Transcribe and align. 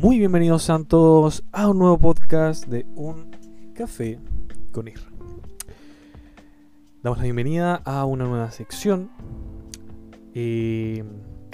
Muy 0.00 0.18
bienvenidos 0.18 0.62
Santos 0.62 1.44
a 1.52 1.68
un 1.68 1.78
nuevo 1.78 1.98
podcast 1.98 2.66
de 2.68 2.86
Un 2.94 3.36
Café 3.74 4.18
con 4.72 4.88
Ir. 4.88 4.98
Damos 7.02 7.18
la 7.18 7.24
bienvenida 7.24 7.74
a 7.84 8.06
una 8.06 8.24
nueva 8.24 8.50
sección. 8.50 9.10
Eh, 10.32 11.04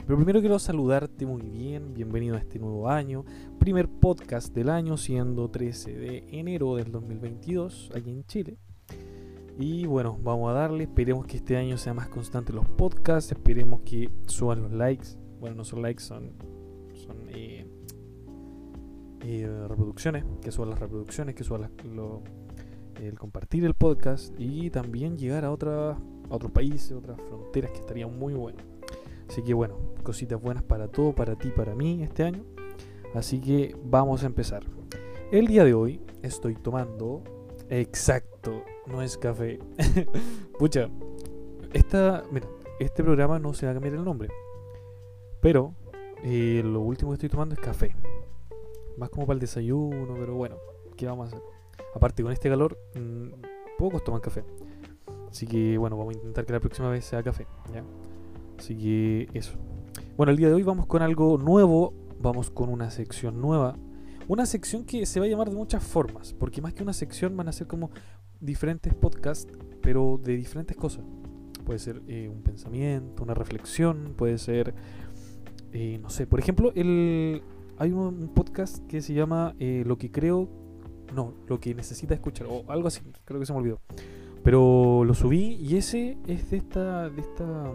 pero 0.07 0.17
primero 0.17 0.39
quiero 0.39 0.61
saludarte 0.61 1.27
muy 1.27 1.43
bien, 1.43 1.93
bienvenido 1.93 2.37
a 2.37 2.39
este 2.39 2.61
nuevo 2.61 2.89
año. 2.89 3.25
Primer 3.59 3.89
podcast 3.89 4.55
del 4.55 4.71
año, 4.71 4.97
siendo 4.97 5.51
13 5.51 5.97
de 5.97 6.29
enero 6.31 6.77
del 6.77 6.93
2022, 6.93 7.91
aquí 7.97 8.11
en 8.13 8.25
Chile. 8.27 8.59
Y 9.59 9.87
bueno, 9.87 10.21
vamos 10.23 10.51
a 10.51 10.53
darle, 10.53 10.85
esperemos 10.85 11.27
que 11.27 11.39
este 11.39 11.57
año 11.57 11.77
sea 11.79 11.95
más 11.95 12.09
constante 12.09 12.53
los 12.53 12.69
podcasts, 12.69 13.33
esperemos 13.33 13.81
que 13.81 14.09
suban 14.27 14.63
los 14.63 14.71
likes. 14.71 15.09
Bueno, 15.41 15.57
no 15.57 15.65
son 15.65 15.83
likes, 15.83 16.05
son, 16.05 16.31
son 16.95 17.17
eh, 17.31 17.67
eh, 19.23 19.49
reproducciones, 19.69 20.25
que 20.43 20.51
suban 20.51 20.71
las 20.71 20.79
reproducciones, 20.79 21.35
que 21.35 21.45
suban 21.45 21.71
el 23.01 23.19
compartir 23.19 23.65
el 23.65 23.75
podcast 23.75 24.35
y 24.39 24.71
también 24.71 25.17
llegar 25.19 25.45
a, 25.45 25.51
otra, 25.51 25.91
a 25.93 25.99
otros 26.29 26.53
países, 26.53 26.93
otras 26.93 27.21
fronteras 27.21 27.71
que 27.71 27.81
estaría 27.81 28.07
muy 28.07 28.35
bueno. 28.35 28.59
Así 29.29 29.43
que 29.43 29.55
bueno, 29.55 29.77
cositas 30.03 30.41
buenas 30.41 30.63
para 30.63 30.89
todo, 30.89 31.15
para 31.15 31.37
ti, 31.37 31.51
para 31.51 31.75
mí 31.75 32.03
este 32.03 32.23
año. 32.23 32.45
Así 33.15 33.41
que 33.41 33.75
vamos 33.85 34.23
a 34.23 34.27
empezar. 34.27 34.65
El 35.33 35.47
día 35.47 35.65
de 35.65 35.75
hoy 35.75 36.01
estoy 36.23 36.55
tomando 36.55 37.23
exacto, 37.69 38.63
no 38.87 39.03
es 39.03 39.19
café. 39.19 39.59
Pucha, 40.59 40.89
esta, 41.73 42.23
mira, 42.31 42.47
este 42.79 43.03
programa 43.03 43.39
no 43.39 43.55
se 43.55 43.67
va 43.67 43.73
a 43.73 43.75
cambiar 43.75 43.95
el 43.95 44.05
nombre. 44.05 44.29
Pero 45.41 45.75
eh, 46.23 46.63
lo 46.65 46.81
último 46.81 47.11
que 47.11 47.15
estoy 47.15 47.29
tomando 47.29 47.55
es 47.55 47.61
café. 47.61 47.95
Más 48.97 49.11
como 49.11 49.27
para 49.27 49.35
el 49.35 49.41
desayuno, 49.41 50.15
pero 50.15 50.35
bueno, 50.35 50.57
¿qué 50.97 51.07
vamos 51.07 51.27
a 51.27 51.37
hacer? 51.37 51.47
Aparte, 51.95 52.23
con 52.23 52.33
este 52.33 52.49
calor, 52.49 52.79
mmm, 52.95 53.29
pocos 53.79 54.03
toman 54.05 54.21
café. 54.21 54.45
Así 55.31 55.47
que 55.47 55.77
bueno, 55.77 55.97
vamos 55.97 56.15
a 56.15 56.19
intentar 56.19 56.47
que 56.47 56.53
la 56.53 56.61
próxima 56.61 56.89
vez 56.89 57.05
sea 57.05 57.23
café. 57.23 57.47
¿ya? 57.73 57.85
Así 58.59 58.77
que 58.77 59.29
eso. 59.35 59.53
Bueno, 60.17 60.31
el 60.31 60.39
día 60.39 60.49
de 60.49 60.55
hoy 60.55 60.63
vamos 60.63 60.87
con 60.87 61.03
algo 61.03 61.39
nuevo. 61.39 61.93
Vamos 62.19 62.51
con 62.51 62.71
una 62.71 62.91
sección 62.91 63.41
nueva. 63.41 63.77
Una 64.29 64.47
sección 64.47 64.85
que 64.85 65.05
se 65.05 65.21
va 65.21 65.27
a 65.27 65.29
llamar 65.29 65.51
de 65.51 65.57
muchas 65.57 65.83
formas. 65.85 66.33
Porque 66.33 66.63
más 66.63 66.73
que 66.73 66.83
una 66.83 66.93
sección 66.93 67.37
van 67.37 67.49
a 67.49 67.53
ser 67.53 67.67
como 67.67 67.91
diferentes 68.41 68.95
podcasts, 68.95 69.53
pero 69.83 70.19
de 70.23 70.37
diferentes 70.37 70.77
cosas. 70.77 71.05
Puede 71.65 71.79
ser 71.79 72.03
eh, 72.07 72.29
un 72.29 72.43
pensamiento, 72.43 73.23
una 73.23 73.35
reflexión, 73.35 74.15
puede 74.17 74.39
ser, 74.39 74.75
eh, 75.73 75.99
no 76.01 76.11
sé, 76.11 76.27
por 76.27 76.39
ejemplo, 76.39 76.73
el, 76.75 77.43
hay 77.79 77.93
un, 77.93 78.29
podcast 78.29 78.87
que 78.87 79.03
se 79.03 79.15
llama 79.15 79.55
eh, 79.59 79.83
Lo 79.87 79.99
que 79.99 80.11
creo, 80.11 80.49
no, 81.15 81.35
lo 81.47 81.61
que 81.61 81.75
necesita 81.75 82.15
escuchar, 82.15 82.47
o 82.49 82.65
algo 82.69 82.89
así, 82.89 83.01
creo 83.25 83.41
que 83.41 83.47
se 83.47 83.53
me 83.53 83.59
olvidó. 83.59 83.81
Pero 84.43 85.05
lo 85.05 85.15
subí 85.15 85.55
y 85.61 85.77
ese 85.77 86.19
es 86.27 86.51
de 86.51 86.57
esta, 86.59 87.11
de 87.11 87.21
esta, 87.21 87.73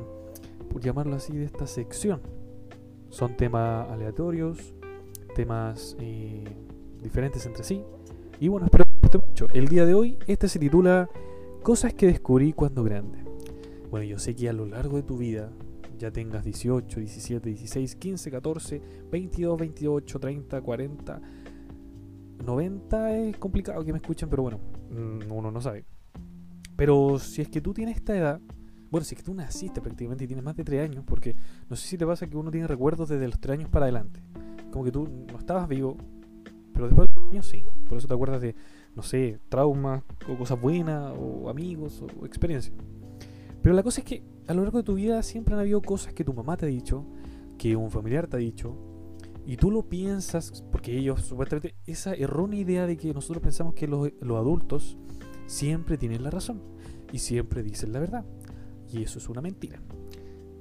por 0.71 0.81
llamarlo 0.81 1.15
así, 1.15 1.35
de 1.35 1.45
esta 1.45 1.67
sección. 1.67 2.21
Son 3.09 3.35
temas 3.35 3.89
aleatorios, 3.89 4.73
temas 5.35 5.97
eh, 5.99 6.45
diferentes 7.03 7.45
entre 7.45 7.63
sí. 7.63 7.83
Y 8.39 8.47
bueno, 8.47 8.65
espero 8.65 8.85
que 8.85 8.91
os 8.91 9.01
guste 9.01 9.17
mucho. 9.17 9.47
El 9.53 9.67
día 9.67 9.85
de 9.85 9.93
hoy, 9.93 10.17
este 10.27 10.47
se 10.47 10.59
titula 10.59 11.09
Cosas 11.61 11.93
que 11.93 12.07
descubrí 12.07 12.53
cuando 12.53 12.83
grande. 12.83 13.19
Bueno, 13.91 14.05
yo 14.05 14.17
sé 14.17 14.33
que 14.33 14.49
a 14.49 14.53
lo 14.53 14.65
largo 14.65 14.95
de 14.95 15.03
tu 15.03 15.17
vida 15.17 15.51
ya 16.01 16.11
tengas 16.11 16.43
18, 16.43 16.99
17, 16.99 17.49
16, 17.49 17.95
15, 17.95 18.31
14, 18.31 18.81
22, 19.11 19.59
28, 19.59 20.19
30, 20.19 20.61
40, 20.61 21.21
90 22.43 23.17
es 23.17 23.37
complicado 23.37 23.85
que 23.85 23.91
me 23.93 23.97
escuchen, 23.97 24.27
pero 24.29 24.41
bueno, 24.43 24.59
mm, 24.89 25.31
uno 25.31 25.51
no 25.51 25.61
sabe. 25.61 25.85
Pero 26.75 27.19
si 27.19 27.41
es 27.41 27.49
que 27.49 27.61
tú 27.61 27.73
tienes 27.73 27.97
esta 27.97 28.17
edad, 28.17 28.41
bueno, 28.89 29.05
si 29.05 29.13
es 29.13 29.21
que 29.21 29.25
tú 29.25 29.33
naciste 29.33 29.79
prácticamente 29.79 30.23
y 30.23 30.27
tienes 30.27 30.43
más 30.43 30.55
de 30.55 30.63
3 30.63 30.89
años, 30.89 31.03
porque 31.05 31.35
no 31.69 31.75
sé 31.75 31.87
si 31.87 31.97
te 31.97 32.05
pasa 32.05 32.27
que 32.27 32.35
uno 32.35 32.49
tiene 32.49 32.67
recuerdos 32.67 33.07
desde 33.07 33.27
los 33.27 33.39
3 33.39 33.59
años 33.59 33.69
para 33.69 33.85
adelante. 33.85 34.21
Como 34.71 34.83
que 34.83 34.91
tú 34.91 35.07
no 35.31 35.37
estabas 35.37 35.67
vivo, 35.67 35.97
pero 36.73 36.87
después 36.87 37.09
de 37.09 37.13
los 37.13 37.31
años 37.31 37.45
sí. 37.45 37.63
Por 37.87 37.99
eso 37.99 38.07
te 38.07 38.13
acuerdas 38.15 38.41
de, 38.41 38.55
no 38.95 39.03
sé, 39.03 39.39
traumas 39.49 40.03
o 40.27 40.35
cosas 40.35 40.59
buenas, 40.59 41.13
o 41.15 41.47
amigos, 41.49 42.03
o 42.19 42.25
experiencias. 42.25 42.75
Pero 43.61 43.75
la 43.75 43.83
cosa 43.83 44.01
es 44.01 44.07
que 44.07 44.23
a 44.47 44.53
lo 44.53 44.63
largo 44.63 44.79
de 44.79 44.83
tu 44.83 44.95
vida 44.95 45.21
siempre 45.23 45.53
han 45.53 45.59
habido 45.59 45.81
cosas 45.81 46.13
que 46.13 46.23
tu 46.23 46.33
mamá 46.33 46.57
te 46.57 46.65
ha 46.65 46.69
dicho, 46.69 47.05
que 47.57 47.75
un 47.75 47.91
familiar 47.91 48.27
te 48.27 48.37
ha 48.37 48.39
dicho, 48.39 48.75
y 49.45 49.57
tú 49.57 49.71
lo 49.71 49.87
piensas, 49.89 50.63
porque 50.71 50.97
ellos 50.97 51.21
supuestamente, 51.21 51.75
esa 51.85 52.13
errónea 52.13 52.59
idea 52.59 52.87
de 52.87 52.97
que 52.97 53.13
nosotros 53.13 53.41
pensamos 53.41 53.73
que 53.73 53.87
los, 53.87 54.11
los 54.21 54.37
adultos 54.37 54.97
siempre 55.45 55.97
tienen 55.97 56.23
la 56.23 56.29
razón 56.29 56.61
y 57.11 57.19
siempre 57.19 57.63
dicen 57.63 57.91
la 57.91 57.99
verdad. 57.99 58.25
Y 58.91 59.03
eso 59.03 59.19
es 59.19 59.29
una 59.29 59.41
mentira. 59.41 59.81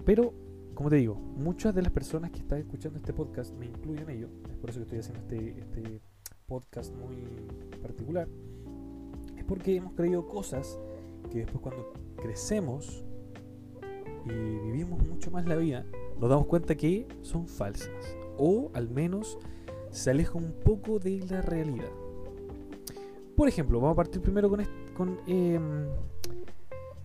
Pero, 0.04 0.32
como 0.74 0.88
te 0.88 0.96
digo, 0.96 1.14
muchas 1.14 1.74
de 1.74 1.82
las 1.82 1.92
personas 1.92 2.30
que 2.30 2.38
están 2.38 2.58
escuchando 2.58 2.98
este 2.98 3.12
podcast, 3.12 3.54
me 3.56 3.66
incluyo 3.66 4.02
en 4.02 4.10
ello, 4.10 4.28
es 4.50 4.56
por 4.56 4.70
eso 4.70 4.78
que 4.80 4.84
estoy 4.84 4.98
haciendo 4.98 5.20
este, 5.20 5.60
este 5.60 6.00
podcast 6.46 6.94
muy 6.96 7.16
particular, 7.82 8.28
es 9.36 9.44
porque 9.44 9.76
hemos 9.76 9.92
creído 9.92 10.26
cosas 10.26 10.78
que 11.30 11.40
después 11.40 11.60
cuando 11.60 11.92
crecemos 12.16 13.04
y 14.26 14.32
vivimos 14.32 15.02
mucho 15.06 15.30
más 15.30 15.46
la 15.46 15.56
vida, 15.56 15.86
nos 16.18 16.28
damos 16.28 16.46
cuenta 16.46 16.74
que 16.74 17.06
son 17.22 17.48
falsas. 17.48 18.16
O 18.36 18.70
al 18.74 18.88
menos 18.88 19.38
se 19.90 20.10
alejan 20.10 20.44
un 20.44 20.52
poco 20.52 20.98
de 20.98 21.20
la 21.28 21.42
realidad. 21.42 21.90
Por 23.36 23.48
ejemplo, 23.48 23.80
vamos 23.80 23.94
a 23.94 23.96
partir 23.96 24.20
primero 24.20 24.48
con... 24.48 24.62
con 24.94 25.20
eh, 25.26 25.58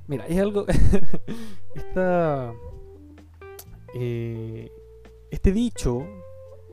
mira, 0.07 0.25
es 0.27 0.39
algo... 0.39 0.65
esta, 1.75 2.53
eh, 3.93 4.69
este 5.31 5.51
dicho, 5.51 6.05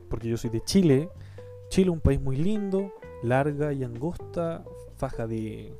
porque 0.09 0.27
yo 0.27 0.37
soy 0.37 0.49
de 0.49 0.61
Chile, 0.61 1.09
Chile 1.69 1.89
un 1.89 2.01
país 2.01 2.21
muy 2.21 2.35
lindo, 2.35 2.93
larga 3.23 3.73
y 3.73 3.83
angosta, 3.83 4.63
faja 4.97 5.27
de, 5.27 5.73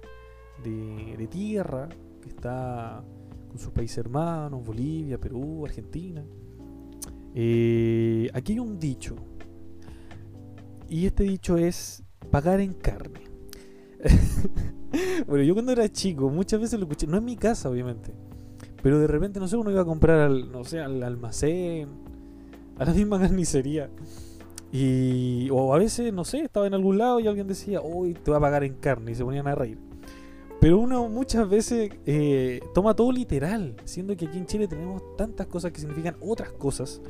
de, 0.64 1.28
tierra, 1.28 1.90
que 2.22 2.30
está 2.30 3.04
con 3.50 3.60
sus 3.60 3.72
países 3.72 4.00
hermanos, 4.00 4.66
Bolivia, 4.66 5.20
Perú, 5.20 5.66
Argentina. 5.66 6.24
Eh, 7.36 8.30
aquí 8.34 8.54
hay 8.54 8.60
un 8.60 8.80
dicho. 8.80 9.16
Y 10.90 11.06
este 11.06 11.24
dicho 11.24 11.58
es 11.58 12.04
pagar 12.32 12.60
en 12.60 12.74
carne. 12.74 13.22
bueno, 15.28 15.44
yo 15.44 15.54
cuando 15.54 15.72
era 15.72 15.90
chico 15.90 16.30
muchas 16.30 16.60
veces 16.60 16.80
lo 16.80 16.86
escuché, 16.86 17.08
no 17.08 17.18
en 17.18 17.26
mi 17.26 17.38
casa 17.38 17.70
obviamente, 17.70 18.14
pero 18.84 19.00
de 19.00 19.08
repente, 19.08 19.40
no 19.40 19.48
sé, 19.48 19.56
uno 19.56 19.72
iba 19.72 19.82
a 19.82 19.86
comprar 19.86 20.20
al, 20.20 20.52
no 20.52 20.66
sé, 20.66 20.82
al 20.82 21.02
almacén, 21.02 21.88
a 22.78 22.86
la 22.86 22.94
misma 22.94 23.20
carnicería. 23.22 23.90
Y, 24.74 25.50
o 25.52 25.74
a 25.74 25.78
veces, 25.78 26.12
no 26.12 26.26
sé, 26.26 26.40
estaba 26.40 26.68
en 26.68 26.74
algún 26.74 26.98
lado 26.98 27.20
y 27.20 27.28
alguien 27.28 27.48
decía, 27.48 27.80
hoy 27.80 28.14
te 28.14 28.32
va 28.32 28.38
a 28.38 28.42
pagar 28.42 28.64
en 28.64 28.74
carne 28.74 29.12
y 29.12 29.16
se 29.16 29.24
ponían 29.24 29.48
a 29.48 29.56
reír. 29.56 29.78
Pero 30.64 30.80
uno 30.80 31.10
muchas 31.10 31.50
veces 31.50 31.92
eh, 32.06 32.62
toma 32.74 32.96
todo 32.96 33.12
literal, 33.12 33.76
siendo 33.84 34.16
que 34.16 34.28
aquí 34.28 34.38
en 34.38 34.46
Chile 34.46 34.66
tenemos 34.66 35.02
tantas 35.18 35.48
cosas 35.48 35.74
que 35.74 35.82
significan 35.82 36.16
otras 36.22 36.54
cosas. 36.54 37.02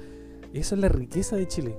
Esa 0.54 0.74
es 0.74 0.82
la 0.82 0.90
riqueza 0.90 1.36
de 1.36 1.48
Chile. 1.48 1.78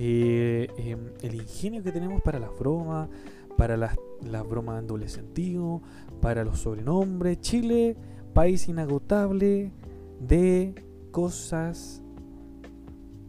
Eh, 0.00 0.66
eh, 0.76 0.96
el 1.22 1.34
ingenio 1.36 1.80
que 1.84 1.92
tenemos 1.92 2.20
para 2.22 2.40
las 2.40 2.50
bromas, 2.58 3.08
para 3.56 3.76
las, 3.76 3.94
las 4.20 4.44
bromas 4.48 4.80
en 4.80 4.88
doble 4.88 5.08
sentido, 5.08 5.80
para 6.20 6.42
los 6.42 6.58
sobrenombres. 6.58 7.40
Chile, 7.40 7.96
país 8.32 8.68
inagotable 8.68 9.70
de 10.18 10.74
cosas 11.12 12.02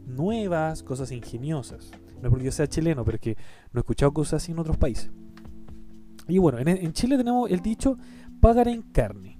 nuevas, 0.07 0.81
cosas 0.81 1.11
ingeniosas. 1.11 1.91
No 2.23 2.27
es 2.27 2.29
porque 2.31 2.45
yo 2.45 2.51
sea 2.51 2.65
chileno, 2.65 3.05
pero 3.05 3.17
es 3.17 3.21
que 3.21 3.37
no 3.71 3.77
he 3.77 3.81
escuchado 3.81 4.11
cosas 4.13 4.41
así 4.41 4.51
en 4.51 4.57
otros 4.57 4.77
países. 4.77 5.11
Y 6.27 6.37
bueno, 6.37 6.57
en, 6.59 6.93
Chile 6.93 7.17
tenemos 7.17 7.49
el 7.49 7.59
dicho 7.61 7.97
pagar 8.39 8.67
en 8.67 8.81
carne. 8.81 9.37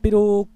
Pero, 0.00 0.48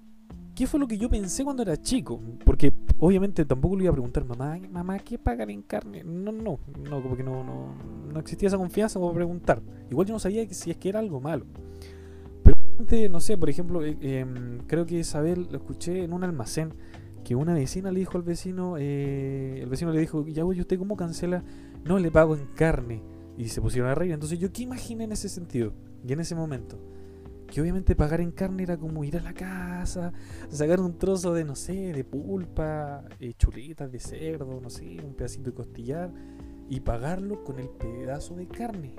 ¿qué 0.55 0.67
fue 0.67 0.79
lo 0.79 0.87
que 0.87 0.97
yo 0.97 1.09
pensé 1.09 1.43
cuando 1.43 1.63
era 1.63 1.75
chico? 1.81 2.21
Porque 2.45 2.71
obviamente 2.99 3.43
tampoco 3.45 3.75
le 3.75 3.83
iba 3.83 3.91
a 3.91 3.93
preguntar, 3.93 4.23
mamá, 4.25 4.59
mamá, 4.71 4.99
¿qué 4.99 5.17
pagar 5.17 5.49
en 5.49 5.63
carne? 5.63 6.03
No, 6.03 6.31
no, 6.31 6.59
no, 6.89 7.01
como 7.01 7.17
que 7.17 7.23
no, 7.23 7.43
no, 7.43 7.73
no 8.13 8.19
existía 8.19 8.47
esa 8.47 8.57
confianza 8.57 8.99
para 8.99 9.13
preguntar. 9.13 9.61
Igual 9.89 10.07
yo 10.07 10.13
no 10.13 10.19
sabía 10.19 10.47
que, 10.47 10.53
si 10.53 10.71
es 10.71 10.77
que 10.77 10.89
era 10.89 10.99
algo 10.99 11.19
malo. 11.19 11.45
Pero, 12.43 13.09
no 13.09 13.19
sé, 13.19 13.37
por 13.37 13.49
ejemplo, 13.49 13.83
eh, 13.83 13.97
eh, 14.01 14.25
creo 14.67 14.85
que 14.85 14.99
Isabel 14.99 15.47
lo 15.51 15.57
escuché 15.57 16.03
en 16.03 16.13
un 16.13 16.23
almacén 16.23 16.73
que 17.23 17.35
una 17.35 17.53
vecina 17.53 17.91
le 17.91 17.99
dijo 17.99 18.17
al 18.17 18.23
vecino, 18.23 18.77
eh, 18.77 19.59
el 19.61 19.69
vecino 19.69 19.91
le 19.91 19.99
dijo, 19.99 20.25
ya 20.27 20.43
voy, 20.43 20.59
¿usted 20.59 20.77
cómo 20.79 20.95
cancela? 20.95 21.43
No, 21.83 21.99
le 21.99 22.09
pago 22.11 22.35
en 22.35 22.47
carne 22.55 23.01
y 23.41 23.47
se 23.49 23.59
pusieron 23.59 23.89
a 23.89 23.95
reír. 23.95 24.11
Entonces 24.11 24.37
yo 24.37 24.53
qué 24.53 24.61
imaginé 24.61 25.05
en 25.05 25.13
ese 25.13 25.27
sentido 25.27 25.73
y 26.07 26.13
en 26.13 26.19
ese 26.19 26.35
momento 26.35 26.79
que 27.47 27.59
obviamente 27.59 27.95
pagar 27.95 28.21
en 28.21 28.31
carne 28.31 28.63
era 28.63 28.77
como 28.77 29.03
ir 29.03 29.17
a 29.17 29.21
la 29.21 29.33
casa, 29.33 30.13
sacar 30.49 30.79
un 30.79 30.97
trozo 30.97 31.33
de, 31.33 31.43
no 31.43 31.55
sé, 31.55 31.91
de 31.91 32.03
pulpa, 32.03 33.03
eh, 33.19 33.33
chuletas 33.33 33.91
de 33.91 33.99
cerdo, 33.99 34.61
no 34.61 34.69
sé, 34.69 34.97
un 35.03 35.15
pedacito 35.15 35.49
de 35.49 35.55
costillar 35.55 36.13
y 36.69 36.79
pagarlo 36.79 37.43
con 37.43 37.59
el 37.59 37.67
pedazo 37.67 38.35
de 38.35 38.47
carne. 38.47 38.95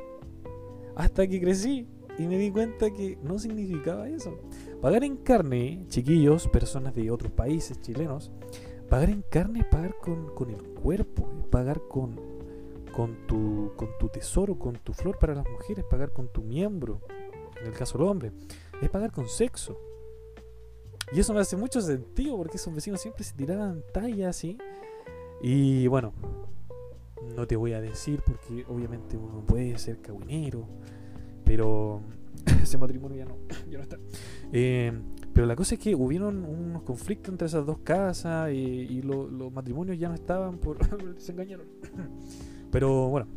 Hasta 0.97 1.27
que 1.27 1.41
crecí 1.41 1.87
y 2.19 2.27
me 2.27 2.37
di 2.37 2.50
cuenta 2.50 2.91
que 2.91 3.17
no 3.23 3.39
significaba 3.39 4.09
eso. 4.09 4.39
Pagar 4.83 5.05
en 5.05 5.19
carne, 5.19 5.87
chiquillos, 5.89 6.49
personas 6.49 6.94
de 6.94 7.11
otros 7.11 7.33
países, 7.33 7.81
chilenos, 7.81 8.33
pagar 8.91 9.09
en 9.09 9.23
carne 9.31 9.61
es 9.61 9.67
pagar 9.67 9.94
con, 10.03 10.50
el 10.50 10.62
cuerpo, 10.75 11.27
es 11.41 11.47
pagar 11.47 11.81
con, 11.89 12.21
con, 12.93 13.27
tu, 13.27 13.73
con 13.77 13.89
tu 13.99 14.09
tesoro, 14.09 14.59
con 14.59 14.77
tu 14.77 14.93
flor 14.93 15.19
para 15.19 15.35
las 15.35 15.49
mujeres, 15.49 15.85
pagar 15.85 16.12
con 16.12 16.29
tu 16.29 16.43
miembro, 16.43 17.00
en 17.61 17.67
el 17.67 17.73
caso 17.73 17.99
del 17.99 18.06
hombre, 18.06 18.33
es 18.81 18.91
pagar 18.91 19.11
con 19.11 19.29
sexo. 19.29 19.79
Y 21.12 21.21
eso 21.21 21.35
me 21.35 21.41
hace 21.41 21.56
mucho 21.56 21.81
sentido 21.81 22.37
porque 22.37 22.56
esos 22.56 22.75
vecinos 22.75 23.00
siempre 23.00 23.25
se 23.25 23.35
tiraban 23.35 23.83
tallas 23.93 24.37
así. 24.37 24.59
Y 25.43 25.87
bueno, 25.89 26.12
no 27.37 27.47
te 27.47 27.56
voy 27.56 27.73
a 27.73 27.81
decir 27.81 28.23
porque 28.25 28.65
obviamente 28.69 29.17
uno 29.17 29.44
puede 29.44 29.77
ser 29.79 30.00
caguinero, 30.00 30.67
pero 31.44 32.00
ese 32.62 32.79
matrimonio 32.79 33.19
ya 33.19 33.25
no, 33.25 33.37
ya 33.71 33.79
no 33.79 33.83
está. 33.83 33.99
Eh, 34.53 34.93
pero 35.33 35.47
la 35.47 35.56
cosa 35.56 35.75
es 35.75 35.81
que 35.81 35.94
hubieron 35.94 36.44
unos 36.44 36.83
conflictos 36.83 37.33
entre 37.33 37.47
esas 37.47 37.65
dos 37.65 37.79
casas 37.79 38.53
y, 38.53 39.03
los 39.03 39.53
matrimonios 39.53 39.99
ya 39.99 40.09
no 40.09 40.15
estaban 40.15 40.59
por... 40.59 40.79
se 41.19 41.33
engañaron. 41.33 41.67
Pero 42.72 43.08
bueno, 43.08 43.28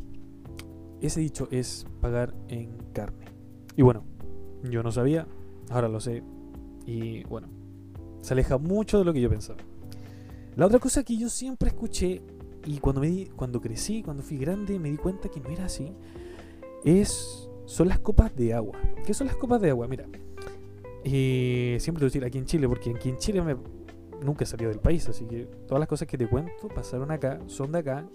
ese 1.00 1.20
dicho 1.20 1.46
es 1.52 1.86
pagar 2.00 2.34
en 2.48 2.76
carne. 2.92 3.26
Y 3.76 3.82
bueno, 3.82 4.02
yo 4.64 4.82
no 4.82 4.90
sabía, 4.90 5.28
ahora 5.70 5.88
lo 5.88 6.00
sé. 6.00 6.24
Y 6.86 7.22
bueno, 7.24 7.48
se 8.22 8.32
aleja 8.32 8.58
mucho 8.58 8.98
de 8.98 9.04
lo 9.04 9.12
que 9.12 9.20
yo 9.20 9.28
pensaba. 9.28 9.60
La 10.56 10.66
otra 10.66 10.78
cosa 10.78 11.04
que 11.04 11.16
yo 11.18 11.28
siempre 11.28 11.68
escuché 11.68 12.22
y 12.64 12.78
cuando, 12.78 13.02
me 13.02 13.08
di, 13.08 13.26
cuando 13.26 13.60
crecí, 13.60 14.02
cuando 14.02 14.22
fui 14.22 14.38
grande, 14.38 14.78
me 14.78 14.90
di 14.90 14.96
cuenta 14.96 15.28
que 15.28 15.38
no 15.38 15.50
era 15.50 15.66
así, 15.66 15.92
es, 16.82 17.50
son 17.66 17.88
las 17.88 17.98
copas 17.98 18.34
de 18.34 18.54
agua. 18.54 18.78
¿Qué 19.04 19.12
son 19.12 19.26
las 19.26 19.36
copas 19.36 19.60
de 19.60 19.68
agua? 19.68 19.86
Mira, 19.86 20.06
eh, 21.04 21.76
siempre 21.78 22.04
a 22.04 22.06
decir 22.06 22.24
aquí 22.24 22.38
en 22.38 22.46
Chile, 22.46 22.66
porque 22.66 22.90
aquí 22.90 23.10
en 23.10 23.18
Chile 23.18 23.42
me, 23.42 23.54
nunca 24.24 24.44
he 24.44 24.46
salido 24.46 24.70
del 24.70 24.80
país, 24.80 25.06
así 25.10 25.26
que 25.26 25.44
todas 25.66 25.78
las 25.78 25.88
cosas 25.88 26.08
que 26.08 26.16
te 26.16 26.26
cuento 26.26 26.68
pasaron 26.74 27.10
acá, 27.10 27.38
son 27.46 27.72
de 27.72 27.78
acá 27.80 28.08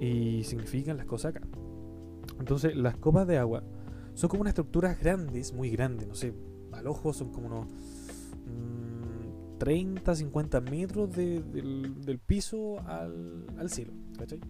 y 0.00 0.44
significan 0.44 0.96
las 0.96 1.06
cosas 1.06 1.36
acá. 1.36 1.46
Entonces, 2.38 2.76
las 2.76 2.96
copas 2.96 3.26
de 3.26 3.38
agua 3.38 3.62
son 4.14 4.28
como 4.28 4.42
unas 4.42 4.52
estructuras 4.52 4.98
grandes, 5.00 5.52
muy 5.52 5.70
grandes, 5.70 6.06
no 6.06 6.14
sé, 6.14 6.34
al 6.72 6.86
ojo 6.86 7.12
son 7.12 7.30
como 7.30 7.46
unos 7.46 7.66
30, 9.58 10.12
mm, 10.12 10.14
50 10.14 10.60
metros 10.60 11.12
del, 11.12 12.20
piso 12.26 12.80
al, 12.86 13.46
al 13.58 13.70
cielo, 13.70 13.92
¿cachai? 14.18 14.40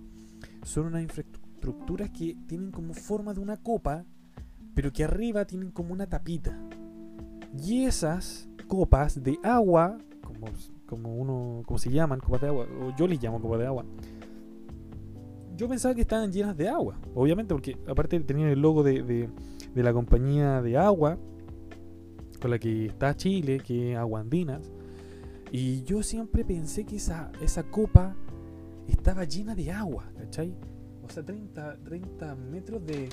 Son 0.64 0.86
unas 0.86 1.02
infraestructuras 1.02 2.10
que 2.10 2.36
tienen 2.46 2.70
como 2.70 2.94
forma 2.94 3.34
de 3.34 3.40
una 3.40 3.56
copa, 3.56 4.04
pero 4.74 4.92
que 4.92 5.04
arriba 5.04 5.44
tienen 5.44 5.70
como 5.70 5.92
una 5.92 6.06
tapita. 6.06 6.58
Y 7.56 7.84
esas 7.84 8.48
copas 8.68 9.22
de 9.22 9.38
agua, 9.42 9.98
como, 10.22 10.46
como 10.86 11.14
uno, 11.16 11.62
como 11.64 11.78
se 11.78 11.90
llaman, 11.90 12.20
copas 12.20 12.40
de 12.40 12.48
agua, 12.48 12.66
o 12.80 12.94
yo 12.96 13.06
les 13.06 13.22
llamo 13.22 13.40
copas 13.40 13.60
de 13.60 13.66
agua, 13.66 13.84
yo 15.56 15.68
pensaba 15.68 15.94
que 15.94 16.00
estaban 16.00 16.32
llenas 16.32 16.56
de 16.56 16.68
agua, 16.68 16.98
obviamente, 17.14 17.54
porque 17.54 17.76
aparte 17.86 18.18
tenían 18.20 18.48
el 18.48 18.60
logo 18.60 18.82
de, 18.82 19.28
la 19.74 19.92
compañía 19.92 20.62
de 20.62 20.76
agua 20.76 21.18
con 22.40 22.50
la 22.50 22.58
que 22.58 22.86
está 22.86 23.16
Chile, 23.16 23.60
que 23.60 23.92
es 23.92 23.98
Agua 23.98 24.20
Andinas. 24.20 24.70
Y 25.50 25.82
yo 25.84 26.02
siempre 26.02 26.44
pensé 26.44 26.84
que 26.84 26.96
esa, 26.96 27.30
esa 27.40 27.62
copa 27.62 28.16
estaba 28.88 29.24
llena 29.24 29.54
de 29.54 29.70
agua, 29.70 30.10
¿cachai? 30.16 30.54
O 31.02 31.08
sea, 31.08 31.24
30, 31.24 31.78
30 31.84 32.34
metros 32.34 32.84
de, 32.84 33.08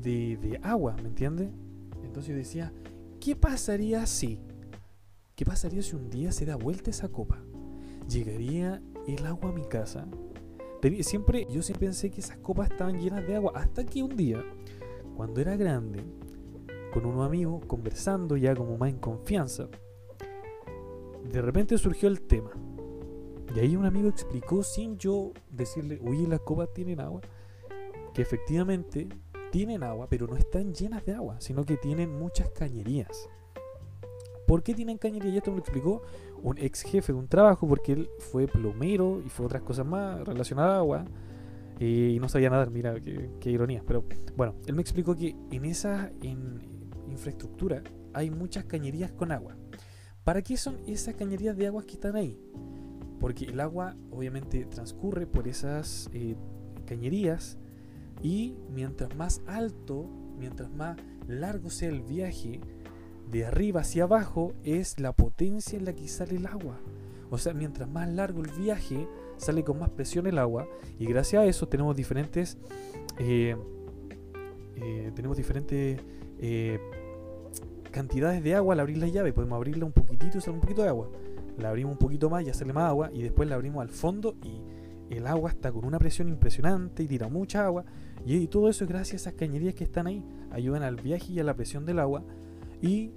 de, 0.00 0.36
de 0.38 0.58
agua, 0.62 0.96
¿me 1.02 1.08
entiendes? 1.08 1.50
Entonces 2.02 2.30
yo 2.30 2.36
decía, 2.36 2.72
¿qué 3.20 3.36
pasaría 3.36 4.06
si? 4.06 4.40
¿Qué 5.36 5.44
pasaría 5.44 5.82
si 5.82 5.94
un 5.94 6.10
día 6.10 6.32
se 6.32 6.46
da 6.46 6.56
vuelta 6.56 6.90
esa 6.90 7.08
copa? 7.08 7.38
¿Llegaría 8.08 8.82
el 9.06 9.26
agua 9.26 9.50
a 9.50 9.52
mi 9.52 9.64
casa? 9.66 10.08
Siempre, 11.02 11.46
yo 11.50 11.62
siempre 11.62 11.88
pensé 11.88 12.10
que 12.10 12.20
esas 12.20 12.38
copas 12.38 12.70
estaban 12.70 13.00
llenas 13.00 13.26
de 13.26 13.36
agua. 13.36 13.52
Hasta 13.54 13.84
que 13.84 14.02
un 14.02 14.16
día, 14.16 14.44
cuando 15.16 15.40
era 15.40 15.56
grande, 15.56 16.02
con 16.92 17.06
unos 17.06 17.26
amigos, 17.26 17.64
conversando 17.66 18.36
ya 18.36 18.54
como 18.54 18.76
más 18.76 18.90
en 18.90 18.98
confianza, 18.98 19.68
de 21.30 21.42
repente 21.42 21.76
surgió 21.78 22.08
el 22.08 22.22
tema. 22.22 22.50
Y 23.54 23.60
ahí 23.60 23.76
un 23.76 23.86
amigo 23.86 24.08
explicó 24.08 24.62
sin 24.62 24.98
yo 24.98 25.32
decirle, 25.50 26.00
oye, 26.06 26.26
las 26.26 26.40
copas 26.40 26.72
tienen 26.72 27.00
agua, 27.00 27.20
que 28.14 28.22
efectivamente 28.22 29.08
tienen 29.50 29.82
agua, 29.82 30.06
pero 30.08 30.26
no 30.26 30.36
están 30.36 30.74
llenas 30.74 31.04
de 31.04 31.14
agua, 31.14 31.40
sino 31.40 31.64
que 31.64 31.76
tienen 31.76 32.16
muchas 32.18 32.50
cañerías. 32.50 33.28
¿Por 34.46 34.62
qué 34.62 34.74
tienen 34.74 34.98
cañerías? 34.98 35.34
Y 35.34 35.38
esto 35.38 35.50
me 35.50 35.58
lo 35.58 35.62
explicó 35.62 36.02
un 36.42 36.58
ex 36.58 36.82
jefe 36.82 37.12
de 37.12 37.18
un 37.18 37.28
trabajo 37.28 37.66
porque 37.66 37.92
él 37.92 38.08
fue 38.18 38.46
plomero 38.46 39.20
y 39.24 39.28
fue 39.28 39.46
otras 39.46 39.62
cosas 39.62 39.86
más 39.86 40.26
relacionadas 40.26 40.74
a 40.74 40.76
agua 40.78 41.04
y 41.80 42.18
no 42.20 42.28
sabía 42.28 42.50
nadar, 42.50 42.70
mira 42.70 42.96
qué, 43.00 43.50
ironía. 43.50 43.82
Pero 43.86 44.04
bueno, 44.36 44.54
él 44.66 44.74
me 44.74 44.82
explicó 44.82 45.14
que 45.14 45.36
en 45.50 45.64
esa 45.64 46.10
infraestructura 47.08 47.82
hay 48.12 48.30
muchas 48.30 48.64
cañerías 48.64 49.12
con 49.12 49.30
agua. 49.30 49.56
¿Para 50.24 50.42
qué 50.42 50.56
son 50.56 50.78
esas 50.86 51.14
cañerías 51.14 51.56
de 51.56 51.68
agua 51.68 51.84
que 51.86 51.94
están 51.94 52.16
ahí? 52.16 52.38
Porque 53.20 53.46
el 53.46 53.60
agua 53.60 53.96
obviamente 54.10 54.64
transcurre 54.66 55.26
por 55.26 55.48
esas 55.48 56.10
eh, 56.12 56.36
cañerías 56.84 57.58
y 58.22 58.56
mientras 58.70 59.14
más 59.16 59.40
alto, 59.46 60.08
mientras 60.36 60.70
más 60.70 60.96
largo 61.28 61.70
sea 61.70 61.88
el 61.88 62.02
viaje, 62.02 62.60
de 63.30 63.44
arriba 63.44 63.80
hacia 63.82 64.04
abajo 64.04 64.54
es 64.64 64.98
la 64.98 65.12
potencia 65.12 65.78
en 65.78 65.84
la 65.84 65.92
que 65.92 66.08
sale 66.08 66.36
el 66.36 66.46
agua. 66.46 66.78
O 67.30 67.38
sea, 67.38 67.52
mientras 67.52 67.88
más 67.88 68.08
largo 68.08 68.42
el 68.42 68.50
viaje, 68.52 69.06
sale 69.36 69.64
con 69.64 69.78
más 69.78 69.90
presión 69.90 70.26
el 70.26 70.38
agua. 70.38 70.66
Y 70.98 71.06
gracias 71.06 71.42
a 71.42 71.46
eso 71.46 71.68
tenemos 71.68 71.94
diferentes. 71.94 72.56
Eh, 73.18 73.56
eh, 74.76 75.12
tenemos 75.14 75.36
diferentes 75.36 76.00
eh, 76.38 76.78
cantidades 77.90 78.42
de 78.42 78.54
agua 78.54 78.74
al 78.74 78.80
abrir 78.80 78.98
la 78.98 79.08
llave. 79.08 79.32
Podemos 79.32 79.56
abrirla 79.56 79.84
un 79.84 79.92
poquitito 79.92 80.38
y 80.38 80.40
sale 80.40 80.54
un 80.54 80.60
poquito 80.60 80.82
de 80.82 80.88
agua. 80.88 81.10
La 81.58 81.70
abrimos 81.70 81.92
un 81.92 81.98
poquito 81.98 82.30
más 82.30 82.46
y 82.46 82.52
sale 82.54 82.72
más 82.72 82.84
agua. 82.84 83.10
Y 83.12 83.22
después 83.22 83.48
la 83.48 83.56
abrimos 83.56 83.82
al 83.82 83.90
fondo 83.90 84.36
y 84.42 85.14
el 85.14 85.26
agua 85.26 85.50
está 85.50 85.70
con 85.70 85.84
una 85.84 85.98
presión 85.98 86.28
impresionante 86.28 87.02
y 87.02 87.08
tira 87.08 87.28
mucha 87.28 87.66
agua. 87.66 87.84
Y, 88.24 88.36
y 88.36 88.46
todo 88.46 88.70
eso 88.70 88.84
es 88.84 88.90
gracias 88.90 89.26
a 89.26 89.30
esas 89.30 89.34
cañerías 89.34 89.74
que 89.74 89.84
están 89.84 90.06
ahí. 90.06 90.24
Ayudan 90.50 90.82
al 90.82 90.96
viaje 90.96 91.34
y 91.34 91.40
a 91.40 91.44
la 91.44 91.54
presión 91.54 91.84
del 91.84 91.98
agua 91.98 92.24
y 92.80 93.12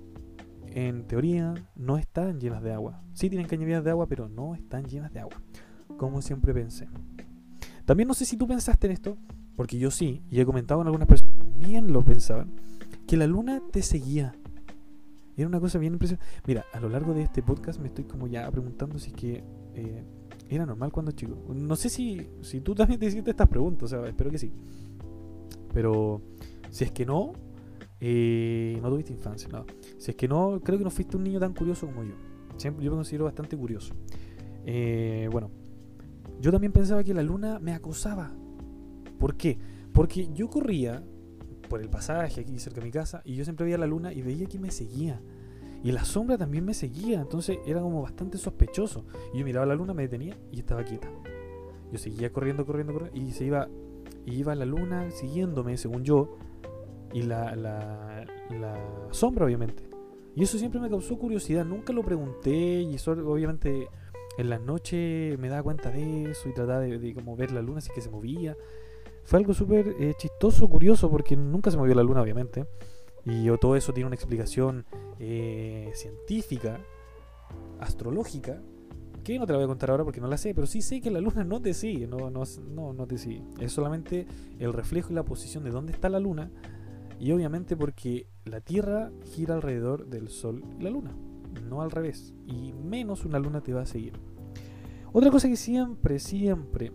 en 0.68 1.06
teoría 1.06 1.54
no 1.76 1.98
están 1.98 2.40
llenas 2.40 2.64
de 2.64 2.74
agua. 2.74 3.04
Sí 3.14 3.30
tienen 3.30 3.48
cañerías 3.48 3.84
de 3.84 3.92
agua, 3.92 4.08
pero 4.08 4.30
no 4.30 4.56
están 4.56 4.86
llenas 4.86 5.14
de 5.14 5.20
agua, 5.20 5.42
como 5.98 6.22
siempre 6.22 6.54
pensé. 6.54 6.88
También 7.86 8.08
no 8.08 8.14
sé 8.14 8.26
si 8.26 8.38
tú 8.38 8.48
pensaste 8.48 8.88
en 8.88 8.94
esto, 8.94 9.18
porque 9.56 9.78
yo 9.78 9.92
sí, 9.92 10.24
y 10.30 10.40
he 10.40 10.46
comentado 10.46 10.80
con 10.80 10.88
algunas 10.88 11.08
personas, 11.08 11.34
bien 11.58 11.92
lo 11.92 12.04
pensaban, 12.04 12.52
que 13.08 13.18
la 13.18 13.28
luna 13.28 13.62
te 13.72 13.82
seguía. 13.82 14.36
Era 15.36 15.48
una 15.48 15.60
cosa 15.60 15.80
bien 15.80 15.94
impresionante. 15.94 16.26
Mira, 16.46 16.66
a 16.74 16.80
lo 16.80 16.90
largo 16.90 17.14
de 17.14 17.24
este 17.24 17.42
podcast 17.42 17.80
me 17.80 17.88
estoy 17.88 18.06
como 18.06 18.28
ya 18.28 18.50
preguntando 18.52 19.00
si 19.00 19.10
es 19.10 19.16
que 19.16 19.44
eh, 19.74 20.04
era 20.50 20.66
normal 20.66 20.92
cuando 20.92 21.12
chico. 21.12 21.38
No 21.54 21.76
sé 21.76 21.90
si, 21.90 22.30
si 22.42 22.62
tú 22.62 22.76
también 22.76 23.00
te 23.00 23.08
hiciste 23.08 23.32
estas 23.32 23.48
preguntas, 23.48 23.84
o 23.84 23.88
sea, 23.88 24.08
espero 24.08 24.30
que 24.30 24.38
sí. 24.38 24.52
Pero 25.74 26.22
si 26.70 26.84
es 26.84 26.92
que 26.92 27.06
no, 27.06 27.34
eh, 28.04 28.80
no 28.82 28.90
tuviste 28.90 29.14
infancia, 29.14 29.48
no. 29.50 29.66
Si 30.00 30.12
es 30.12 30.18
que 30.18 30.28
no, 30.28 30.60
creo 30.64 30.80
que 30.80 30.84
no 30.84 30.90
fuiste 30.90 31.18
un 31.18 31.24
niño 31.24 31.40
tan 31.40 31.54
curioso 31.54 31.86
como 31.86 32.04
yo. 32.04 32.16
Siempre, 32.58 32.84
yo 32.84 32.92
me 32.92 32.98
considero 32.98 33.26
bastante 33.26 33.56
curioso. 33.56 33.94
Eh, 34.66 35.30
bueno, 35.32 35.52
yo 36.42 36.52
también 36.52 36.74
pensaba 36.74 37.04
que 37.04 37.14
la 37.14 37.22
luna 37.22 37.60
me 37.60 37.74
acosaba. 37.74 38.32
¿Por 39.20 39.38
qué? 39.38 39.60
Porque 39.94 40.30
yo 40.34 40.50
corría 40.50 41.04
por 41.70 41.80
el 41.80 41.90
pasaje 41.90 42.42
aquí 42.42 42.58
cerca 42.58 42.82
de 42.82 42.88
mi 42.88 42.92
casa 42.92 43.22
y 43.24 43.36
yo 43.36 43.44
siempre 43.44 43.66
veía 43.66 43.78
la 43.78 43.86
luna 43.88 44.12
y 44.12 44.24
veía 44.24 44.48
que 44.48 44.58
me 44.58 44.72
seguía. 44.72 45.22
Y 45.84 45.92
la 45.92 46.04
sombra 46.04 46.38
también 46.38 46.66
me 46.66 46.74
seguía, 46.74 47.22
entonces 47.22 47.60
era 47.66 47.82
como 47.82 48.02
bastante 48.02 48.38
sospechoso. 48.40 49.06
Y 49.34 49.40
yo 49.40 49.46
miraba 49.46 49.68
la 49.68 49.76
luna, 49.76 49.94
me 49.94 50.04
detenía 50.04 50.38
y 50.52 50.60
estaba 50.60 50.84
quieta. 50.84 51.10
Yo 51.92 52.00
seguía 52.00 52.32
corriendo, 52.32 52.66
corriendo, 52.66 52.94
corriendo 52.94 53.20
y 53.20 53.32
se 53.32 53.46
iba, 53.46 53.68
iba 54.26 54.56
la 54.56 54.66
luna 54.66 55.12
siguiéndome, 55.12 55.78
según 55.78 56.04
yo, 56.04 56.38
y 57.14 57.24
la, 57.24 57.56
la, 57.56 58.26
sombra, 59.12 59.46
obviamente. 59.46 59.84
Y 60.36 60.44
eso 60.44 60.58
siempre 60.58 60.80
me 60.80 60.90
causó 60.90 61.18
curiosidad, 61.18 61.66
nunca 61.66 61.92
lo 61.92 62.04
pregunté 62.04 62.82
y 62.82 62.96
eso 62.96 63.12
obviamente 63.12 63.90
en 64.38 64.50
la 64.50 64.60
noche 64.60 65.36
me 65.38 65.50
daba 65.50 65.64
cuenta 65.64 65.92
de 65.92 66.32
eso 66.32 66.48
y 66.48 66.54
trataba 66.54 66.80
de, 66.80 67.14
como 67.14 67.36
ver 67.36 67.52
la 67.52 67.62
luna 67.62 67.80
así 67.80 67.92
que 67.94 68.02
se 68.02 68.10
movía. 68.10 68.56
Fue 69.24 69.40
algo 69.40 69.54
súper 69.54 69.96
eh, 70.00 70.14
chistoso, 70.18 70.68
curioso, 70.68 71.10
porque 71.10 71.36
nunca 71.36 71.70
se 71.70 71.78
movió 71.78 71.94
la 71.94 72.04
luna, 72.04 72.22
obviamente. 72.22 72.66
Y 73.26 73.50
todo 73.58 73.76
eso 73.76 73.94
tiene 73.94 74.08
una 74.08 74.16
explicación 74.16 74.86
eh, 75.20 75.92
científica, 75.94 76.80
astrológica, 77.80 78.62
que 79.24 79.38
no 79.38 79.46
te 79.46 79.54
la 79.54 79.58
voy 79.58 79.66
a 79.66 79.68
contar 79.68 79.92
ahora 79.92 80.04
porque 80.04 80.20
no 80.20 80.28
la 80.28 80.38
sé, 80.38 80.54
pero 80.54 80.66
sí 80.66 80.82
sé 80.82 81.02
que 81.02 81.12
la 81.12 81.22
luna 81.22 81.44
no 81.44 81.62
te 81.62 81.74
sigue, 81.74 82.08
no, 82.08 82.30
no, 82.30 82.44
no, 82.70 82.94
no 82.94 83.08
te 83.08 83.18
sigue. 83.18 83.44
Es 83.60 83.72
solamente 83.74 84.26
el 84.60 84.74
reflejo 84.74 85.12
y 85.12 85.16
la 85.16 85.24
posición 85.24 85.64
de 85.64 85.70
dónde 85.70 85.94
está 85.94 86.10
la 86.10 86.20
luna, 86.20 86.50
y 87.22 87.32
obviamente 87.32 87.78
porque 87.78 88.26
la 88.46 88.62
Tierra 88.62 89.12
gira 89.24 89.54
alrededor 89.54 90.08
del 90.08 90.30
Sol 90.30 90.64
y 90.80 90.82
la 90.82 90.90
luna, 90.90 91.16
no 91.70 91.84
al 91.84 91.92
revés, 91.92 92.34
y 92.48 92.74
menos 92.74 93.26
una 93.26 93.38
luna 93.38 93.62
te 93.62 93.74
va 93.74 93.82
a 93.82 93.86
seguir. 93.86 94.14
Otra 95.14 95.30
cosa 95.30 95.48
que 95.48 95.56
siempre, 95.56 96.18
siempre, 96.18 96.92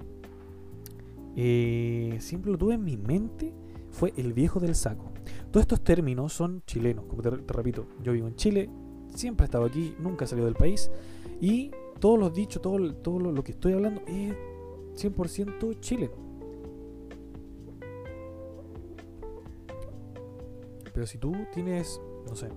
eh, 1.36 2.16
siempre 2.18 2.50
lo 2.50 2.58
tuve 2.58 2.74
en 2.74 2.82
mi 2.82 2.96
mente 2.96 3.54
fue 3.90 4.12
el 4.16 4.32
viejo 4.32 4.58
del 4.58 4.74
saco. 4.74 5.12
Todos 5.52 5.62
estos 5.62 5.84
términos 5.84 6.32
son 6.32 6.60
chilenos, 6.66 7.04
como 7.06 7.22
te, 7.22 7.30
repito, 7.30 7.86
yo 8.02 8.12
vivo 8.12 8.26
en 8.26 8.34
Chile, 8.34 8.68
siempre 9.14 9.44
he 9.44 9.46
estado 9.46 9.64
aquí, 9.64 9.94
nunca 10.00 10.24
he 10.24 10.28
salido 10.28 10.46
del 10.46 10.56
país, 10.56 10.90
y 11.40 11.70
todos 12.00 12.18
los 12.18 12.34
dichos, 12.34 12.60
todo, 12.60 12.94
todo 12.96 13.20
lo, 13.20 13.44
que 13.44 13.52
estoy 13.52 13.74
hablando 13.74 14.02
es 14.08 14.34
100% 14.96 15.78
chileno. 15.78 16.25
Pero 20.96 21.06
si 21.06 21.18
tú 21.18 21.36
tienes, 21.52 22.00
no 22.26 22.34
sé, 22.34 22.48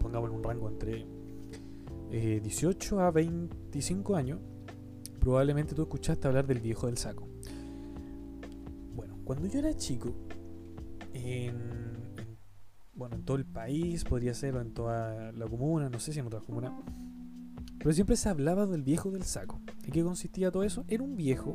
pongamos 0.00 0.30
en 0.30 0.36
un 0.36 0.42
rango 0.42 0.66
entre 0.66 1.04
18 2.10 3.00
eh, 3.00 3.04
a 3.04 3.10
25 3.10 4.16
años, 4.16 4.40
probablemente 5.20 5.74
tú 5.74 5.82
escuchaste 5.82 6.26
hablar 6.26 6.46
del 6.46 6.60
viejo 6.60 6.86
del 6.86 6.96
saco. 6.96 7.28
Bueno, 8.94 9.18
cuando 9.24 9.46
yo 9.46 9.58
era 9.58 9.76
chico, 9.76 10.14
en, 11.12 12.16
bueno, 12.94 13.16
en 13.16 13.24
todo 13.26 13.36
el 13.36 13.44
país, 13.44 14.04
podría 14.04 14.32
ser, 14.32 14.56
o 14.56 14.62
en 14.62 14.72
toda 14.72 15.30
la 15.32 15.46
comuna, 15.46 15.90
no 15.90 16.00
sé 16.00 16.14
si 16.14 16.20
en 16.20 16.26
otra 16.28 16.40
comuna, 16.40 16.80
pero 17.78 17.92
siempre 17.92 18.16
se 18.16 18.30
hablaba 18.30 18.64
del 18.64 18.82
viejo 18.82 19.10
del 19.10 19.24
saco. 19.24 19.60
¿Y 19.86 19.90
qué 19.90 20.02
consistía 20.02 20.50
todo 20.50 20.62
eso? 20.62 20.86
Era 20.88 21.02
un 21.02 21.14
viejo, 21.14 21.52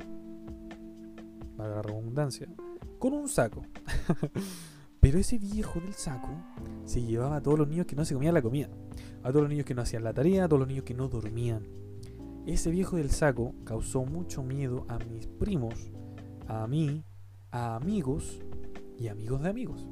para 1.58 1.78
la 1.78 1.82
redundancia, 1.82 2.48
con 3.00 3.14
un 3.14 3.28
saco. 3.28 3.64
Pero 5.04 5.20
ese 5.20 5.38
viejo 5.38 5.82
del 5.82 5.92
saco 5.96 6.30
se 6.86 7.02
llevaba 7.02 7.36
a 7.36 7.42
todos 7.42 7.60
los 7.60 7.68
niños 7.68 7.86
que 7.86 7.98
no 7.98 8.06
se 8.06 8.14
comían 8.14 8.34
la 8.34 8.42
comida, 8.42 8.70
a 9.22 9.32
todos 9.32 9.42
los 9.42 9.50
niños 9.50 9.66
que 9.66 9.76
no 9.76 9.82
hacían 9.82 10.06
la 10.06 10.14
tarea, 10.14 10.46
a 10.46 10.48
todos 10.48 10.62
los 10.62 10.70
niños 10.70 10.86
que 10.86 10.94
no 10.94 11.10
dormían. 11.10 11.68
Ese 12.46 12.72
viejo 12.72 12.96
del 12.96 13.12
saco 13.12 13.54
causó 13.66 14.06
mucho 14.06 14.44
miedo 14.44 14.86
a 14.88 15.00
mis 15.00 15.28
primos, 15.28 15.92
a 16.48 16.68
mí, 16.68 17.04
a 17.52 17.76
amigos 17.76 18.40
y 18.98 19.10
amigos 19.10 19.44
de 19.44 19.50
amigos. 19.50 19.86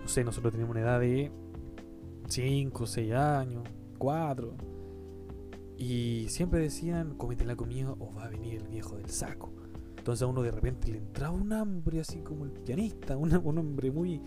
No 0.00 0.06
sé, 0.06 0.22
nosotros 0.22 0.52
teníamos 0.52 0.76
una 0.76 0.84
edad 0.84 1.00
de 1.00 1.32
5, 2.28 2.86
6 2.86 3.12
años, 3.12 3.64
4. 3.98 4.54
Y 5.76 6.26
siempre 6.28 6.60
decían, 6.60 7.16
comete 7.16 7.44
la 7.44 7.56
comida 7.56 7.96
o 7.98 8.14
va 8.14 8.26
a 8.26 8.28
venir 8.28 8.54
el 8.54 8.68
viejo 8.68 8.96
del 8.96 9.10
saco. 9.10 9.50
Entonces 10.00 10.22
a 10.22 10.26
uno 10.26 10.40
de 10.40 10.50
repente 10.50 10.90
le 10.90 10.96
entraba 10.96 11.34
un 11.34 11.52
hambre 11.52 12.00
así 12.00 12.20
como 12.22 12.46
el 12.46 12.52
pianista, 12.52 13.18
un, 13.18 13.34
hombre 13.58 13.90
muy, 13.90 14.18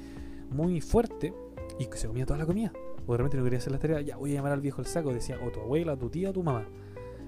muy 0.51 0.79
fuerte 0.81 1.33
y 1.79 1.87
que 1.87 1.97
se 1.97 2.07
comía 2.07 2.27
toda 2.27 2.37
la 2.37 2.45
comida. 2.45 2.71
O 3.07 3.11
de 3.13 3.17
repente 3.17 3.37
no 3.37 3.43
quería 3.43 3.57
hacer 3.57 3.71
las 3.71 3.81
tareas, 3.81 4.05
ya 4.05 4.15
voy 4.15 4.33
a 4.33 4.35
llamar 4.35 4.51
al 4.51 4.61
viejo 4.61 4.83
del 4.83 4.85
saco, 4.85 5.11
decía 5.11 5.39
o 5.43 5.51
tu 5.51 5.61
abuela, 5.61 5.97
tu 5.97 6.11
tía, 6.11 6.31
tu 6.31 6.43
mamá. 6.43 6.67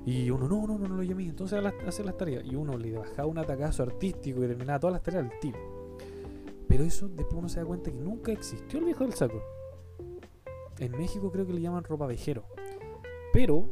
Y 0.05 0.29
uno, 0.29 0.47
no, 0.47 0.67
no, 0.67 0.77
no, 0.77 0.87
no 0.87 0.95
lo 0.95 1.01
llamé, 1.01 1.25
entonces 1.25 1.57
a 1.57 1.73
hacer 1.87 2.05
las 2.05 2.15
tareas. 2.15 2.45
Y 2.45 2.53
uno 2.53 2.77
le 2.77 2.95
bajaba 2.95 3.27
un 3.27 3.39
atacazo 3.39 3.81
artístico 3.81 4.43
y 4.43 4.47
terminaba 4.47 4.79
todas 4.79 4.93
las 4.93 5.01
tareas 5.01 5.23
al 5.23 5.39
tiro. 5.39 5.57
Pero 6.67 6.83
eso 6.83 7.07
después 7.07 7.39
uno 7.39 7.49
se 7.49 7.61
da 7.61 7.65
cuenta 7.65 7.89
que 7.89 7.97
nunca 7.97 8.31
existió 8.31 8.77
el 8.77 8.85
viejo 8.85 9.05
del 9.05 9.15
saco. 9.15 9.41
En 10.77 10.91
México 10.91 11.31
creo 11.31 11.47
que 11.47 11.53
le 11.53 11.61
llaman 11.61 11.83
ropa 11.83 12.05
vejero. 12.05 12.45
Pero 13.33 13.67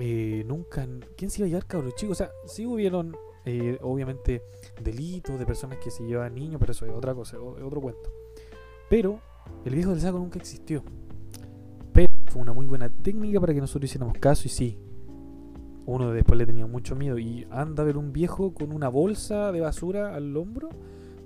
eh, 0.00 0.42
nunca. 0.48 0.84
¿Quién 1.16 1.30
se 1.30 1.42
iba 1.42 1.46
a 1.46 1.48
llevar 1.50 1.66
cabros 1.66 1.94
chicos? 1.94 2.20
O 2.20 2.24
sea, 2.24 2.32
sí 2.46 2.66
hubieron 2.66 3.16
eh, 3.44 3.78
obviamente 3.82 4.42
delitos 4.82 5.38
de 5.38 5.46
personas 5.46 5.78
que 5.78 5.90
se 5.90 6.04
llevan 6.04 6.34
niños, 6.34 6.58
pero 6.60 6.72
eso 6.72 6.86
es 6.86 6.92
otra 6.92 7.14
cosa, 7.14 7.36
es 7.36 7.62
otro 7.62 7.80
cuento. 7.80 8.10
Pero 8.88 9.20
el 9.64 9.74
viejo 9.74 9.90
del 9.90 10.00
saco 10.00 10.18
nunca 10.18 10.38
existió. 10.38 10.82
Pero 11.92 12.12
fue 12.26 12.42
una 12.42 12.52
muy 12.52 12.66
buena 12.66 12.88
técnica 12.88 13.40
para 13.40 13.52
que 13.54 13.60
nosotros 13.60 13.90
hiciéramos 13.90 14.16
caso 14.18 14.42
y 14.46 14.50
sí. 14.50 14.78
Uno 15.84 16.12
después 16.12 16.38
le 16.38 16.46
tenía 16.46 16.66
mucho 16.66 16.94
miedo 16.94 17.18
y 17.18 17.46
anda 17.50 17.82
a 17.82 17.86
ver 17.86 17.96
un 17.96 18.12
viejo 18.12 18.54
con 18.54 18.70
una 18.70 18.88
bolsa 18.88 19.50
de 19.50 19.60
basura 19.60 20.14
al 20.14 20.36
hombro 20.36 20.68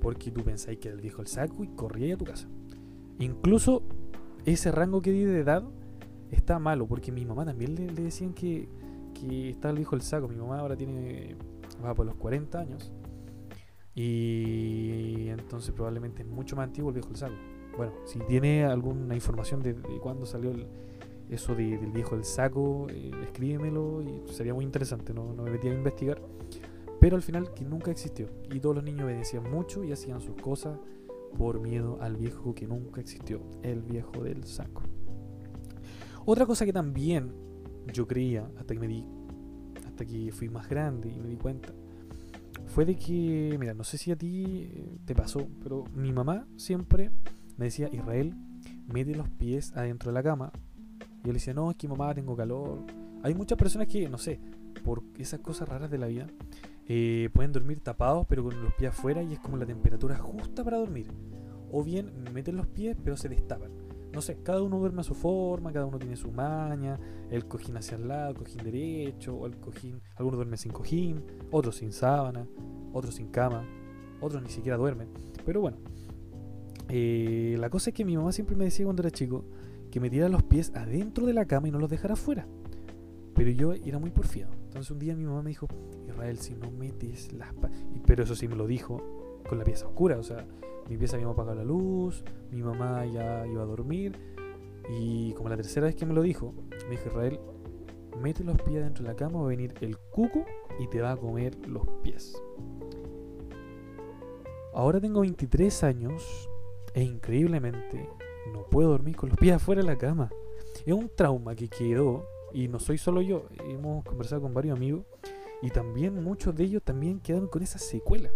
porque 0.01 0.31
tú 0.31 0.43
pensáis 0.43 0.79
que 0.79 0.89
era 0.89 0.95
el 0.95 1.03
viejo 1.03 1.19
del 1.19 1.27
saco 1.27 1.63
y 1.63 1.69
corría 1.69 2.15
a 2.15 2.17
tu 2.17 2.25
casa. 2.25 2.49
Incluso 3.19 3.83
ese 4.45 4.73
rango 4.73 5.03
que 5.03 5.13
di 5.13 5.25
de 5.25 5.41
edad 5.41 5.65
está 6.31 6.59
malo 6.59 6.87
porque 6.87 7.13
mi 7.13 7.25
mamá 7.27 7.45
también 7.45 7.75
le, 7.75 7.87
decían 7.87 8.33
que, 8.33 8.69
que 9.13 9.51
estaba 9.51 9.73
el 9.73 9.79
viejo 9.79 9.97
del 9.97 10.03
saco. 10.03 10.29
Mi 10.29 10.37
mamá 10.37 10.61
ahora 10.61 10.77
tiene 10.77 11.37
va 11.85 11.95
por 11.95 12.07
los 12.07 12.17
40 12.17 12.59
años. 12.59 12.93
Y 13.95 15.29
entonces 15.29 15.73
probablemente 15.73 16.23
es 16.23 16.29
mucho 16.29 16.55
más 16.57 16.65
antiguo 16.65 16.91
el 16.91 16.95
viejo 16.95 17.09
del 17.09 17.17
saco. 17.17 17.35
Bueno, 17.77 17.93
si 18.05 18.19
tiene 18.21 18.65
alguna 18.65 19.15
información 19.15 19.63
de, 19.63 19.75
cuándo 20.03 20.27
salió 20.27 20.53
eso 21.31 21.55
del 21.55 21.93
viejo 21.93 22.15
del 22.15 22.25
saco, 22.25 22.87
eh, 22.91 23.11
escríbemelo 23.23 24.03
y 24.03 24.33
sería 24.33 24.55
muy 24.55 24.65
interesante, 24.65 25.13
no, 25.13 25.33
no 25.33 25.43
me 25.45 25.51
metí 25.51 25.69
a 25.69 25.73
investigar. 25.73 26.21
Pero 27.01 27.17
al 27.17 27.23
final 27.23 27.53
que 27.55 27.65
nunca 27.65 27.91
existió. 27.91 28.29
Y 28.51 28.61
todos 28.61 28.77
los 28.77 28.85
niños 28.85 29.05
obedecían 29.05 29.51
mucho 29.51 29.85
y 29.85 29.93
hacían 29.93 30.21
sus 30.21 30.37
cosas 30.37 30.79
por 31.37 31.61
miedo 31.61 31.99
al 32.01 32.17
viejo 32.17 32.55
que 32.55 32.67
nunca 32.67 33.01
existió, 33.01 33.41
el 33.63 33.83
viejo 33.83 34.23
del 34.23 34.45
saco. 34.45 34.83
Otra 36.25 36.47
cosa 36.47 36.65
que 36.65 36.73
también 36.73 37.33
yo 37.93 38.07
creía, 38.07 38.51
hasta 38.59 38.75
que 38.75 38.81
me 38.81 38.89
di 38.89 39.07
hasta 39.97 40.05
que 40.05 40.31
fui 40.31 40.51
más 40.51 40.69
grande 40.69 41.09
y 41.09 41.19
me 41.19 41.31
di 41.31 41.37
cuenta, 41.37 41.73
fue 42.67 42.85
de 42.85 42.97
que, 42.97 43.57
mira, 43.59 43.73
no 43.73 43.83
sé 43.83 43.97
si 43.97 44.13
a 44.13 44.17
ti 44.17 44.69
eh, 44.71 44.99
te 45.07 45.15
pasó, 45.15 45.49
pero 45.63 45.85
mi 45.95 46.13
mamá 46.13 46.47
siempre 46.57 47.11
me 47.57 47.67
decía, 47.67 47.89
Israel, 47.91 48.35
mete 48.93 49.15
los 49.15 49.31
pies 49.31 49.75
adentro 49.75 50.11
de 50.11 50.15
la 50.15 50.23
cama. 50.23 50.53
Y 51.23 51.27
yo 51.27 51.33
le 51.33 51.35
decía, 51.35 51.55
no, 51.55 51.71
es 51.71 51.79
que 51.79 51.89
mamá, 51.89 52.15
tengo 52.15 52.37
calor. 52.37 52.85
Hay 53.23 53.35
muchas 53.35 53.57
personas 53.57 53.89
que, 53.89 54.07
no 54.11 54.19
sé, 54.19 54.39
por 54.85 55.03
esas 55.17 55.41
cosas 55.41 55.67
raras 55.67 55.91
de 55.91 55.97
la 55.97 56.09
vida, 56.09 56.27
eh, 56.87 57.31
pueden 57.33 57.53
dormir 57.53 57.81
tapados, 57.81 58.27
pero 58.29 58.45
con 58.45 58.63
los 58.63 58.75
pies 58.75 58.91
afuera 58.91 59.23
y 59.23 59.33
es 59.33 59.39
como 59.39 59.57
la 59.57 59.65
temperatura 59.65 60.19
justa 60.19 60.63
para 60.63 60.77
dormir. 60.77 61.07
O 61.73 61.83
bien 61.83 62.13
meten 62.35 62.57
los 62.57 62.67
pies, 62.67 62.99
pero 63.03 63.17
se 63.17 63.31
destapan 63.31 63.86
no 64.17 64.23
sé, 64.23 64.39
cada 64.43 64.63
uno 64.63 64.79
duerme 64.79 65.03
a 65.03 65.05
su 65.05 65.15
forma, 65.15 65.71
cada 65.75 65.85
uno 65.85 65.99
tiene 65.99 66.17
su 66.17 66.33
maña, 66.33 66.99
el 67.31 67.47
cojín 67.47 67.77
hacia 67.77 67.99
el 67.99 68.09
lado, 68.09 68.31
el 68.31 68.37
cojín 68.39 68.65
derecho, 68.65 69.37
o 69.37 69.47
el 69.47 69.59
cojín, 69.59 70.01
algunos 70.17 70.39
duermen 70.39 70.57
sin 70.57 70.73
cojín, 70.73 71.23
otros 71.51 71.77
sin 71.77 71.93
sábana, 71.93 72.47
otros 72.95 73.17
sin 73.17 73.29
cama, 73.29 73.63
otros 74.23 74.43
ni 74.43 74.49
siquiera 74.49 74.79
duermen. 74.79 75.09
Pero 75.45 75.61
bueno, 75.61 75.77
eh, 76.89 77.57
la 77.59 77.69
cosa 77.69 77.91
es 77.91 77.95
que 77.95 78.07
mi 78.07 78.17
mamá 78.17 78.33
siempre 78.33 78.57
me 78.57 78.65
decía 78.65 78.87
cuando 78.87 79.03
era 79.03 79.11
chico 79.11 79.45
que 79.91 80.01
me 80.01 80.09
tirara 80.09 80.31
los 80.31 80.45
pies 80.45 80.73
adentro 80.75 81.27
de 81.27 81.35
la 81.35 81.45
cama 81.45 81.69
y 81.69 81.71
no 81.71 81.79
los 81.79 81.91
dejara 81.91 82.15
afuera. 82.15 82.49
Pero 83.35 83.51
yo 83.51 83.75
era 83.75 83.99
muy 83.99 84.11
porfiado. 84.11 84.55
Entonces 84.65 84.91
un 84.91 84.99
día 84.99 85.15
mi 85.15 85.27
mamá 85.27 85.43
me 85.43 85.51
dijo, 85.51 85.69
Israel, 86.09 86.39
si 86.39 86.55
no 86.55 86.71
metes 86.71 87.35
las... 87.35 87.53
Pero 88.07 88.25
eso 88.25 88.35
sí 88.35 88.49
me 88.49 88.57
lo 88.57 88.67
dijo 88.67 89.26
con 89.47 89.59
la 89.59 89.65
pieza 89.65 89.87
oscura, 89.87 90.19
o 90.19 90.23
sea, 90.23 90.47
mi 90.89 90.97
pieza 90.97 91.17
habíamos 91.17 91.35
apagado 91.35 91.57
la 91.57 91.65
luz, 91.65 92.25
mi 92.51 92.63
mamá 92.63 93.05
ya 93.07 93.47
iba 93.47 93.63
a 93.63 93.67
dormir. 93.67 94.19
Y 94.89 95.33
como 95.33 95.49
la 95.49 95.57
tercera 95.57 95.87
vez 95.87 95.97
que 95.97 96.07
me 96.07 96.15
lo 96.15 96.23
dijo, 96.23 96.55
me 96.85 96.91
dijo 96.91 97.09
Israel, 97.09 97.41
mete 98.21 98.45
los 98.45 98.57
pies 98.63 98.83
dentro 98.83 99.05
de 99.05 99.11
la 99.11 99.17
cama, 99.17 99.41
va 99.41 99.47
a 99.47 99.49
venir 99.49 99.75
el 99.81 99.99
cuco 99.99 100.45
y 100.79 100.87
te 100.87 101.01
va 101.01 101.13
a 101.13 101.17
comer 101.17 101.57
los 101.67 101.87
pies. 102.03 102.41
Ahora 104.73 105.01
tengo 105.01 105.21
23 105.21 105.85
años 105.85 106.49
e 106.95 107.03
increíblemente 107.03 108.09
no 108.53 108.63
puedo 108.65 108.91
dormir 108.91 109.17
con 109.17 109.31
los 109.31 109.39
pies 109.39 109.57
afuera 109.57 109.83
de 109.83 109.89
la 109.89 109.99
cama. 109.99 110.31
Es 110.85 110.93
un 110.93 111.11
trauma 111.15 111.55
que 111.57 111.69
quedó 111.69 112.29
y 112.53 112.69
no 112.69 112.79
soy 112.79 112.99
solo 112.99 113.23
yo, 113.23 113.47
hemos 113.65 114.05
conversado 114.05 114.43
con 114.43 114.55
varios 114.55 114.77
amigos 114.77 115.05
y 115.63 115.71
también 115.71 116.23
muchos 116.23 116.55
de 116.55 116.65
ellos 116.65 116.83
también 116.83 117.19
quedaron 117.21 117.49
con 117.49 117.63
esa 117.63 117.79
secuela 117.79 118.31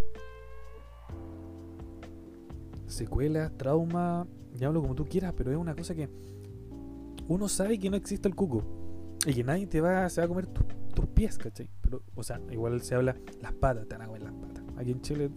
secuelas, 2.90 3.52
trauma, 3.56 4.26
llámalo 4.56 4.82
como 4.82 4.94
tú 4.94 5.06
quieras, 5.06 5.32
pero 5.36 5.50
es 5.50 5.56
una 5.56 5.74
cosa 5.74 5.94
que 5.94 6.08
uno 7.28 7.48
sabe 7.48 7.78
que 7.78 7.90
no 7.90 7.96
existe 7.96 8.28
el 8.28 8.34
cuco 8.34 8.64
y 9.26 9.34
que 9.34 9.44
nadie 9.44 9.66
te 9.66 9.80
va, 9.80 10.08
se 10.08 10.20
va 10.20 10.24
a 10.24 10.28
comer 10.28 10.46
tus 10.46 11.06
pies, 11.06 11.38
¿cachai? 11.38 11.70
Pero, 11.80 12.02
o 12.14 12.22
sea, 12.22 12.40
igual 12.50 12.80
se 12.82 12.94
habla 12.94 13.16
las 13.40 13.52
patas, 13.52 13.86
te 13.86 13.94
van 13.94 14.02
a 14.02 14.06
comer 14.06 14.22
las 14.22 14.34
patas. 14.34 14.64
Aquí 14.76 14.90
en 14.92 15.00
Chile 15.00 15.30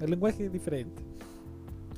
el 0.00 0.10
lenguaje 0.10 0.46
es 0.46 0.52
diferente. 0.52 1.02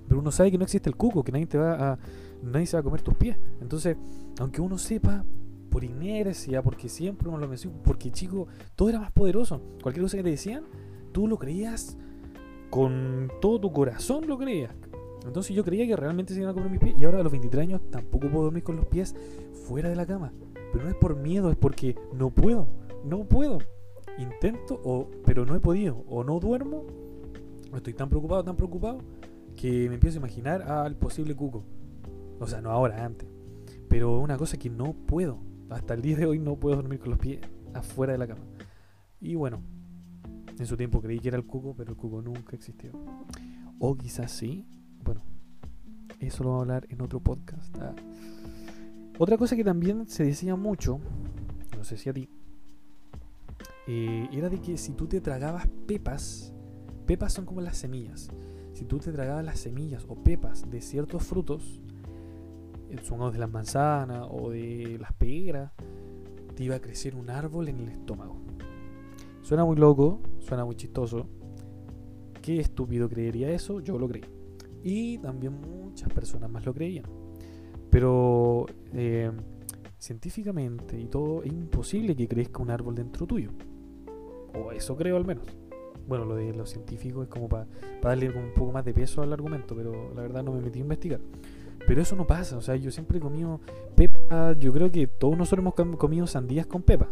Pero 0.09 0.21
uno 0.21 0.31
sabe 0.33 0.51
que 0.51 0.59
no 0.59 0.65
existe 0.65 0.89
el 0.89 0.97
cuco, 0.97 1.23
que 1.23 1.33
nadie 1.33 1.47
te 1.47 1.59
va 1.59 1.93
a, 1.93 1.99
nadie 2.43 2.67
se 2.67 2.77
va 2.77 2.81
a 2.81 2.83
comer 2.83 3.03
tus 3.03 3.15
pies. 3.15 3.37
Entonces, 3.61 3.97
aunque 4.39 4.61
uno 4.61 4.79
sepa 4.79 5.25
por 5.71 5.85
inercia, 5.85 6.63
porque 6.63 6.89
siempre 6.89 7.29
uno 7.29 7.39
lo 7.39 7.47
menciona, 7.49 7.77
porque 7.83 8.11
chico, 8.11 8.49
todo 8.75 8.89
era 8.89 9.01
más 9.01 9.13
poderoso. 9.13 9.61
Cualquier 9.83 10.05
cosa 10.05 10.17
que 10.17 10.25
te 10.25 10.31
decían, 10.31 10.65
tú 11.13 11.29
lo 11.29 11.39
creías 11.39 11.97
con 12.71 13.31
todo 13.41 13.61
tu 13.61 13.73
corazón, 13.73 14.27
lo 14.27 14.37
creías. 14.39 14.75
Entonces 15.27 15.55
yo 15.55 15.65
creía 15.65 15.87
que 15.87 15.97
realmente 15.97 16.35
se 16.35 16.41
iban 16.41 16.51
a 16.51 16.55
comer 16.55 16.71
mis 16.71 16.81
pies 16.81 16.95
y 16.99 17.05
ahora 17.05 17.21
a 17.21 17.23
los 17.23 17.33
23 17.33 17.63
años 17.63 17.81
tampoco 17.91 18.29
puedo 18.29 18.45
dormir 18.45 18.63
con 18.63 18.77
los 18.77 18.87
pies 18.87 19.15
fuera 19.67 19.89
de 19.89 19.97
la 19.97 20.07
cama. 20.07 20.33
Pero 20.73 20.85
no 20.85 20.91
es 20.91 20.97
por 20.97 21.17
miedo, 21.17 21.51
es 21.51 21.57
porque 21.57 21.97
no 22.13 22.31
puedo, 22.31 22.69
no 23.05 23.25
puedo. 23.25 23.59
Intento, 24.19 24.81
o, 24.85 25.09
pero 25.25 25.47
no 25.47 25.55
he 25.55 25.61
podido, 25.61 26.05
o 26.09 26.25
no 26.25 26.41
duermo, 26.41 26.85
o 27.73 27.77
estoy 27.77 27.95
tan 27.95 28.09
preocupado, 28.09 28.45
tan 28.45 28.57
preocupado, 28.57 28.99
que 29.57 29.89
me 29.89 29.95
empiezo 29.95 30.19
a 30.19 30.21
imaginar 30.21 30.63
al 30.63 30.97
posible 30.97 31.35
cuco. 31.35 31.65
O 32.39 32.47
sea, 32.47 32.61
no 32.61 32.71
ahora, 32.71 33.05
antes. 33.05 33.29
Pero 33.89 34.19
una 34.19 34.37
cosa 34.37 34.57
que 34.57 34.71
no 34.71 34.95
puedo. 34.95 35.39
Hasta 35.69 35.95
el 35.95 36.03
día 36.03 36.17
de 36.17 36.27
hoy 36.27 36.39
no 36.39 36.57
puedo 36.57 36.77
dormir 36.77 36.99
con 36.99 37.11
los 37.11 37.19
pies 37.19 37.41
afuera 37.75 38.13
de 38.13 38.19
la 38.19 38.27
cama. 38.27 38.43
Y 39.21 39.35
bueno, 39.35 39.63
en 40.59 40.67
su 40.67 40.77
tiempo 40.77 41.01
creí 41.01 41.19
que 41.19 41.29
era 41.29 41.37
el 41.37 41.45
cuco, 41.45 41.75
pero 41.77 41.91
el 41.91 41.97
cuco 41.97 42.23
nunca 42.23 42.57
existió. 42.57 42.93
O 43.79 43.97
quizás 43.97 44.33
sí. 44.33 44.67
Bueno, 45.11 45.25
eso 46.21 46.45
lo 46.45 46.51
vamos 46.51 46.61
a 46.61 46.77
hablar 46.77 46.87
en 46.89 47.03
otro 47.03 47.19
podcast. 47.19 47.77
Ah. 47.81 47.97
Otra 49.19 49.37
cosa 49.37 49.57
que 49.57 49.65
también 49.65 50.07
se 50.07 50.23
decía 50.23 50.55
mucho, 50.55 51.01
no 51.77 51.83
sé 51.83 51.97
si 51.97 52.09
a 52.09 52.13
ti, 52.13 52.29
eh, 53.89 54.29
era 54.31 54.49
de 54.49 54.61
que 54.61 54.79
si 54.79 54.93
tú 54.93 55.09
te 55.09 55.21
tragabas 55.21 55.67
pepas, 55.89 56.53
pepas 57.07 57.33
son 57.33 57.45
como 57.45 57.61
las 57.61 57.77
semillas. 57.77 58.31
Si 58.73 58.85
tú 58.85 59.01
te 59.01 59.11
tragabas 59.11 59.45
las 59.45 59.59
semillas 59.59 60.07
o 60.07 60.15
pepas 60.15 60.71
de 60.71 60.81
ciertos 60.81 61.25
frutos, 61.25 61.81
eh, 62.89 62.99
son 63.03 63.33
de 63.33 63.39
las 63.41 63.51
manzanas 63.51 64.29
o 64.31 64.51
de 64.51 64.97
las 65.01 65.13
peras, 65.15 65.73
te 66.55 66.63
iba 66.63 66.77
a 66.77 66.81
crecer 66.81 67.17
un 67.17 67.31
árbol 67.31 67.69
en 67.69 67.81
el 67.81 67.89
estómago. 67.89 68.37
Suena 69.43 69.65
muy 69.65 69.75
loco, 69.75 70.21
suena 70.39 70.65
muy 70.65 70.77
chistoso. 70.77 71.27
Qué 72.41 72.61
estúpido 72.61 73.09
creería 73.09 73.51
eso, 73.51 73.81
yo 73.81 73.99
lo 73.99 74.07
creí. 74.07 74.40
Y 74.83 75.19
también 75.19 75.61
muchas 75.61 76.13
personas 76.13 76.51
más 76.51 76.65
lo 76.65 76.73
creían. 76.75 77.05
Pero 77.91 78.67
eh, 78.95 79.31
científicamente 79.99 80.99
y 80.99 81.07
todo, 81.07 81.43
es 81.43 81.53
imposible 81.53 82.17
que 82.17 82.29
crezca 82.29 82.63
un 82.63 82.71
árbol 82.71 82.95
dentro 82.95 83.27
tuyo. 83.27 83.51
O 84.55 84.73
eso 84.73 84.97
creo 84.97 85.17
al 85.17 85.25
menos. 85.25 85.47
Bueno, 86.07 86.25
lo 86.25 86.35
de 86.35 86.53
los 86.55 86.71
científicos 86.71 87.25
es 87.25 87.29
como 87.29 87.49
para 87.49 87.67
darle 88.03 88.31
un 88.31 88.53
poco 88.55 88.73
más 88.73 88.85
de 88.85 88.95
peso 88.95 89.23
al 89.23 89.33
argumento, 89.33 89.77
pero 89.77 90.13
la 90.15 90.23
verdad 90.23 90.43
no 90.43 90.53
me 90.53 90.61
metí 90.61 90.79
a 90.81 90.83
investigar. 90.83 91.21
Pero 91.87 92.03
eso 92.03 92.17
no 92.17 92.27
pasa, 92.27 92.57
o 92.57 92.61
sea, 92.61 92.77
yo 92.77 92.91
siempre 92.91 93.19
he 93.19 93.21
comido 93.21 93.61
pepa, 93.95 94.53
yo 94.59 94.73
creo 94.73 94.91
que 94.91 95.07
todos 95.07 95.37
nosotros 95.37 95.61
hemos 95.79 95.99
comido 95.99 96.27
sandías 96.27 96.67
con 96.67 96.83
pepa. 96.83 97.09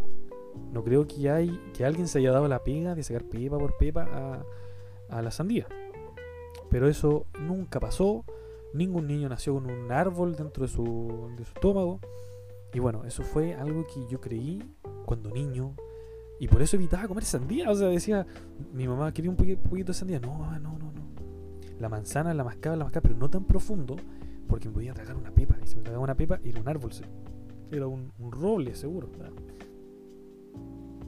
No 0.72 0.82
creo 0.84 1.06
que, 1.06 1.30
hay, 1.30 1.60
que 1.72 1.84
alguien 1.84 2.08
se 2.08 2.18
haya 2.18 2.32
dado 2.32 2.48
la 2.48 2.62
pega 2.64 2.94
de 2.94 3.02
sacar 3.02 3.24
pepa 3.24 3.58
por 3.58 3.76
pepa 3.76 4.08
a, 4.12 4.44
a 5.16 5.22
la 5.22 5.30
sandía. 5.30 5.66
Pero 6.70 6.88
eso 6.88 7.26
nunca 7.40 7.80
pasó. 7.80 8.24
Ningún 8.74 9.06
niño 9.06 9.28
nació 9.28 9.54
con 9.54 9.70
un 9.70 9.90
árbol 9.90 10.36
dentro 10.36 10.64
de 10.64 10.68
su, 10.68 11.30
de 11.36 11.44
su 11.44 11.52
estómago. 11.52 12.00
Y 12.72 12.80
bueno, 12.80 13.04
eso 13.04 13.22
fue 13.22 13.54
algo 13.54 13.86
que 13.86 14.06
yo 14.08 14.20
creí 14.20 14.62
cuando 15.06 15.30
niño. 15.30 15.74
Y 16.38 16.48
por 16.48 16.62
eso 16.62 16.76
evitaba 16.76 17.08
comer 17.08 17.24
sandía. 17.24 17.70
O 17.70 17.74
sea, 17.74 17.88
decía, 17.88 18.26
mi 18.72 18.86
mamá 18.86 19.12
quería 19.12 19.30
un 19.30 19.36
poquito 19.36 19.92
de 19.92 19.94
sandía. 19.94 20.20
No, 20.20 20.38
no, 20.58 20.78
no, 20.78 20.78
no. 20.78 20.98
La 21.78 21.88
manzana 21.88 22.34
la 22.34 22.44
mascaba, 22.44 22.76
la 22.76 22.84
mascaba, 22.84 23.02
pero 23.02 23.16
no 23.16 23.30
tan 23.30 23.44
profundo 23.44 23.96
porque 24.48 24.68
me 24.68 24.74
podía 24.74 24.94
tragar 24.94 25.16
una 25.16 25.30
pepa. 25.30 25.56
Y 25.62 25.66
si 25.66 25.76
me 25.76 25.82
tragaba 25.82 26.02
una 26.02 26.16
pepa, 26.16 26.40
era 26.44 26.60
un 26.60 26.68
árbol. 26.68 26.90
Era 27.70 27.86
un, 27.86 28.12
un 28.18 28.32
roble, 28.32 28.74
seguro. 28.74 29.10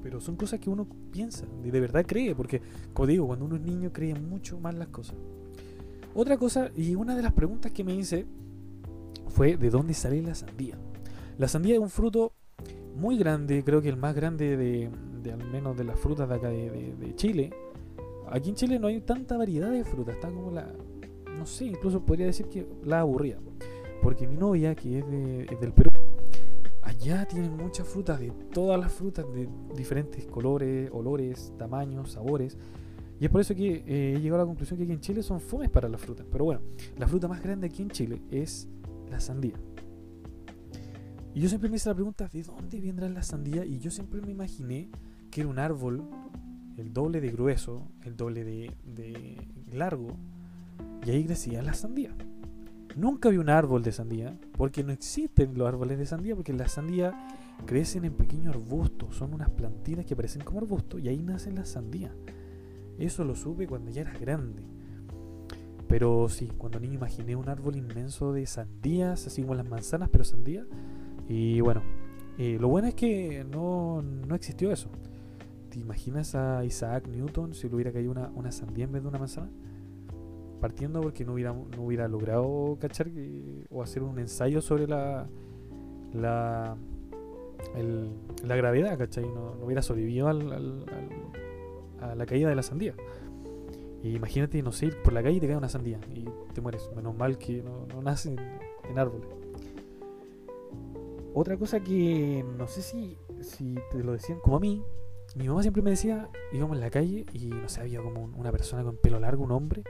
Pero 0.02 0.21
son 0.21 0.37
cosas 0.37 0.61
que 0.61 0.71
uno 0.71 0.87
piensa 1.11 1.47
y 1.64 1.71
de 1.71 1.81
verdad 1.81 2.05
cree. 2.07 2.35
Porque, 2.35 2.62
como 2.93 3.07
digo, 3.07 3.26
cuando 3.26 3.45
uno 3.45 3.57
es 3.57 3.62
niño 3.62 3.93
cree 3.93 4.14
mucho 4.14 4.59
más 4.61 4.75
las 4.75 4.88
cosas. 4.88 5.17
Otra 6.14 6.37
cosa, 6.37 6.71
y 6.76 6.95
una 6.95 7.17
de 7.17 7.23
las 7.23 7.33
preguntas 7.33 7.73
que 7.73 7.85
me 7.85 7.95
hice 7.95 8.26
fue 9.29 9.57
de 9.57 9.71
dónde 9.71 9.95
sale 9.95 10.21
la 10.23 10.35
sandía. 10.35 10.76
La 11.38 11.49
sandía 11.49 11.75
es 11.75 11.81
un 11.81 11.90
fruto 11.90 12.33
muy 12.97 13.17
grande, 13.17 13.62
creo 13.64 13.81
que 13.81 13.88
el 13.88 13.97
más 13.97 14.14
grande 14.14 14.57
de, 14.57 14.90
al 15.31 15.50
menos 15.50 15.76
de 15.76 15.85
las 15.85 15.99
frutas 15.99 16.29
de 16.29 16.35
acá 16.35 16.49
de, 16.49 17.12
Chile. 17.14 17.51
Aquí 18.29 18.51
en 18.51 18.55
Chile 18.57 18.79
no 18.79 18.88
hay 18.88 19.01
tanta 19.01 19.37
variedad 19.37 19.70
de 19.70 19.85
frutas, 19.85 20.14
está 20.14 20.29
como 20.29 20.51
la, 20.51 20.68
no 21.38 21.46
sé, 21.46 21.66
incluso 21.66 22.05
podría 22.05 22.27
decir 22.27 22.46
que 22.46 22.66
la 22.85 23.01
aburrida. 23.01 23.38
Porque 24.03 24.27
mi 24.27 24.37
novia, 24.37 24.75
que 24.75 24.99
es, 24.99 25.61
del 25.61 25.73
Perú, 25.73 25.90
allá 26.83 27.27
tienen 27.27 27.57
muchas 27.57 27.87
frutas, 27.87 28.20
de 28.20 28.31
todas 28.53 28.79
las 28.81 28.92
frutas, 28.92 29.27
de 29.33 29.49
diferentes 29.77 30.27
colores, 30.27 30.90
olores, 30.92 31.53
tamaños, 31.59 32.12
sabores. 32.12 32.57
Y 33.20 33.26
es 33.26 33.30
por 33.30 33.42
eso 33.42 33.54
que 33.54 33.85
eh, 33.87 34.14
he 34.16 34.20
llegado 34.20 34.40
a 34.42 34.44
la 34.44 34.48
conclusión 34.48 34.78
que 34.78 34.85
aquí 34.85 34.92
en 34.92 35.00
Chile 35.00 35.22
son 35.22 35.40
fomes 35.40 35.68
para 35.68 35.90
las 35.90 36.00
frutas. 36.00 36.26
Pero 36.33 36.46
bueno, 36.46 36.62
la 36.98 37.06
fruta 37.06 37.28
más 37.28 37.42
grande 37.42 37.66
aquí 37.66 37.83
en 37.83 37.90
Chile 37.90 38.22
es 38.30 38.66
la 39.11 39.20
sandía. 39.20 39.61
Y 41.35 41.40
yo 41.40 41.48
siempre 41.50 41.68
me 41.68 41.76
hice 41.76 41.90
la 41.90 41.94
pregunta, 41.94 42.28
¿de 42.33 42.42
dónde 42.42 42.80
vendrá 42.80 43.09
la 43.11 43.22
sandía? 43.22 43.66
Y 43.66 43.78
yo 43.78 43.90
siempre 43.90 44.22
me 44.22 44.33
imaginé 44.33 44.88
que 45.30 45.42
era 45.42 45.50
un 45.50 45.59
árbol 45.59 46.02
el 46.78 46.94
doble 46.94 47.20
de 47.20 47.28
grueso, 47.28 47.87
el 48.04 48.16
doble 48.16 48.42
de, 48.42 49.37
largo, 49.70 50.16
y 51.06 51.11
ahí 51.11 51.24
crecía 51.24 51.62
la 51.62 51.74
sandía. 51.74 52.14
Nunca 52.96 53.28
vi 53.28 53.37
un 53.37 53.50
árbol 53.50 53.83
de 53.83 53.92
sandía, 53.92 54.35
porque 54.56 54.83
no 54.83 54.92
existen 54.92 55.56
los 55.56 55.68
árboles 55.68 55.98
de 55.98 56.06
sandía, 56.06 56.35
porque 56.35 56.54
las 56.54 56.72
sandías 56.72 57.14
crecen 57.66 58.06
en 58.06 58.14
pequeños 58.14 58.54
arbustos, 58.56 59.14
son 59.14 59.35
unas 59.35 59.50
plantitas 59.50 60.06
que 60.06 60.16
parecen 60.16 60.42
como 60.42 60.61
arbustos, 60.61 61.00
y 61.00 61.09
ahí 61.09 61.22
nacen 61.22 61.54
las 61.54 61.68
sandías. 61.68 62.12
Eso 63.01 63.25
lo 63.25 63.35
supe 63.35 63.67
cuando 63.67 63.91
ya 63.91 64.03
era 64.03 64.13
grande. 64.13 64.63
Pero 65.89 66.29
sí, 66.29 66.53
cuando 66.57 66.79
niño 66.79 66.95
imaginé 66.95 67.35
un 67.35 67.49
árbol 67.49 67.75
inmenso 67.77 68.33
de 68.33 68.47
sandías, 68.47 69.27
así 69.27 69.43
como 69.43 69.55
las 69.55 69.69
manzanas, 69.69 70.11
pero 70.11 70.23
sandías. 70.23 70.67
Y 71.29 71.63
bueno, 71.63 71.83
eh, 72.39 72.59
lo 72.61 72.69
bueno 72.69 72.89
es 72.89 72.95
que 72.95 73.45
no, 73.51 74.03
no, 74.03 74.35
existió 74.35 74.71
eso. 74.71 74.91
¿Te 75.71 75.81
imaginas 75.81 76.35
a 76.35 76.65
Isaac 76.65 77.09
Newton 77.09 77.55
si 77.55 77.69
le 77.69 77.75
hubiera 77.75 77.91
caído 77.91 78.11
una, 78.11 78.29
una 78.35 78.53
sandía 78.53 78.85
en 78.85 78.93
vez 78.93 79.03
de 79.03 79.09
una 79.09 79.19
manzana? 79.19 79.51
Partiendo 80.61 81.01
porque 81.01 81.25
no 81.25 81.33
hubiera, 81.33 81.55
no 81.55 81.83
hubiera 81.83 82.07
logrado 82.07 82.77
cachar 82.79 83.09
o 83.71 83.83
hacer 83.83 84.03
un 84.03 84.19
ensayo 84.19 84.61
sobre 84.61 84.87
la, 84.87 85.27
la, 86.13 86.77
la 88.45 88.57
gravedad, 88.57 88.99
¿cachai? 88.99 89.25
No, 89.25 89.55
no 89.55 89.65
hubiera 89.65 89.81
sobrevivido 89.81 90.29
al 90.29 90.85
a 92.01 92.15
la 92.15 92.27
caída 92.27 92.49
de 92.49 92.55
la 92.55 92.63
sandía. 92.63 92.95
Y 94.03 94.15
imagínate, 94.15 94.63
no 94.63 94.73
sé, 94.73 94.87
ir 94.87 95.03
por 95.03 95.13
la 95.13 95.23
calle 95.23 95.37
y 95.37 95.41
te 95.41 95.47
cae 95.47 95.57
una 95.57 95.69
sandía 95.69 96.01
y 96.15 96.25
te 96.55 96.61
mueres. 96.61 96.91
Menos 96.97 97.15
mal 97.17 97.39
que 97.39 97.63
no, 97.63 97.87
no 97.87 98.03
nace 98.03 98.35
en, 98.89 98.99
árboles. 98.99 99.29
Otra 101.35 101.57
cosa 101.57 101.81
que 101.81 102.45
no 102.59 102.67
sé 102.67 102.83
si, 102.83 103.17
si 103.41 103.77
te 103.91 104.03
lo 104.03 104.13
decían 104.13 104.41
como 104.41 104.57
a 104.57 104.61
mí, 104.61 104.83
mi 105.37 105.49
mamá 105.49 105.63
siempre 105.63 105.83
me 105.83 105.91
decía, 105.91 106.29
íbamos 106.53 106.77
en 106.77 106.81
la 106.81 106.91
calle 106.91 107.25
y 107.33 107.47
no 107.47 107.69
sé, 107.69 107.83
había 107.83 108.03
como 108.03 108.25
una 108.25 108.51
persona 108.51 108.83
con 108.83 108.97
pelo 108.97 109.21
largo, 109.21 109.45
un 109.45 109.53
hombre. 109.53 109.85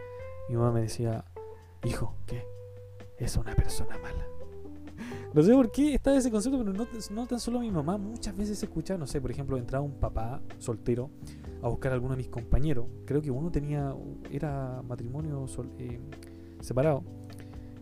Mi 0.49 0.57
mamá 0.57 0.73
me 0.73 0.83
decía, 0.83 1.25
hijo, 1.85 2.15
¿qué? 2.27 2.45
Es 3.17 3.37
una 3.37 3.55
persona 3.55 3.97
mala. 3.99 4.27
No 5.33 5.43
sé 5.43 5.53
por 5.53 5.71
qué 5.71 5.95
está 5.95 6.17
ese 6.17 6.31
concepto, 6.31 6.59
pero 6.59 6.73
no, 6.73 6.87
no 7.13 7.27
tan 7.27 7.39
solo 7.39 7.61
mi 7.61 7.71
mamá, 7.71 7.97
muchas 7.99 8.37
veces 8.37 8.59
se 8.59 8.67
escucha, 8.67 8.99
no 8.99 9.07
sé, 9.07 9.21
por 9.21 9.31
ejemplo, 9.31 9.57
entraba 9.57 9.85
un 9.85 9.95
papá 9.95 10.43
soltero 10.59 11.11
a 11.63 11.69
buscar 11.69 11.93
a 11.93 11.95
alguno 11.95 12.15
de 12.15 12.19
mis 12.19 12.29
compañeros. 12.29 12.87
Creo 13.05 13.23
que 13.23 13.31
uno 13.31 13.51
tenía, 13.51 13.95
era 14.31 14.83
matrimonio 14.83 15.47
eh, 15.79 16.01
separado. 16.61 17.05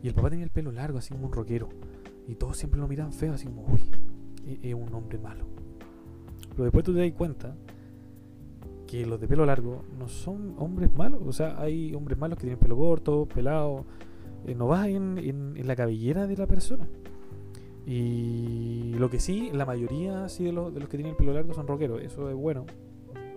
Y 0.02 0.08
el 0.08 0.14
papá 0.14 0.30
tenía 0.30 0.44
el 0.44 0.50
pelo 0.50 0.72
largo, 0.72 0.98
así 0.98 1.12
como 1.12 1.26
un 1.26 1.32
rockero. 1.32 1.68
Y 2.26 2.34
todos 2.34 2.56
siempre 2.56 2.80
lo 2.80 2.86
miran 2.86 3.12
feo, 3.12 3.32
así 3.32 3.46
como, 3.46 3.64
uy, 3.72 3.82
e-, 4.46 4.68
es 4.68 4.74
un 4.74 4.92
hombre 4.94 5.18
malo. 5.18 5.46
Pero 6.50 6.64
después 6.64 6.84
tú 6.84 6.92
te 6.92 7.00
das 7.00 7.12
cuenta 7.12 7.56
que 8.86 9.06
los 9.06 9.20
de 9.20 9.28
pelo 9.28 9.46
largo 9.46 9.84
no 9.98 10.08
son 10.08 10.54
hombres 10.58 10.92
malos. 10.94 11.22
O 11.24 11.32
sea, 11.32 11.60
hay 11.60 11.94
hombres 11.94 12.18
malos 12.18 12.38
que 12.38 12.42
tienen 12.42 12.58
pelo 12.58 12.76
corto, 12.76 13.26
pelado. 13.26 13.84
Eh, 14.46 14.54
no 14.54 14.66
vas 14.66 14.88
en, 14.88 15.18
en, 15.18 15.66
la 15.66 15.76
cabellera 15.76 16.26
de 16.26 16.36
la 16.36 16.46
persona. 16.46 16.88
Y 17.90 18.92
lo 18.98 19.08
que 19.08 19.18
sí, 19.18 19.50
la 19.52 19.64
mayoría 19.64 20.28
sí 20.28 20.44
de, 20.44 20.52
los, 20.52 20.74
de 20.74 20.80
los 20.80 20.88
que 20.90 20.98
tienen 20.98 21.16
pelo 21.16 21.32
largo 21.32 21.54
son 21.54 21.66
rockeros. 21.66 22.02
Eso 22.02 22.28
es 22.28 22.36
bueno 22.36 22.66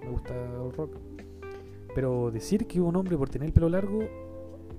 me 0.01 0.09
gusta 0.09 0.33
el 0.35 0.71
rock. 0.73 0.97
Pero 1.93 2.31
decir 2.31 2.67
que 2.67 2.79
un 2.79 2.95
hombre 2.95 3.17
por 3.17 3.29
tener 3.29 3.47
el 3.47 3.53
pelo 3.53 3.69
largo 3.69 3.99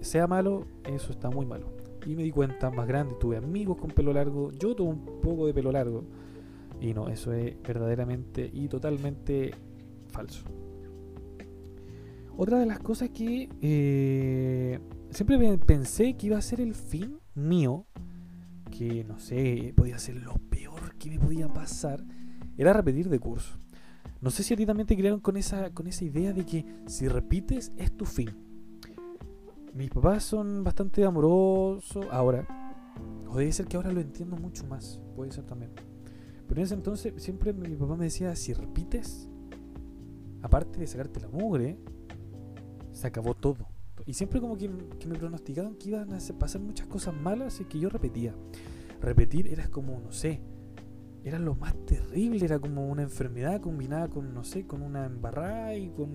sea 0.00 0.26
malo, 0.26 0.66
eso 0.84 1.12
está 1.12 1.30
muy 1.30 1.46
malo. 1.46 1.66
Y 2.06 2.16
me 2.16 2.22
di 2.22 2.30
cuenta 2.30 2.70
más 2.70 2.88
grande, 2.88 3.14
tuve 3.20 3.36
amigos 3.36 3.78
con 3.78 3.90
pelo 3.90 4.12
largo, 4.12 4.50
yo 4.52 4.74
tuve 4.74 4.90
un 4.90 5.20
poco 5.20 5.46
de 5.46 5.54
pelo 5.54 5.70
largo. 5.70 6.04
Y 6.80 6.94
no, 6.94 7.08
eso 7.08 7.32
es 7.32 7.54
verdaderamente 7.62 8.50
y 8.52 8.66
totalmente 8.68 9.52
falso. 10.08 10.44
Otra 12.36 12.58
de 12.58 12.66
las 12.66 12.80
cosas 12.80 13.10
que 13.10 13.48
eh, 13.60 14.80
siempre 15.10 15.58
pensé 15.58 16.16
que 16.16 16.28
iba 16.28 16.38
a 16.38 16.42
ser 16.42 16.60
el 16.60 16.74
fin 16.74 17.20
mío, 17.34 17.84
que 18.72 19.04
no 19.04 19.20
sé, 19.20 19.72
podía 19.76 19.98
ser 19.98 20.16
lo 20.16 20.34
peor 20.34 20.96
que 20.96 21.10
me 21.10 21.20
podía 21.20 21.46
pasar, 21.46 22.02
era 22.56 22.72
repetir 22.72 23.08
de 23.08 23.20
curso. 23.20 23.58
No 24.20 24.30
sé 24.30 24.42
si 24.42 24.54
a 24.54 24.56
ti 24.56 24.66
también 24.66 24.86
te 24.86 24.96
crearon 24.96 25.20
con 25.20 25.36
esa, 25.36 25.70
con 25.70 25.86
esa 25.86 26.04
idea 26.04 26.32
de 26.32 26.44
que 26.44 26.64
si 26.86 27.08
repites 27.08 27.72
es 27.76 27.92
tu 27.96 28.04
fin. 28.04 28.30
mis 29.74 29.90
papás 29.90 30.24
son 30.24 30.64
bastante 30.64 31.04
amorosos 31.04 32.06
ahora. 32.10 32.46
O 33.28 33.36
debe 33.36 33.52
ser 33.52 33.66
que 33.66 33.76
ahora 33.76 33.92
lo 33.92 34.00
entiendo 34.00 34.36
mucho 34.36 34.66
más. 34.66 35.00
Puede 35.16 35.32
ser 35.32 35.44
también. 35.44 35.72
Pero 36.46 36.60
en 36.60 36.64
ese 36.64 36.74
entonces 36.74 37.14
siempre 37.16 37.52
mi 37.52 37.74
papá 37.76 37.96
me 37.96 38.04
decía, 38.04 38.34
si 38.36 38.52
repites, 38.52 39.28
aparte 40.42 40.78
de 40.78 40.86
sacarte 40.86 41.20
la 41.20 41.28
mugre, 41.28 41.78
se 42.92 43.06
acabó 43.06 43.34
todo. 43.34 43.71
Y 44.06 44.14
siempre 44.14 44.40
como 44.40 44.56
que, 44.56 44.68
me 44.68 45.18
pronosticaban 45.18 45.74
que 45.76 45.90
iban 45.90 46.12
a 46.12 46.18
pasar 46.38 46.60
muchas 46.60 46.86
cosas 46.86 47.14
malas 47.14 47.60
y 47.60 47.64
que 47.64 47.78
yo 47.78 47.88
repetía. 47.88 48.34
Repetir 49.00 49.48
era 49.48 49.68
como, 49.68 50.00
no 50.00 50.12
sé, 50.12 50.40
era 51.24 51.38
lo 51.38 51.54
más 51.54 51.74
terrible, 51.86 52.44
era 52.44 52.58
como 52.58 52.88
una 52.88 53.02
enfermedad 53.02 53.60
combinada 53.60 54.08
con, 54.08 54.34
no 54.34 54.44
sé, 54.44 54.66
con 54.66 54.82
una 54.82 55.06
embarrada 55.06 55.76
y 55.76 55.90
con 55.90 56.10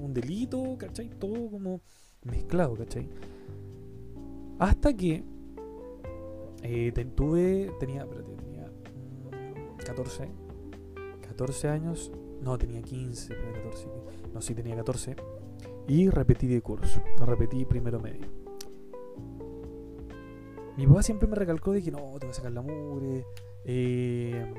un 0.00 0.14
delito, 0.14 0.76
¿cachai? 0.78 1.10
Todo 1.10 1.50
como 1.50 1.80
mezclado, 2.24 2.76
¿cachai? 2.76 3.08
Hasta 4.58 4.94
que 4.94 5.24
eh, 6.62 6.92
tuve, 7.14 7.72
tenía, 7.80 8.02
espérate, 8.02 8.32
tenía 8.34 8.70
14, 9.84 10.26
mm, 10.26 11.20
14 11.22 11.68
años, 11.68 12.12
no, 12.42 12.58
tenía 12.58 12.82
15, 12.82 13.34
14, 13.34 13.86
no, 14.32 14.42
sí, 14.42 14.54
tenía 14.54 14.76
14, 14.76 15.16
y 15.90 16.08
repetí 16.08 16.46
de 16.46 16.62
curso, 16.62 17.02
no 17.18 17.26
repetí 17.26 17.64
primero 17.64 17.98
medio. 17.98 18.28
Mi 20.76 20.86
papá 20.86 21.02
siempre 21.02 21.26
me 21.26 21.34
recalcó 21.34 21.72
de 21.72 21.82
que 21.82 21.90
no, 21.90 21.98
te 22.20 22.26
voy 22.26 22.30
a 22.30 22.32
sacar 22.32 22.52
la 22.52 22.62
mugre, 22.62 23.26
eh, 23.64 24.54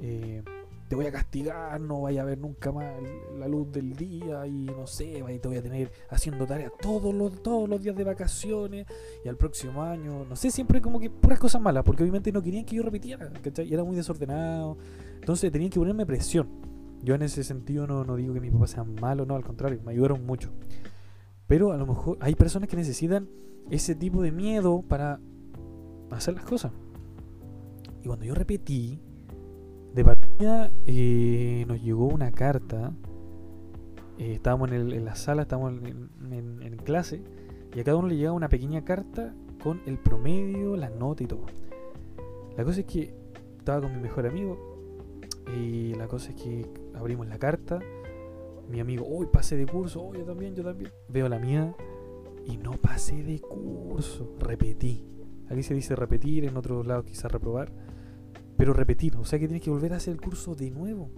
eh, 0.00 0.42
te 0.88 0.96
voy 0.96 1.04
a 1.04 1.12
castigar, 1.12 1.78
no 1.78 2.00
vaya 2.00 2.22
a 2.22 2.24
ver 2.24 2.38
nunca 2.38 2.72
más 2.72 2.90
la 3.38 3.48
luz 3.48 3.70
del 3.70 3.94
día 3.94 4.46
y 4.46 4.64
no 4.64 4.86
sé, 4.86 5.22
te 5.42 5.46
voy 5.46 5.58
a 5.58 5.62
tener 5.62 5.92
haciendo 6.08 6.46
tareas 6.46 6.72
todos 6.80 7.14
los, 7.14 7.42
todos 7.42 7.68
los 7.68 7.82
días 7.82 7.94
de 7.94 8.04
vacaciones 8.04 8.86
y 9.22 9.28
al 9.28 9.36
próximo 9.36 9.82
año, 9.82 10.24
no 10.24 10.36
sé, 10.36 10.50
siempre 10.50 10.80
como 10.80 10.98
que 10.98 11.10
puras 11.10 11.38
cosas 11.38 11.60
malas, 11.60 11.84
porque 11.84 12.02
obviamente 12.02 12.32
no 12.32 12.42
querían 12.42 12.64
que 12.64 12.76
yo 12.76 12.82
repitiera, 12.82 13.30
¿cachai? 13.42 13.70
Era 13.70 13.84
muy 13.84 13.94
desordenado, 13.94 14.78
entonces 15.16 15.52
tenían 15.52 15.70
que 15.70 15.78
ponerme 15.78 16.06
presión. 16.06 16.69
Yo 17.02 17.14
en 17.14 17.22
ese 17.22 17.44
sentido 17.44 17.86
no, 17.86 18.04
no 18.04 18.16
digo 18.16 18.34
que 18.34 18.40
mis 18.40 18.52
papás 18.52 18.70
sean 18.70 18.94
malos, 19.00 19.26
no, 19.26 19.36
al 19.36 19.44
contrario, 19.44 19.80
me 19.84 19.92
ayudaron 19.92 20.24
mucho. 20.26 20.50
Pero 21.46 21.72
a 21.72 21.76
lo 21.76 21.86
mejor 21.86 22.18
hay 22.20 22.34
personas 22.34 22.68
que 22.68 22.76
necesitan 22.76 23.28
ese 23.70 23.94
tipo 23.94 24.22
de 24.22 24.32
miedo 24.32 24.82
para 24.82 25.20
hacer 26.10 26.34
las 26.34 26.44
cosas. 26.44 26.72
Y 28.02 28.06
cuando 28.06 28.24
yo 28.24 28.34
repetí, 28.34 29.00
de 29.94 30.04
partida 30.04 30.70
eh, 30.86 31.64
nos 31.66 31.82
llegó 31.82 32.06
una 32.06 32.30
carta. 32.32 32.92
Eh, 34.18 34.34
estábamos 34.34 34.70
en, 34.72 35.04
la 35.04 35.14
sala, 35.14 35.42
estábamos 35.42 35.72
en, 35.82 36.76
clase, 36.84 37.22
y 37.74 37.80
a 37.80 37.84
cada 37.84 37.96
uno 37.96 38.08
le 38.08 38.16
llegaba 38.16 38.36
una 38.36 38.48
pequeña 38.48 38.84
carta 38.84 39.34
con 39.62 39.80
el 39.86 39.98
promedio, 39.98 40.76
la 40.76 40.90
nota 40.90 41.22
y 41.22 41.26
todo. 41.26 41.46
La 42.56 42.64
cosa 42.64 42.80
es 42.80 42.86
que 42.86 43.14
estaba 43.58 43.80
con 43.80 43.94
mi 43.94 44.00
mejor 44.00 44.26
amigo, 44.26 44.69
y 45.56 45.94
la 45.94 46.08
cosa 46.08 46.30
es 46.30 46.36
que 46.36 46.66
abrimos 46.94 47.26
la 47.28 47.38
carta. 47.38 47.78
Mi 48.68 48.80
amigo, 48.80 49.04
uy, 49.06 49.26
pasé 49.32 49.56
de 49.56 49.66
curso, 49.66 50.02
oh, 50.02 50.14
yo 50.14 50.24
también, 50.24 50.54
yo 50.54 50.62
también. 50.62 50.92
Veo 51.08 51.28
la 51.28 51.38
mía 51.38 51.74
y 52.46 52.56
no 52.56 52.72
pasé 52.72 53.22
de 53.22 53.40
curso, 53.40 54.36
repetí. 54.38 55.04
Aquí 55.48 55.62
se 55.62 55.74
dice 55.74 55.96
repetir, 55.96 56.44
en 56.44 56.56
otros 56.56 56.86
lados 56.86 57.04
quizás 57.04 57.30
reprobar. 57.32 57.72
Pero 58.56 58.72
repetir, 58.72 59.16
o 59.16 59.24
sea 59.24 59.38
que 59.38 59.46
tienes 59.48 59.64
que 59.64 59.70
volver 59.70 59.92
a 59.92 59.96
hacer 59.96 60.12
el 60.12 60.20
curso 60.20 60.54
de 60.54 60.70
nuevo. 60.70 61.10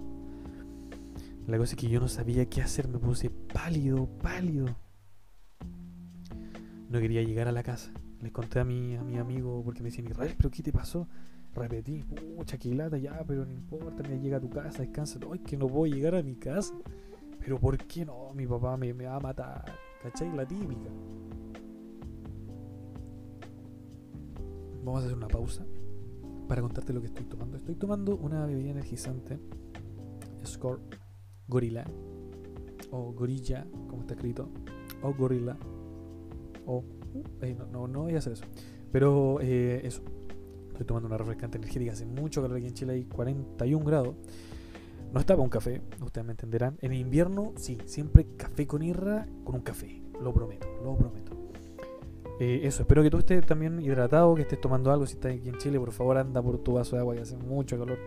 La 1.46 1.58
cosa 1.58 1.74
es 1.74 1.80
que 1.80 1.88
yo 1.88 2.00
no 2.00 2.08
sabía 2.08 2.46
qué 2.46 2.62
hacer, 2.62 2.88
me 2.88 2.98
puse 2.98 3.28
pálido, 3.28 4.06
pálido. 4.22 4.66
No 6.88 7.00
quería 7.00 7.22
llegar 7.22 7.48
a 7.48 7.52
la 7.52 7.62
casa. 7.62 7.92
Les 8.20 8.30
conté 8.30 8.60
a 8.60 8.64
mi, 8.64 8.94
a 8.94 9.02
mi 9.02 9.18
amigo 9.18 9.62
porque 9.64 9.82
me 9.82 9.90
decían, 9.90 10.06
Israel, 10.06 10.34
¿pero 10.36 10.50
qué 10.50 10.62
te 10.62 10.72
pasó? 10.72 11.08
Repetí, 11.54 12.02
pucha, 12.02 12.56
qué 12.56 12.74
ya, 12.74 13.24
pero 13.26 13.44
no 13.44 13.52
importa, 13.52 14.02
me 14.08 14.18
llega 14.18 14.38
a 14.38 14.40
tu 14.40 14.48
casa, 14.48 14.82
descansa. 14.82 15.18
Ay, 15.30 15.40
que 15.40 15.56
no 15.56 15.66
a 15.66 15.86
llegar 15.86 16.14
a 16.14 16.22
mi 16.22 16.36
casa. 16.36 16.74
Pero 17.40 17.58
¿por 17.58 17.76
qué 17.76 18.04
no? 18.04 18.32
Mi 18.34 18.46
papá 18.46 18.76
me, 18.76 18.94
me 18.94 19.06
va 19.06 19.16
a 19.16 19.20
matar. 19.20 19.64
¿Cachai? 20.02 20.34
La 20.34 20.46
típica. 20.46 20.88
Vamos 24.84 25.02
a 25.02 25.06
hacer 25.06 25.16
una 25.16 25.28
pausa 25.28 25.64
para 26.48 26.62
contarte 26.62 26.92
lo 26.92 27.00
que 27.00 27.08
estoy 27.08 27.24
tomando. 27.24 27.56
Estoy 27.56 27.74
tomando 27.74 28.16
una 28.16 28.46
bebida 28.46 28.70
energizante 28.70 29.38
Score 30.44 30.80
Gorilla 31.48 31.84
o 32.90 33.12
Gorilla, 33.12 33.66
como 33.88 34.02
está 34.02 34.14
escrito, 34.14 34.48
o 35.02 35.14
Gorilla 35.14 35.56
o 36.66 36.84
eh, 37.42 37.54
no, 37.58 37.66
no, 37.66 37.88
no 37.88 38.02
voy 38.02 38.14
a 38.14 38.18
hacer 38.18 38.34
eso. 38.34 38.44
Pero 38.90 39.38
eh, 39.40 39.80
eso. 39.84 40.02
Estoy 40.82 40.96
tomando 40.96 41.06
una 41.06 41.16
refrescante 41.16 41.58
energética. 41.58 41.92
Hace 41.92 42.06
mucho 42.06 42.42
calor 42.42 42.56
aquí 42.56 42.66
en 42.66 42.74
Chile 42.74 42.94
hay 42.94 43.04
41 43.04 43.84
grados. 43.84 44.16
No 45.12 45.20
estaba 45.20 45.40
un 45.40 45.48
café, 45.48 45.80
ustedes 46.04 46.26
me 46.26 46.32
entenderán. 46.32 46.76
En 46.80 46.92
invierno, 46.92 47.52
sí, 47.56 47.78
siempre 47.84 48.26
café 48.36 48.66
con 48.66 48.82
irra 48.82 49.28
con 49.44 49.54
un 49.54 49.60
café. 49.60 50.02
Lo 50.20 50.34
prometo, 50.34 50.66
lo 50.82 50.96
prometo. 50.96 51.36
Eh, 52.40 52.62
eso, 52.64 52.82
espero 52.82 53.00
que 53.04 53.10
tú 53.10 53.18
estés 53.18 53.46
también 53.46 53.80
hidratado, 53.80 54.34
que 54.34 54.42
estés 54.42 54.60
tomando 54.60 54.90
algo. 54.90 55.06
Si 55.06 55.14
estás 55.14 55.36
aquí 55.36 55.48
en 55.48 55.56
Chile, 55.58 55.78
por 55.78 55.92
favor, 55.92 56.16
anda 56.16 56.42
por 56.42 56.58
tu 56.58 56.72
vaso 56.72 56.96
de 56.96 57.02
agua, 57.02 57.14
que 57.14 57.20
hace 57.20 57.36
mucho 57.36 57.78
calor. 57.78 57.98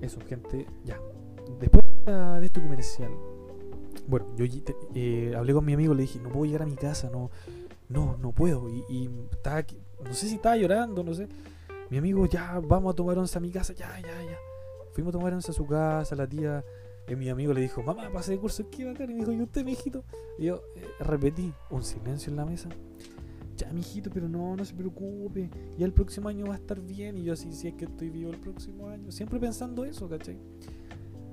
Eso, 0.00 0.20
gente, 0.28 0.66
ya. 0.84 1.00
Después 1.58 1.84
de 2.06 2.46
este 2.46 2.60
comercial, 2.60 3.10
bueno, 4.06 4.26
yo 4.36 4.44
eh, 4.94 5.34
hablé 5.36 5.52
con 5.52 5.64
mi 5.64 5.72
amigo, 5.72 5.94
le 5.94 6.02
dije, 6.02 6.20
no 6.20 6.28
puedo 6.28 6.44
llegar 6.44 6.62
a 6.62 6.66
mi 6.66 6.76
casa, 6.76 7.10
no, 7.10 7.32
no, 7.88 8.16
no 8.18 8.30
puedo. 8.30 8.68
Y, 8.68 8.84
y 8.88 9.08
no 9.08 10.14
sé 10.14 10.28
si 10.28 10.36
estaba 10.36 10.56
llorando, 10.56 11.02
no 11.02 11.12
sé. 11.12 11.26
Mi 11.90 11.98
amigo, 11.98 12.26
ya, 12.26 12.60
vamos 12.60 12.92
a 12.92 12.96
tomar 12.96 13.18
once 13.18 13.36
a 13.36 13.40
mi 13.40 13.50
casa, 13.50 13.72
ya, 13.72 13.98
ya, 14.00 14.22
ya. 14.22 14.38
Fuimos 14.92 15.14
a 15.14 15.18
tomar 15.18 15.32
once 15.32 15.50
a 15.50 15.54
su 15.54 15.66
casa, 15.66 16.14
la 16.16 16.26
tía, 16.26 16.64
y 17.08 17.16
mi 17.16 17.28
amigo 17.28 17.52
le 17.52 17.62
dijo, 17.62 17.82
mamá, 17.82 18.10
pasé 18.12 18.32
de 18.32 18.38
curso, 18.38 18.68
¿qué 18.70 18.84
bacán? 18.84 19.10
Y 19.10 19.14
me 19.14 19.20
dijo, 19.20 19.32
¿y 19.32 19.42
usted, 19.42 19.64
mijito? 19.64 20.04
Y 20.38 20.44
yo 20.46 20.62
eh, 20.76 20.86
repetí, 21.00 21.52
un 21.70 21.82
silencio 21.82 22.30
en 22.30 22.36
la 22.36 22.44
mesa 22.44 22.68
ya, 23.58 23.72
mijito, 23.72 24.08
pero 24.10 24.28
no, 24.28 24.56
no 24.56 24.64
se 24.64 24.72
preocupe, 24.72 25.50
ya 25.76 25.84
el 25.84 25.92
próximo 25.92 26.28
año 26.28 26.46
va 26.46 26.54
a 26.54 26.58
estar 26.58 26.80
bien. 26.80 27.18
Y 27.18 27.24
yo 27.24 27.32
así, 27.32 27.52
si 27.52 27.68
es 27.68 27.74
que 27.74 27.84
estoy 27.84 28.08
vivo 28.08 28.30
el 28.30 28.38
próximo 28.38 28.88
año, 28.88 29.10
siempre 29.10 29.38
pensando 29.38 29.84
eso, 29.84 30.08
¿cachai? 30.08 30.38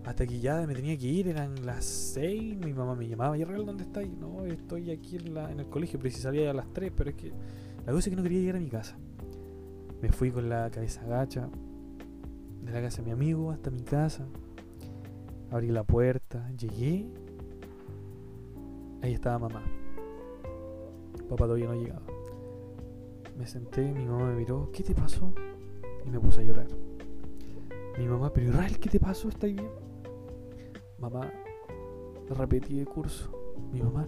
Hasta 0.03 0.25
que 0.25 0.39
ya 0.39 0.65
me 0.67 0.75
tenía 0.75 0.97
que 0.97 1.07
ir, 1.07 1.27
eran 1.27 1.65
las 1.65 1.85
6, 1.85 2.57
mi 2.57 2.73
mamá 2.73 2.95
me 2.95 3.07
llamaba, 3.07 3.37
¿y 3.37 3.43
Real 3.43 3.65
dónde 3.65 3.83
estáis? 3.83 4.11
No, 4.11 4.45
estoy 4.45 4.91
aquí 4.91 5.17
en, 5.17 5.33
la, 5.33 5.51
en 5.51 5.59
el 5.59 5.67
colegio, 5.67 5.99
precisaría 5.99 6.49
a 6.49 6.53
las 6.53 6.71
3, 6.73 6.91
pero 6.95 7.11
es 7.11 7.15
que 7.15 7.31
la 7.85 7.93
cosa 7.93 7.99
es 7.99 8.09
que 8.09 8.15
no 8.15 8.23
quería 8.23 8.39
llegar 8.39 8.55
a 8.57 8.59
mi 8.59 8.69
casa. 8.69 8.97
Me 10.01 10.10
fui 10.12 10.31
con 10.31 10.49
la 10.49 10.69
cabeza 10.69 11.03
gacha 11.05 11.49
de 12.62 12.71
la 12.71 12.81
casa 12.81 13.01
de 13.01 13.05
mi 13.05 13.12
amigo 13.12 13.51
hasta 13.51 13.69
mi 13.71 13.81
casa. 13.81 14.27
Abrí 15.51 15.69
la 15.69 15.84
puerta, 15.84 16.49
llegué. 16.51 17.08
Ahí 19.01 19.13
estaba 19.13 19.39
mamá. 19.39 19.63
Papá 21.29 21.45
todavía 21.45 21.67
no 21.67 21.75
llegaba. 21.75 22.05
Me 23.38 23.45
senté, 23.45 23.93
mi 23.93 24.05
mamá 24.05 24.29
me 24.29 24.36
miró, 24.36 24.69
¿qué 24.71 24.84
te 24.84 24.95
pasó? 24.95 25.34
Y 26.05 26.10
me 26.10 26.19
puse 26.19 26.41
a 26.41 26.43
llorar. 26.43 26.67
Mi 27.97 28.08
mamá, 28.08 28.31
pero 28.34 28.47
Israel, 28.47 28.79
¿qué 28.79 28.89
te 28.89 28.99
pasó? 28.99 29.29
¿Estás 29.29 29.51
bien? 29.51 29.69
Mamá, 30.99 31.31
repetí 32.29 32.79
el 32.79 32.88
curso. 32.88 33.31
Mi 33.71 33.81
mamá, 33.81 34.08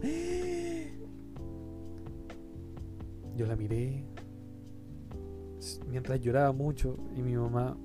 yo 3.35 3.45
la 3.45 3.55
miré 3.55 4.05
mientras 5.89 6.19
lloraba 6.19 6.51
mucho 6.51 6.97
y 7.15 7.21
mi 7.21 7.35
mamá, 7.35 7.77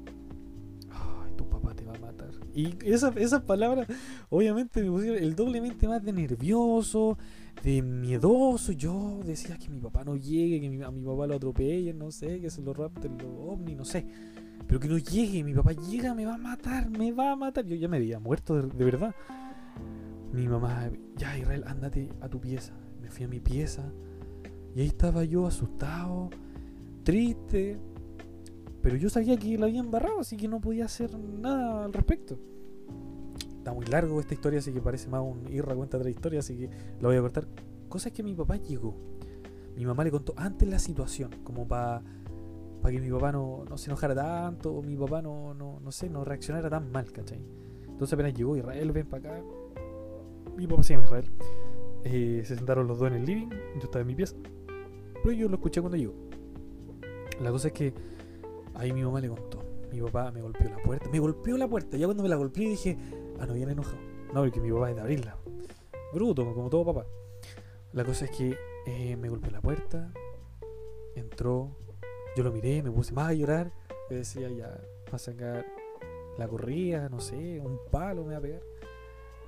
tu 1.37 1.49
papá 1.49 1.75
te 1.75 1.85
va 1.85 1.95
a 1.95 1.99
matar. 1.99 2.31
Y 2.55 2.77
esas 2.85 3.17
esa 3.17 3.45
palabras 3.45 3.89
obviamente 4.29 4.83
me 4.83 4.91
pusieron 4.91 5.23
el 5.23 5.35
doblemente 5.35 5.89
más 5.89 6.03
de 6.05 6.13
nervioso, 6.13 7.19
de 7.63 7.83
miedoso. 7.83 8.73
Yo 8.73 9.21
decía 9.25 9.57
que 9.59 9.69
mi 9.69 9.79
papá 9.79 10.05
no 10.05 10.17
llegue, 10.17 10.61
que 10.61 10.85
a 10.85 10.91
mi 10.91 11.05
papá 11.05 11.27
lo 11.27 11.35
atropellen, 11.35 11.99
no 11.99 12.11
sé, 12.11 12.41
que 12.41 12.51
se 12.51 12.63
lo 12.63 12.73
rapten 12.75 13.19
los 13.19 13.31
ovnis, 13.39 13.77
no 13.77 13.85
sé. 13.85 14.07
Pero 14.67 14.81
que 14.81 14.89
no 14.89 14.99
llegue, 14.99 15.43
mi 15.43 15.55
papá 15.55 15.73
llega, 15.73 16.15
me 16.15 16.25
va 16.25 16.35
a 16.35 16.39
matar, 16.39 16.91
me 16.91 17.13
va 17.13 17.33
a 17.33 17.37
matar. 17.37 17.65
Yo 17.67 17.77
ya 17.77 17.89
me 17.89 17.97
había 17.97 18.19
muerto 18.21 18.61
de, 18.63 18.85
verdad. 18.85 19.15
Mi 20.33 20.49
mamá, 20.49 20.91
ya 21.17 21.37
Israel, 21.37 21.65
ándate 21.67 22.09
a 22.21 22.29
tu 22.29 22.41
pieza. 22.41 22.73
Me 23.01 23.11
fui 23.11 23.25
a 23.25 23.29
mi 23.29 23.41
pieza. 23.41 23.93
Y 24.75 24.81
ahí 24.81 24.87
estaba 24.87 25.25
yo 25.25 25.47
asustado, 25.47 26.31
triste. 27.03 27.79
Pero 28.83 28.97
yo 28.97 29.09
sabía 29.09 29.37
que 29.37 29.57
la 29.59 29.67
había 29.67 29.81
embarrado, 29.81 30.21
así 30.21 30.37
que 30.37 30.49
no 30.49 30.61
podía 30.61 30.87
hacer 30.87 31.17
nada 31.19 31.85
al 31.85 31.93
respecto. 31.93 32.39
Está 33.59 33.73
muy 33.73 33.87
largo 33.87 34.19
esta 34.19 34.35
historia, 34.35 34.59
así 34.59 34.73
que 34.73 34.81
parece 34.81 35.09
más 35.09 35.23
un 35.23 35.47
irra 35.53 35.75
cuenta 35.75 35.97
otra 35.97 36.11
historia, 36.11 36.41
así 36.41 36.57
que 36.57 36.71
lo 37.01 37.09
voy 37.09 37.17
a 37.17 37.21
cortar. 37.21 37.47
Cosa 37.89 38.09
es 38.09 38.15
que 38.15 38.25
mi 38.25 38.35
papá 38.35 38.57
llegó. 38.57 38.97
Mi 39.77 39.87
mamá 39.87 40.03
le 40.03 40.11
contó 40.11 40.35
antes 40.37 40.69
la 40.69 40.79
situación, 40.79 41.31
como 41.45 41.69
para 41.69 42.03
que 42.85 43.01
mi 43.01 43.11
papá 43.11 43.31
no, 43.31 43.65
se 43.77 43.89
enojara 43.89 44.15
tanto, 44.15 44.75
o 44.75 44.83
mi 44.83 44.97
papá 44.97 45.23
no, 45.23 45.55
no, 45.55 45.79
no 45.79 45.93
sé, 45.93 46.11
no 46.11 46.25
reaccionara 46.25 46.69
tan 46.69 46.91
mal, 46.91 47.11
¿cachai? 47.13 47.41
Entonces 47.87 48.15
apenas 48.15 48.35
llegó 48.35 48.57
Israel, 48.57 48.91
ven 48.91 49.07
para 49.07 49.37
acá. 49.37 49.45
Mi 50.57 50.67
papá 50.67 50.83
se 50.83 50.95
llama 50.95 51.05
Israel. 51.05 51.31
Eh, 52.05 52.43
se 52.45 52.57
sentaron 52.57 52.89
los 52.89 52.99
dos 52.99 53.09
en 53.09 53.15
el 53.15 53.25
living, 53.25 53.49
yo 53.49 53.85
estaba 53.85 54.01
en 54.01 54.09
mi 54.09 54.17
pieza. 54.17 54.35
Pero 55.23 55.33
yo 55.33 55.49
lo 55.49 55.55
escuché 55.55 55.81
cuando 55.81 55.97
llegó. 55.97 56.15
La 57.43 57.51
cosa 57.51 57.69
es 57.69 57.75
que 57.75 57.93
ahí 58.75 58.93
mi 58.93 59.03
mamá 59.03 59.21
le 59.21 59.29
contó. 59.29 59.63
Mi 59.91 60.01
papá 60.01 60.31
me 60.31 60.41
golpeó 60.41 60.71
la 60.71 60.79
puerta. 60.79 61.09
Me 61.11 61.19
golpeó 61.19 61.57
la 61.59 61.69
puerta. 61.69 61.97
Ya 61.97 62.07
cuando 62.07 62.23
me 62.23 62.29
la 62.29 62.37
golpeé 62.37 62.69
dije, 62.69 62.97
ah, 63.41 63.47
no 63.47 63.55
viene 63.55 63.73
enojado. 63.73 63.99
No, 64.33 64.41
porque 64.43 64.61
mi 64.61 64.71
papá 64.71 64.91
es 64.91 64.97
de 64.97 65.03
abrirla. 65.03 65.37
Bruto, 66.15 66.55
como 66.55 66.71
todo 66.71 66.85
papá. 66.85 67.07
La 67.93 68.05
cosa 68.05 68.25
es 68.27 68.31
que 68.31 68.57
eh, 68.87 69.17
me 69.17 69.29
golpeó 69.29 69.51
la 69.51 69.61
puerta. 69.61 70.13
Entró. 71.17 71.77
Yo 72.37 72.45
lo 72.45 72.53
miré, 72.53 72.83
me 72.83 72.91
puse 72.91 73.13
más 73.13 73.31
a 73.31 73.35
llorar. 73.35 73.73
Le 74.09 74.17
decía, 74.17 74.49
ya, 74.49 74.69
va 75.11 75.17
a 75.17 75.19
sacar 75.19 75.67
la 76.39 76.49
corría, 76.49 77.09
no 77.09 77.21
sé, 77.21 77.61
un 77.61 77.79
palo 77.91 78.25
me 78.25 78.33
va 78.33 78.39
a 78.39 78.41
pegar. 78.41 78.63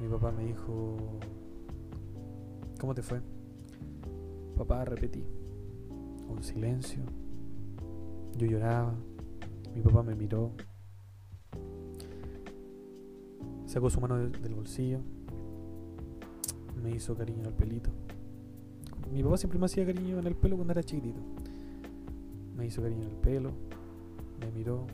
Mi 0.01 0.09
papá 0.09 0.33
me 0.33 0.45
dijo, 0.45 0.97
¿cómo 2.79 2.95
te 2.95 3.03
fue? 3.03 3.21
Papá, 4.57 4.85
repetí. 4.85 5.25
Un 6.29 6.43
silencio. 6.43 7.03
Yo 8.37 8.47
lloraba. 8.47 8.95
Mi 9.75 9.83
papá 9.83 10.03
me 10.03 10.15
miró. 10.15 10.53
Sacó 13.67 13.91
su 13.91 14.01
mano 14.01 14.17
del 14.17 14.55
bolsillo. 14.55 15.01
Me 16.83 16.91
hizo 16.91 17.15
cariño 17.17 17.41
en 17.41 17.47
el 17.47 17.55
pelito. 17.55 17.91
Mi 19.13 19.23
papá 19.23 19.37
siempre 19.37 19.59
me 19.59 19.67
hacía 19.67 19.87
cariño 19.87 20.19
en 20.19 20.27
el 20.27 20.35
pelo 20.35 20.57
cuando 20.57 20.73
era 20.73 20.83
chiquitito. 20.83 21.21
Me 22.57 22.67
hizo 22.67 22.83
cariño 22.83 23.03
en 23.03 23.11
el 23.11 23.17
pelo. 23.17 23.53
Me 24.41 24.51
miró. 24.51 24.87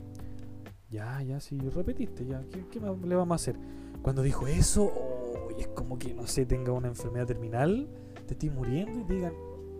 Ya, 0.89 1.21
ya, 1.23 1.39
si 1.39 1.57
repetiste, 1.57 2.25
ya. 2.25 2.43
¿Qué, 2.49 2.79
le 2.79 3.15
vamos 3.15 3.31
a 3.31 3.35
hacer? 3.35 3.55
Cuando 4.01 4.21
dijo 4.21 4.47
eso, 4.47 4.85
oh, 4.85 5.49
es 5.57 5.67
como 5.67 5.97
que, 5.97 6.13
no 6.13 6.27
sé, 6.27 6.45
tenga 6.45 6.73
una 6.73 6.89
enfermedad 6.89 7.27
terminal, 7.27 7.87
te 8.27 8.33
estoy 8.33 8.49
muriendo 8.49 8.99
y 8.99 9.03
te 9.03 9.13
digan, 9.13 9.33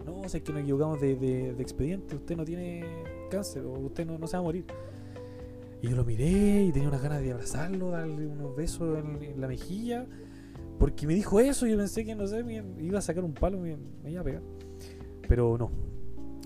no, 0.05 0.27
sé 0.27 0.41
que 0.43 0.51
nos 0.51 0.61
equivocamos 0.61 0.99
de, 0.99 1.51
expediente, 1.59 2.15
usted 2.15 2.35
no 2.35 2.45
tiene 2.45 2.83
cáncer 3.29 3.65
o 3.65 3.71
usted 3.73 4.05
no, 4.05 4.25
se 4.27 4.37
va 4.37 4.39
a 4.39 4.43
morir. 4.43 4.65
Y 5.81 5.89
yo 5.89 5.95
lo 5.95 6.05
miré 6.05 6.63
y 6.63 6.71
tenía 6.71 6.89
unas 6.89 7.01
ganas 7.01 7.21
de 7.21 7.31
abrazarlo, 7.31 7.89
darle 7.89 8.27
unos 8.27 8.55
besos 8.55 8.99
en, 8.99 9.39
la 9.41 9.47
mejilla, 9.47 10.05
porque 10.77 11.07
me 11.07 11.15
dijo 11.15 11.39
eso 11.39 11.65
y 11.65 11.71
yo 11.71 11.77
pensé 11.77 12.05
que, 12.05 12.15
no 12.15 12.27
sé, 12.27 12.43
me 12.43 12.63
iba 12.79 12.99
a 12.99 13.01
sacar 13.01 13.23
un 13.23 13.33
palo, 13.33 13.59
me, 13.59 13.77
me 14.03 14.11
iba 14.11 14.21
a 14.21 14.23
pegar. 14.23 14.43
Pero 15.27 15.57
no, 15.57 15.71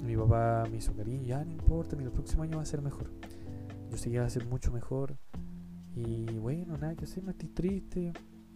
mi 0.03 0.15
papá 0.15 0.63
me 0.69 0.77
hizo 0.77 0.93
cariño, 0.93 1.23
ya 1.23 1.43
no 1.43 1.51
importa, 1.51 1.95
el 1.95 2.11
próximo 2.11 2.43
año 2.43 2.57
va 2.57 2.63
a 2.63 2.65
ser 2.65 2.81
mejor. 2.81 3.11
Yo 3.89 3.97
sé 3.97 4.11
que 4.11 4.19
va 4.19 4.25
a 4.25 4.29
ser 4.29 4.45
mucho 4.45 4.71
mejor. 4.71 5.17
Y 5.95 6.25
bueno, 6.37 6.77
nada 6.77 6.95
que 6.95 7.05
hacer, 7.05 7.23
no 7.23 7.31
estés 7.31 7.53
triste. 7.53 8.11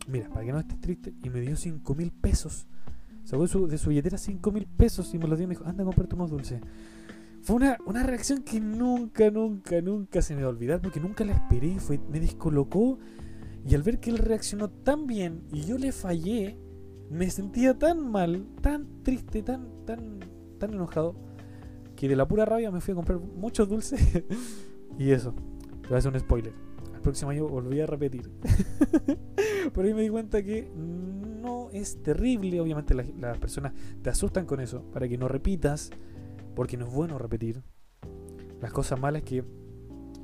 Mira, 0.08 0.30
para 0.30 0.46
que 0.46 0.52
no 0.52 0.60
estés 0.60 0.82
triste, 0.82 1.14
y 1.24 1.30
me 1.30 1.40
dio 1.40 1.56
5 1.56 1.96
mil 1.96 2.12
pesos. 2.12 2.68
Sacó 3.24 3.68
de 3.68 3.78
su 3.78 3.90
billetera 3.90 4.18
5 4.18 4.52
mil 4.52 4.66
pesos 4.66 5.14
y 5.14 5.20
me 5.20 5.28
lo 5.28 5.36
dio 5.36 5.44
y 5.44 5.48
me 5.48 5.56
dijo, 5.56 5.66
anda 5.66 5.84
comprarte 5.84 6.16
más 6.16 6.30
dulce. 6.30 6.60
Fue 7.42 7.56
una, 7.56 7.78
una, 7.86 8.04
reacción 8.04 8.44
que 8.44 8.60
nunca, 8.60 9.30
nunca, 9.32 9.82
nunca 9.82 10.22
se 10.22 10.36
me 10.36 10.42
va 10.42 10.48
a 10.48 10.52
olvidar 10.52 10.82
porque 10.82 11.00
nunca 11.00 11.24
la 11.24 11.34
esperé. 11.34 11.80
Fue, 11.80 12.00
me 12.10 12.20
descolocó. 12.20 13.00
Y 13.66 13.76
al 13.76 13.84
ver 13.84 14.00
que 14.00 14.10
él 14.10 14.18
reaccionó 14.18 14.70
tan 14.70 15.06
bien 15.06 15.44
y 15.52 15.62
yo 15.62 15.78
le 15.78 15.92
fallé, 15.92 16.58
me 17.10 17.30
sentía 17.30 17.78
tan 17.78 18.10
mal, 18.10 18.48
tan 18.62 19.04
triste, 19.04 19.44
tan, 19.44 19.86
tan, 19.86 20.20
tan 20.58 20.74
enojado, 20.74 21.16
que 21.96 22.08
de 22.08 22.16
la 22.16 22.28
pura 22.28 22.46
rabia 22.46 22.72
me 22.72 22.82
fui 22.82 22.94
a 22.94 22.96
comprar 22.96 23.20
muchos 23.20 23.68
dulces. 23.70 24.02
y 24.98 25.12
eso, 25.12 25.34
te 25.82 25.90
voy 25.90 25.96
a 25.96 25.98
hacer 26.00 26.12
un 26.14 26.20
spoiler 26.20 26.70
el 27.00 27.04
próximo 27.04 27.32
año 27.32 27.48
volví 27.48 27.80
a 27.80 27.86
repetir. 27.86 28.30
Pero 29.74 29.88
ahí 29.88 29.94
me 29.94 30.02
di 30.02 30.10
cuenta 30.10 30.44
que 30.44 30.70
es 31.74 32.02
terrible. 32.04 32.60
Obviamente 32.62 32.94
las, 32.94 33.38
personas 33.38 33.74
te 34.02 34.10
asustan 34.10 34.46
con 34.46 34.60
eso 34.60 34.84
para 34.92 35.08
que 35.08 35.18
no 35.18 35.28
repitas, 35.28 35.92
porque 36.56 36.78
no 36.78 36.88
es 36.88 36.94
bueno 36.94 37.18
repetir. 37.18 37.62
Las 38.62 38.72
cosas 38.72 39.00
malas 39.00 39.24
es 39.24 39.30
que 39.30 39.44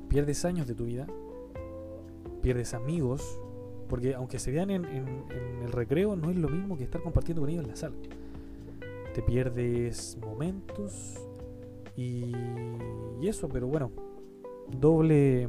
pierdes 0.08 0.44
años 0.44 0.66
de 0.66 0.74
tu 0.74 0.84
vida, 0.84 1.06
pierdes 2.42 2.74
amigos, 2.74 3.40
porque 3.88 4.14
aunque 4.14 4.38
se 4.38 4.50
vean 4.50 4.70
en, 4.70 4.84
el 4.84 5.72
recreo, 5.72 6.16
no 6.16 6.30
es 6.30 6.36
lo 6.36 6.48
mismo 6.48 6.76
que 6.76 6.84
estar 6.84 7.02
compartiendo 7.02 7.42
con 7.42 7.50
ellos 7.50 7.64
en 7.64 7.70
la 7.70 7.76
sala. 7.76 7.96
Te 9.14 9.22
pierdes 9.22 10.18
momentos 10.20 11.16
y, 11.96 12.32
y 13.20 13.28
eso, 13.28 13.48
pero 13.48 13.66
bueno, 13.66 13.90
doble 14.78 15.48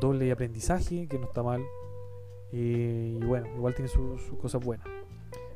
doble 0.00 0.30
aprendizaje, 0.32 1.06
que 1.08 1.18
no 1.18 1.26
está 1.26 1.42
mal. 1.42 1.62
Y 2.56 3.14
bueno, 3.16 3.48
igual 3.56 3.74
tiene 3.74 3.88
sus 3.88 4.20
cosas 4.40 4.64
buenas. 4.64 4.86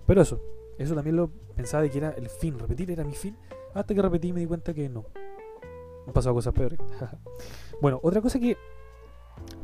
Pero 0.04 0.20
eso, 0.20 0.42
eso 0.78 0.96
también 0.96 1.14
lo 1.14 1.30
pensaba 1.54 1.84
de 1.84 1.90
que 1.90 1.98
era 1.98 2.11
el 2.11 2.28
fin, 2.28 2.58
repetir 2.58 2.90
era 2.90 3.04
mi 3.04 3.14
fin. 3.14 3.37
Hasta 3.72 3.94
que 3.94 4.02
repetí 4.02 4.28
y 4.28 4.32
me 4.32 4.40
di 4.40 4.46
cuenta 4.46 4.74
que 4.74 4.88
no. 4.88 5.04
Han 6.08 6.12
pasado 6.12 6.34
cosas 6.34 6.52
peores. 6.52 6.76
bueno, 7.80 8.00
otra 8.02 8.20
cosa 8.20 8.40
que 8.40 8.56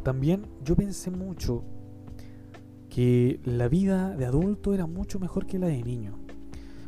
también 0.05 0.47
yo 0.63 0.77
pensé 0.77 1.11
mucho 1.11 1.65
que 2.89 3.41
la 3.45 3.67
vida 3.67 4.15
de 4.17 4.27
adulto 4.27 4.73
era 4.73 4.87
mucho 4.87 5.19
mejor 5.19 5.45
que 5.47 5.59
la 5.59 5.67
de 5.67 5.83
niño. 5.83 6.21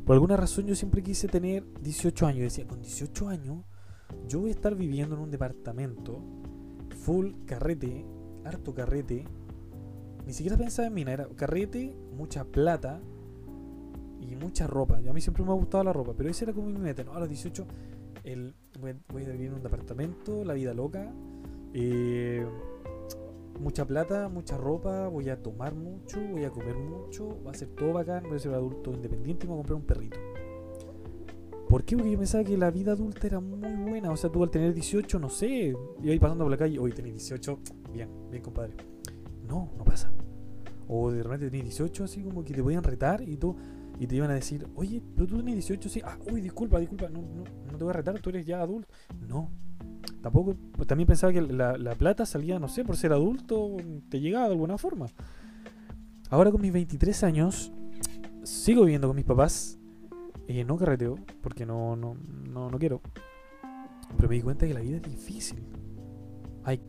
Por 0.05 0.15
alguna 0.15 0.37
razón 0.37 0.67
yo 0.67 0.77
siempre 0.77 1.03
quise 1.03 1.27
tener 1.27 1.67
18 1.81 2.25
años. 2.25 2.43
Decía, 2.43 2.69
con 2.69 2.81
18 2.81 3.29
años 3.29 3.65
yo 4.29 4.39
voy 4.39 4.51
a 4.51 4.53
estar 4.53 4.77
viviendo 4.77 5.17
en 5.17 5.23
un 5.23 5.31
departamento 5.33 6.23
full 7.03 7.33
carrete, 7.47 8.07
harto 8.45 8.73
carrete. 8.73 9.25
Ni 10.27 10.33
siquiera 10.33 10.57
pensaba 10.57 10.89
en 10.89 10.95
mina, 10.95 11.13
era 11.13 11.29
carrete, 11.37 11.95
mucha 12.17 12.45
plata 12.45 13.01
y 14.21 14.35
mucha 14.35 14.67
ropa. 14.67 15.01
Yo 15.01 15.13
a 15.13 15.15
mí 15.15 15.21
siempre 15.21 15.45
me 15.45 15.51
ha 15.51 15.55
gustado 15.55 15.85
la 15.85 15.93
ropa, 15.93 16.15
pero 16.17 16.29
ese 16.29 16.45
era 16.45 16.53
como 16.53 16.69
mi 16.69 16.79
meta. 16.79 17.05
¿no? 17.05 17.15
A 17.15 17.21
los 17.21 17.29
18 17.29 17.65
el, 18.25 18.55
voy, 18.81 19.25
a 19.25 19.31
vivir 19.31 19.49
en 19.49 19.55
un 19.55 19.63
departamento, 19.63 20.45
la 20.45 20.55
vida 20.55 20.75
loca. 20.75 21.13
Eh, 21.75 22.45
mucha 23.61 23.87
plata, 23.87 24.29
mucha 24.29 24.57
ropa, 24.57 25.07
voy 25.09 25.29
a 25.29 25.41
tomar 25.41 25.75
mucho, 25.75 26.21
voy 26.21 26.45
a 26.45 26.51
comer 26.51 26.75
mucho, 26.75 27.43
va 27.45 27.53
a 27.53 27.55
ser 27.55 27.69
todo 27.69 27.93
bacán, 27.93 28.25
voy 28.25 28.37
a 28.37 28.41
ser 28.41 28.53
adulto 28.53 28.93
independiente 28.93 29.47
y 29.47 29.49
me 29.49 29.55
voy 29.55 29.61
a 29.61 29.63
comprar 29.63 29.77
un 29.77 29.87
perrito. 29.87 30.19
¿Por 31.69 31.85
qué? 31.85 31.97
Porque 31.97 32.13
yo 32.13 32.19
pensaba 32.19 32.45
que 32.45 32.57
la 32.57 32.71
vida 32.71 32.93
adulta 32.93 33.27
era 33.27 33.41
muy 33.41 33.91
buena. 33.91 34.11
O 34.11 34.17
sea, 34.17 34.31
tú 34.31 34.43
al 34.43 34.51
tener 34.51 34.75
18, 34.75 35.19
no 35.19 35.29
sé, 35.29 35.75
iba 36.03 36.13
ahí 36.13 36.19
pasando 36.19 36.45
por 36.45 36.51
la 36.51 36.57
calle, 36.57 36.79
hoy 36.79 36.93
tenés 36.93 37.13
18, 37.13 37.59
bien, 37.93 38.09
bien 38.31 38.43
compadre. 38.43 38.75
No, 39.49 39.71
no 39.77 39.85
pasa. 39.85 40.16
O 40.89 41.11
de 41.11 41.23
repente 41.23 41.51
tenés 41.51 41.65
18, 41.65 42.05
así 42.05 42.23
como 42.23 42.45
que 42.45 42.55
te 42.55 42.63
podían 42.63 42.83
retar 42.83 43.23
y 43.23 43.37
tú 43.37 43.57
y 43.99 44.07
te 44.07 44.17
iban 44.17 44.31
a 44.31 44.35
decir, 44.35 44.67
oye, 44.75 45.03
pero 45.15 45.27
tú 45.27 45.39
tenés 45.39 45.55
18, 45.55 45.89
sí, 45.89 46.03
ah, 46.05 46.19
uy, 46.31 46.41
disculpa, 46.41 46.79
disculpa, 46.79 47.09
no, 47.09 47.23
no, 47.23 47.45
no 47.71 47.79
te 47.79 47.85
voy 47.85 47.91
a 47.91 47.95
retar, 47.95 48.19
tú 48.21 48.31
eres 48.31 48.45
ya 48.45 48.61
adulto. 48.61 48.89
No, 49.27 49.51
tampoco, 50.21 50.55
pues 50.73 50.87
también 50.87 51.07
pensaba 51.07 51.33
que 51.33 51.41
la, 51.41 51.79
la, 51.79 51.95
plata 51.95 52.27
salía, 52.27 52.59
no 52.59 52.69
sé, 52.69 52.85
por 52.85 52.97
ser 52.97 53.13
adulto, 53.13 53.77
te 54.09 54.21
llegaba 54.21 54.47
de 54.47 54.53
alguna 54.53 54.77
forma. 54.77 55.07
Ahora 56.29 56.51
con 56.51 56.61
mis 56.61 56.73
23 56.73 57.23
años, 57.25 57.73
sigo 58.43 58.83
viviendo 58.83 59.09
con 59.09 59.17
mis 59.17 59.25
papás, 59.25 59.79
eh, 60.49 60.65
no 60.65 60.77
carreteo, 60.77 61.17
porque 61.41 61.65
no, 61.65 61.97
no, 61.97 62.17
no, 62.49 62.71
no 62.71 62.79
quiero. 62.79 63.01
Pero 64.17 64.29
me 64.29 64.37
di 64.37 64.43
cuenta 64.43 64.67
que 64.67 64.75
la 64.75 64.81
vida 64.81 64.97
es 64.97 65.03
difícil. 65.03 65.65
Hay 66.65 66.81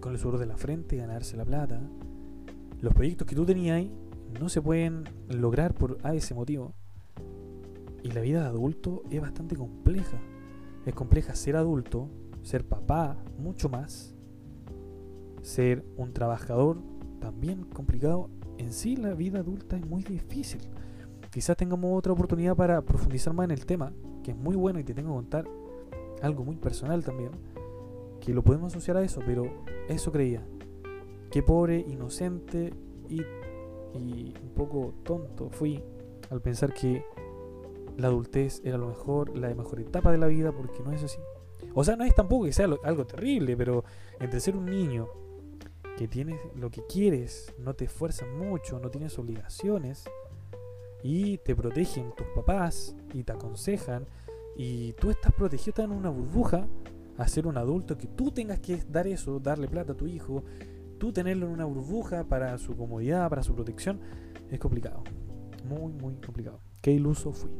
con 0.00 0.12
el 0.12 0.18
sudor 0.18 0.38
de 0.38 0.46
la 0.46 0.56
frente 0.56 0.96
ganarse 0.96 1.36
la 1.36 1.44
plata. 1.44 1.80
Los 2.80 2.94
proyectos 2.94 3.26
que 3.26 3.34
tú 3.34 3.44
tenías 3.44 3.76
ahí 3.76 3.92
no 4.40 4.48
se 4.48 4.62
pueden 4.62 5.04
lograr 5.28 5.74
por 5.74 5.98
a 6.02 6.14
ese 6.14 6.34
motivo. 6.34 6.74
Y 8.02 8.12
la 8.12 8.20
vida 8.20 8.42
de 8.42 8.48
adulto 8.48 9.02
es 9.10 9.20
bastante 9.20 9.56
compleja. 9.56 10.18
Es 10.86 10.94
compleja 10.94 11.34
ser 11.34 11.56
adulto, 11.56 12.08
ser 12.42 12.64
papá, 12.64 13.16
mucho 13.38 13.68
más. 13.68 14.14
Ser 15.42 15.84
un 15.96 16.12
trabajador, 16.12 16.78
también 17.20 17.64
complicado. 17.64 18.30
En 18.58 18.72
sí 18.72 18.96
la 18.96 19.14
vida 19.14 19.40
adulta 19.40 19.76
es 19.76 19.86
muy 19.86 20.02
difícil 20.02 20.60
quizás 21.30 21.56
tengamos 21.56 21.96
otra 21.96 22.12
oportunidad 22.12 22.56
para 22.56 22.82
profundizar 22.82 23.32
más 23.32 23.44
en 23.44 23.52
el 23.52 23.66
tema, 23.66 23.92
que 24.22 24.32
es 24.32 24.36
muy 24.36 24.56
bueno 24.56 24.80
y 24.80 24.84
te 24.84 24.94
tengo 24.94 25.10
que 25.10 25.16
contar 25.16 25.44
algo 26.22 26.44
muy 26.44 26.56
personal 26.56 27.04
también, 27.04 27.30
que 28.20 28.32
lo 28.34 28.42
podemos 28.42 28.72
asociar 28.72 28.96
a 28.96 29.02
eso, 29.02 29.20
pero 29.24 29.64
eso 29.88 30.10
creía. 30.10 30.42
Qué 31.30 31.42
pobre, 31.42 31.78
inocente 31.78 32.72
y, 33.08 33.20
y 33.94 34.34
un 34.42 34.52
poco 34.54 34.94
tonto 35.02 35.50
fui 35.50 35.82
al 36.30 36.40
pensar 36.40 36.72
que 36.72 37.04
la 37.96 38.08
adultez 38.08 38.60
era 38.64 38.78
lo 38.78 38.88
mejor, 38.88 39.36
la 39.36 39.54
mejor 39.54 39.80
etapa 39.80 40.12
de 40.12 40.18
la 40.18 40.26
vida, 40.26 40.52
porque 40.52 40.82
no 40.82 40.92
es 40.92 41.02
así. 41.02 41.18
O 41.74 41.84
sea, 41.84 41.96
no 41.96 42.04
es 42.04 42.14
tampoco 42.14 42.44
que 42.44 42.52
sea 42.52 42.68
algo 42.84 43.06
terrible, 43.06 43.56
pero 43.56 43.84
entre 44.20 44.40
ser 44.40 44.56
un 44.56 44.66
niño 44.66 45.08
que 45.96 46.06
tienes 46.06 46.40
lo 46.54 46.70
que 46.70 46.82
quieres, 46.86 47.52
no 47.58 47.74
te 47.74 47.86
esfuerzas 47.86 48.28
mucho, 48.28 48.78
no 48.78 48.88
tienes 48.90 49.18
obligaciones, 49.18 50.04
y 51.02 51.38
te 51.38 51.54
protegen 51.54 52.12
tus 52.16 52.26
papás 52.28 52.96
y 53.12 53.22
te 53.22 53.32
aconsejan 53.32 54.06
y 54.56 54.92
tú 54.94 55.10
estás 55.10 55.32
protegido, 55.32 55.70
estás 55.70 55.84
en 55.84 55.92
una 55.92 56.10
burbuja 56.10 56.66
a 57.16 57.28
ser 57.28 57.46
un 57.46 57.56
adulto 57.56 57.96
que 57.96 58.06
tú 58.08 58.30
tengas 58.30 58.60
que 58.60 58.82
dar 58.88 59.06
eso, 59.06 59.38
darle 59.38 59.68
plata 59.68 59.92
a 59.92 59.96
tu 59.96 60.06
hijo, 60.06 60.44
tú 60.98 61.12
tenerlo 61.12 61.46
en 61.46 61.52
una 61.52 61.64
burbuja 61.64 62.24
para 62.24 62.58
su 62.58 62.76
comodidad, 62.76 63.28
para 63.30 63.42
su 63.42 63.54
protección, 63.54 64.00
es 64.50 64.58
complicado. 64.58 65.02
Muy, 65.68 65.92
muy 65.92 66.14
complicado. 66.14 66.60
Qué 66.82 66.92
iluso 66.92 67.32
fui. 67.32 67.50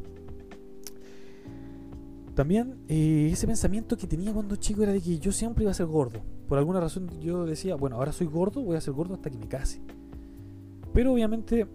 También 2.35 2.77
eh, 2.87 3.29
ese 3.31 3.47
pensamiento 3.47 3.97
que 3.97 4.07
tenía 4.07 4.31
cuando 4.31 4.55
chico 4.55 4.83
era 4.83 4.93
de 4.93 5.01
que 5.01 5.19
yo 5.19 5.31
siempre 5.31 5.63
iba 5.63 5.71
a 5.71 5.73
ser 5.73 5.87
gordo. 5.87 6.21
Por 6.47 6.57
alguna 6.57 6.79
razón 6.79 7.09
yo 7.19 7.45
decía, 7.45 7.75
bueno, 7.75 7.97
ahora 7.97 8.11
soy 8.11 8.27
gordo, 8.27 8.61
voy 8.61 8.77
a 8.77 8.81
ser 8.81 8.93
gordo 8.93 9.13
hasta 9.13 9.29
que 9.29 9.37
me 9.37 9.47
case. 9.47 9.81
Pero 10.93 11.13
obviamente 11.13 11.67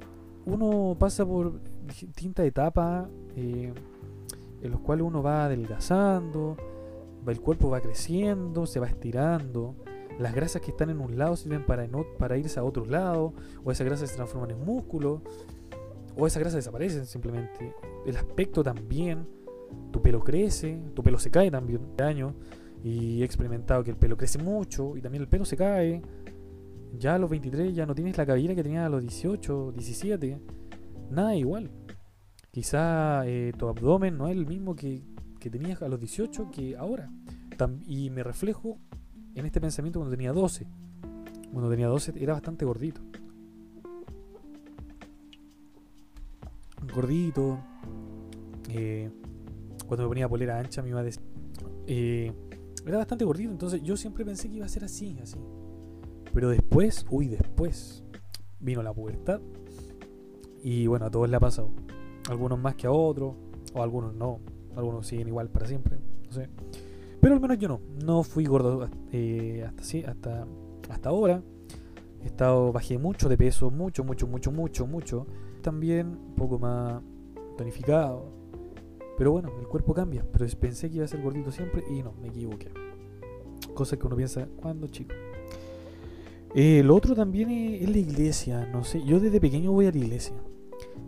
uno 0.46 0.96
pasa 0.98 1.26
por 1.26 1.60
distintas 1.86 2.46
etapas 2.46 3.08
eh, 3.36 3.72
en 4.62 4.70
los 4.70 4.80
cuales 4.80 5.06
uno 5.06 5.22
va 5.22 5.44
adelgazando, 5.44 6.56
el 7.26 7.40
cuerpo 7.40 7.70
va 7.70 7.80
creciendo, 7.80 8.66
se 8.66 8.80
va 8.80 8.86
estirando. 8.86 9.74
Las 10.18 10.34
grasas 10.34 10.62
que 10.62 10.70
están 10.70 10.90
en 10.90 11.00
un 11.00 11.18
lado 11.18 11.36
sirven 11.36 11.64
para, 11.64 11.88
para 12.18 12.36
irse 12.38 12.60
a 12.60 12.64
otro 12.64 12.84
lado, 12.84 13.34
o 13.64 13.72
esas 13.72 13.86
grasas 13.86 14.10
se 14.10 14.16
transforman 14.16 14.50
en 14.52 14.64
músculo, 14.64 15.22
o 16.16 16.26
esas 16.26 16.40
grasas 16.40 16.56
desaparecen 16.56 17.06
simplemente. 17.06 17.74
El 18.06 18.16
aspecto 18.16 18.62
también, 18.62 19.26
tu 19.90 20.00
pelo 20.00 20.20
crece, 20.20 20.80
tu 20.94 21.02
pelo 21.02 21.18
se 21.18 21.30
cae 21.30 21.50
también 21.50 21.96
de 21.96 22.04
año, 22.04 22.34
y 22.84 23.22
he 23.22 23.24
experimentado 23.24 23.82
que 23.82 23.90
el 23.90 23.96
pelo 23.96 24.16
crece 24.16 24.38
mucho 24.38 24.94
y 24.94 25.00
también 25.00 25.22
el 25.22 25.28
pelo 25.28 25.46
se 25.46 25.56
cae. 25.56 26.02
Ya 26.98 27.14
a 27.14 27.18
los 27.18 27.30
23 27.30 27.74
ya 27.74 27.86
no 27.86 27.94
tienes 27.94 28.16
la 28.18 28.26
cabellera 28.26 28.54
que 28.54 28.62
tenías 28.62 28.84
a 28.84 28.90
los 28.90 29.00
18, 29.00 29.72
17. 29.72 30.38
Nada 31.10 31.34
igual. 31.34 31.70
Quizá 32.50 33.26
eh, 33.26 33.52
tu 33.58 33.68
abdomen 33.68 34.18
no 34.18 34.28
es 34.28 34.36
el 34.36 34.46
mismo 34.46 34.76
que, 34.76 35.02
que 35.40 35.50
tenías 35.50 35.80
a 35.80 35.88
los 35.88 35.98
18 35.98 36.50
que 36.52 36.76
ahora. 36.76 37.10
y 37.86 38.10
me 38.10 38.22
reflejo 38.22 38.78
en 39.34 39.46
este 39.46 39.60
pensamiento 39.60 39.98
cuando 39.98 40.16
tenía 40.16 40.32
12. 40.32 40.66
Cuando 41.52 41.70
tenía 41.70 41.86
12 41.88 42.14
era 42.16 42.32
bastante 42.32 42.64
gordito. 42.64 43.00
Gordito. 46.94 47.58
Eh, 48.70 49.10
cuando 49.86 50.04
me 50.04 50.08
ponía 50.08 50.28
polera 50.28 50.58
ancha 50.58 50.82
me 50.82 50.90
iba 50.90 51.00
a 51.00 51.04
decir... 51.04 51.22
Eh, 51.86 52.32
era 52.86 52.98
bastante 52.98 53.24
gordito, 53.24 53.50
entonces 53.50 53.82
yo 53.82 53.96
siempre 53.96 54.24
pensé 54.24 54.48
que 54.48 54.56
iba 54.56 54.66
a 54.66 54.68
ser 54.68 54.84
así, 54.84 55.18
así. 55.22 55.38
Pero 56.34 56.50
después, 56.50 57.06
uy, 57.08 57.28
después 57.28 58.04
vino 58.60 58.82
la 58.82 58.92
pubertad. 58.92 59.40
Y 60.62 60.86
bueno, 60.86 61.06
a 61.06 61.10
todos 61.10 61.28
le 61.28 61.36
ha 61.36 61.40
pasado. 61.40 61.70
Algunos 62.28 62.58
más 62.58 62.74
que 62.74 62.86
a 62.86 62.90
otros, 62.90 63.36
o 63.72 63.82
algunos 63.82 64.14
no. 64.14 64.40
Algunos 64.76 65.06
siguen 65.06 65.28
igual 65.28 65.48
para 65.48 65.66
siempre, 65.66 65.98
no 66.26 66.32
sé. 66.32 66.48
Pero 67.24 67.36
al 67.36 67.40
menos 67.40 67.56
yo 67.56 67.68
no. 67.68 67.80
No 68.04 68.22
fui 68.22 68.44
gordo 68.44 68.86
eh, 69.10 69.64
hasta, 69.66 70.10
hasta, 70.10 70.46
hasta 70.90 71.08
ahora. 71.08 71.42
He 72.22 72.26
estado, 72.26 72.70
bajé 72.70 72.98
mucho 72.98 73.30
de 73.30 73.38
peso, 73.38 73.70
mucho, 73.70 74.04
mucho, 74.04 74.26
mucho, 74.26 74.52
mucho, 74.52 74.86
mucho. 74.86 75.26
También 75.62 76.08
un 76.08 76.34
poco 76.34 76.58
más 76.58 77.00
tonificado. 77.56 78.30
Pero 79.16 79.32
bueno, 79.32 79.50
el 79.58 79.66
cuerpo 79.66 79.94
cambia. 79.94 80.22
Pero 80.30 80.46
pensé 80.60 80.90
que 80.90 80.96
iba 80.96 81.06
a 81.06 81.08
ser 81.08 81.22
gordito 81.22 81.50
siempre 81.50 81.82
y 81.88 82.02
no, 82.02 82.12
me 82.20 82.28
equivoqué. 82.28 82.70
Cosa 83.72 83.96
que 83.96 84.06
uno 84.06 84.16
piensa 84.16 84.46
cuando 84.60 84.88
chico. 84.88 85.14
Eh, 86.54 86.82
lo 86.84 86.94
otro 86.94 87.14
también 87.14 87.50
es, 87.50 87.88
la 87.88 87.96
iglesia. 87.96 88.66
No 88.66 88.84
sé, 88.84 89.02
yo 89.02 89.18
desde 89.18 89.40
pequeño 89.40 89.72
voy 89.72 89.86
a 89.86 89.92
la 89.92 89.96
iglesia. 89.96 90.36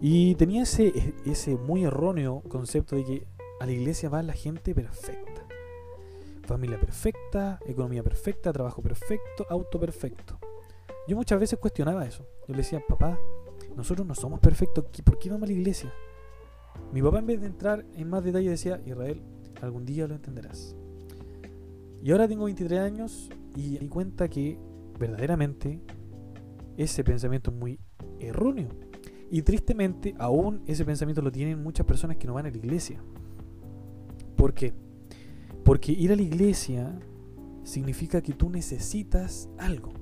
Y 0.00 0.34
tenía 0.36 0.62
ese, 0.62 0.86
e, 0.86 1.14
ese 1.26 1.58
muy 1.58 1.84
erróneo 1.84 2.42
concepto 2.48 2.96
de 2.96 3.04
que 3.04 3.26
a 3.60 3.66
la 3.66 3.72
iglesia 3.72 4.08
va 4.08 4.22
la 4.22 4.32
gente 4.32 4.74
perfecta. 4.74 5.35
Familia 6.46 6.78
perfecta, 6.78 7.58
economía 7.66 8.04
perfecta, 8.04 8.52
trabajo 8.52 8.80
perfecto, 8.80 9.46
auto 9.50 9.80
perfecto. 9.80 10.38
Yo 11.08 11.16
muchas 11.16 11.40
veces 11.40 11.58
cuestionaba 11.58 12.06
eso. 12.06 12.24
Yo 12.46 12.54
le 12.54 12.58
decía, 12.58 12.80
papá, 12.88 13.18
nosotros 13.76 14.06
no 14.06 14.14
somos 14.14 14.38
perfectos, 14.38 14.84
¿por 15.04 15.18
qué 15.18 15.28
vamos 15.28 15.44
a 15.44 15.46
la 15.46 15.52
iglesia? 15.52 15.92
Mi 16.92 17.02
papá 17.02 17.18
en 17.18 17.26
vez 17.26 17.40
de 17.40 17.48
entrar 17.48 17.84
en 17.94 18.08
más 18.08 18.22
detalle 18.22 18.50
decía, 18.50 18.80
Israel, 18.86 19.22
algún 19.60 19.84
día 19.84 20.06
lo 20.06 20.14
entenderás. 20.14 20.76
Y 22.00 22.12
ahora 22.12 22.28
tengo 22.28 22.44
23 22.44 22.78
años 22.80 23.28
y 23.56 23.78
di 23.78 23.88
cuenta 23.88 24.28
que 24.28 24.56
verdaderamente 25.00 25.80
ese 26.76 27.02
pensamiento 27.02 27.50
es 27.50 27.56
muy 27.56 27.80
erróneo. 28.20 28.68
Y 29.30 29.42
tristemente 29.42 30.14
aún 30.18 30.62
ese 30.66 30.84
pensamiento 30.84 31.22
lo 31.22 31.32
tienen 31.32 31.60
muchas 31.60 31.86
personas 31.86 32.16
que 32.18 32.28
no 32.28 32.34
van 32.34 32.46
a 32.46 32.50
la 32.50 32.56
iglesia. 32.56 33.02
¿Por 34.36 34.54
qué? 34.54 34.85
Porque 35.66 35.90
ir 35.90 36.12
a 36.12 36.16
la 36.16 36.22
iglesia 36.22 36.96
significa 37.64 38.22
que 38.22 38.32
tú 38.32 38.48
necesitas 38.48 39.48
algo. 39.58 39.92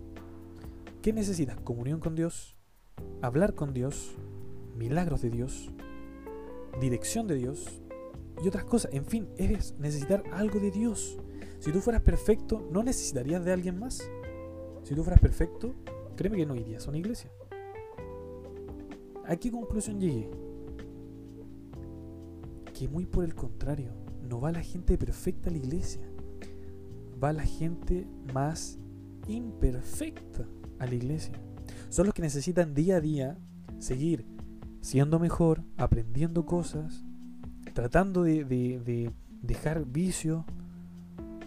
¿Qué 1.00 1.10
necesitas? 1.14 1.58
Comunión 1.60 2.00
con 2.00 2.14
Dios, 2.14 2.54
hablar 3.22 3.54
con 3.54 3.72
Dios, 3.72 4.14
milagros 4.76 5.22
de 5.22 5.30
Dios, 5.30 5.70
dirección 6.82 7.26
de 7.26 7.36
Dios 7.36 7.80
y 8.44 8.46
otras 8.46 8.64
cosas. 8.64 8.92
En 8.92 9.06
fin, 9.06 9.30
es 9.38 9.74
necesitar 9.78 10.22
algo 10.34 10.60
de 10.60 10.70
Dios. 10.70 11.16
Si 11.60 11.72
tú 11.72 11.80
fueras 11.80 12.02
perfecto, 12.02 12.68
no 12.70 12.82
necesitarías 12.82 13.42
de 13.42 13.54
alguien 13.54 13.78
más. 13.78 14.06
Si 14.82 14.94
tú 14.94 15.02
fueras 15.02 15.22
perfecto, 15.22 15.74
créeme 16.14 16.36
que 16.36 16.44
no 16.44 16.56
irías 16.56 16.86
a 16.86 16.90
una 16.90 16.98
iglesia. 16.98 17.30
¿A 19.24 19.34
qué 19.36 19.50
conclusión 19.50 19.98
llegué? 19.98 20.30
Que 22.74 22.86
muy 22.86 23.06
por 23.06 23.24
el 23.24 23.34
contrario, 23.34 24.03
no 24.24 24.40
va 24.40 24.52
la 24.52 24.62
gente 24.62 24.98
perfecta 24.98 25.50
a 25.50 25.52
la 25.52 25.58
iglesia. 25.58 26.02
Va 27.22 27.32
la 27.32 27.44
gente 27.44 28.06
más 28.32 28.78
imperfecta 29.28 30.46
a 30.78 30.86
la 30.86 30.94
iglesia. 30.94 31.34
Son 31.88 32.06
los 32.06 32.14
que 32.14 32.22
necesitan 32.22 32.74
día 32.74 32.96
a 32.96 33.00
día 33.00 33.38
seguir 33.78 34.26
siendo 34.80 35.18
mejor, 35.18 35.62
aprendiendo 35.76 36.44
cosas, 36.44 37.04
tratando 37.72 38.22
de, 38.22 39.10
dejar 39.42 39.86
vicio, 39.86 40.44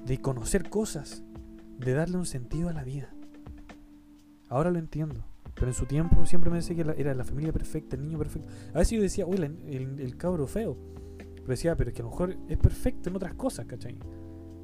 de 0.05 0.19
conocer 0.19 0.69
cosas, 0.69 1.23
de 1.77 1.93
darle 1.93 2.17
un 2.17 2.25
sentido 2.25 2.69
a 2.69 2.73
la 2.73 2.83
vida. 2.83 3.09
Ahora 4.49 4.71
lo 4.71 4.79
entiendo. 4.79 5.23
Pero 5.53 5.67
en 5.67 5.73
su 5.73 5.85
tiempo 5.85 6.25
siempre 6.25 6.51
me 6.51 6.57
decía 6.57 6.75
que 6.75 7.01
era 7.01 7.15
la 7.15 7.23
familia 7.23 7.51
perfecta, 7.51 7.95
el 7.95 8.03
niño 8.03 8.17
perfecto. 8.19 8.47
A 8.73 8.79
veces 8.79 8.95
yo 8.95 9.01
decía, 9.01 9.25
uy, 9.25 9.37
el, 9.37 9.99
el, 9.99 10.17
cabro 10.17 10.45
feo. 10.45 10.77
Pero 11.47 11.55
decía, 11.55 11.77
pero 11.77 11.91
es 11.91 11.95
que 11.95 12.01
a 12.01 12.05
lo 12.05 12.11
mejor 12.11 12.35
es 12.49 12.57
perfecto 12.57 13.09
en 13.09 13.15
otras 13.15 13.33
cosas, 13.35 13.65
¿cachai? 13.67 13.97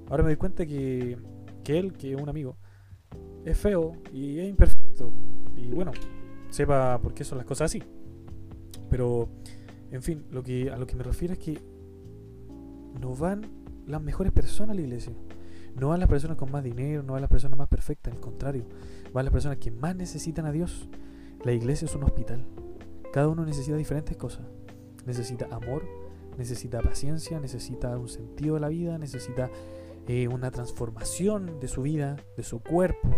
Ahora 0.09 0.21
me 0.21 0.31
doy 0.31 0.35
cuenta 0.35 0.65
que, 0.65 1.17
que 1.63 1.79
él, 1.79 1.93
que 1.93 2.11
es 2.11 2.21
un 2.21 2.27
amigo, 2.27 2.57
es 3.45 3.57
feo 3.57 3.93
y 4.11 4.39
es 4.39 4.49
imperfecto. 4.49 5.09
Y 5.55 5.71
bueno, 5.71 5.93
sepa 6.49 6.99
por 6.99 7.13
qué 7.13 7.23
son 7.23 7.37
las 7.37 7.47
cosas 7.47 7.71
así. 7.71 7.81
Pero, 8.89 9.29
en 9.91 10.03
fin, 10.03 10.25
lo 10.29 10.43
que, 10.43 10.71
a 10.71 10.77
lo 10.77 10.85
que 10.85 10.97
me 10.97 11.03
refiero 11.03 11.31
es 11.31 11.39
que 11.39 11.57
no 12.99 13.15
van 13.15 13.45
las 13.87 14.01
mejores 14.01 14.33
personas 14.33 14.71
a 14.71 14.75
la 14.75 14.81
iglesia. 14.81 15.13
No 15.79 15.87
van 15.87 16.01
las 16.01 16.09
personas 16.09 16.35
con 16.35 16.51
más 16.51 16.65
dinero, 16.65 17.01
no 17.01 17.13
van 17.13 17.21
las 17.21 17.31
personas 17.31 17.57
más 17.57 17.69
perfectas, 17.69 18.13
al 18.13 18.19
contrario, 18.19 18.65
van 19.13 19.23
las 19.23 19.31
personas 19.31 19.57
que 19.57 19.71
más 19.71 19.95
necesitan 19.95 20.45
a 20.47 20.51
Dios. 20.51 20.89
La 21.45 21.53
iglesia 21.53 21.85
es 21.85 21.95
un 21.95 22.03
hospital. 22.03 22.45
Cada 23.13 23.29
uno 23.29 23.45
necesita 23.45 23.77
diferentes 23.77 24.17
cosas. 24.17 24.45
Necesita 25.05 25.47
amor, 25.49 26.02
necesita 26.37 26.81
paciencia, 26.81 27.39
necesita 27.39 27.97
un 27.97 28.09
sentido 28.09 28.55
de 28.55 28.61
la 28.61 28.69
vida, 28.69 28.97
necesita 28.97 29.49
eh, 30.07 30.27
una 30.27 30.51
transformación 30.51 31.59
de 31.59 31.67
su 31.67 31.83
vida, 31.83 32.17
de 32.35 32.43
su 32.43 32.61
cuerpo. 32.61 33.09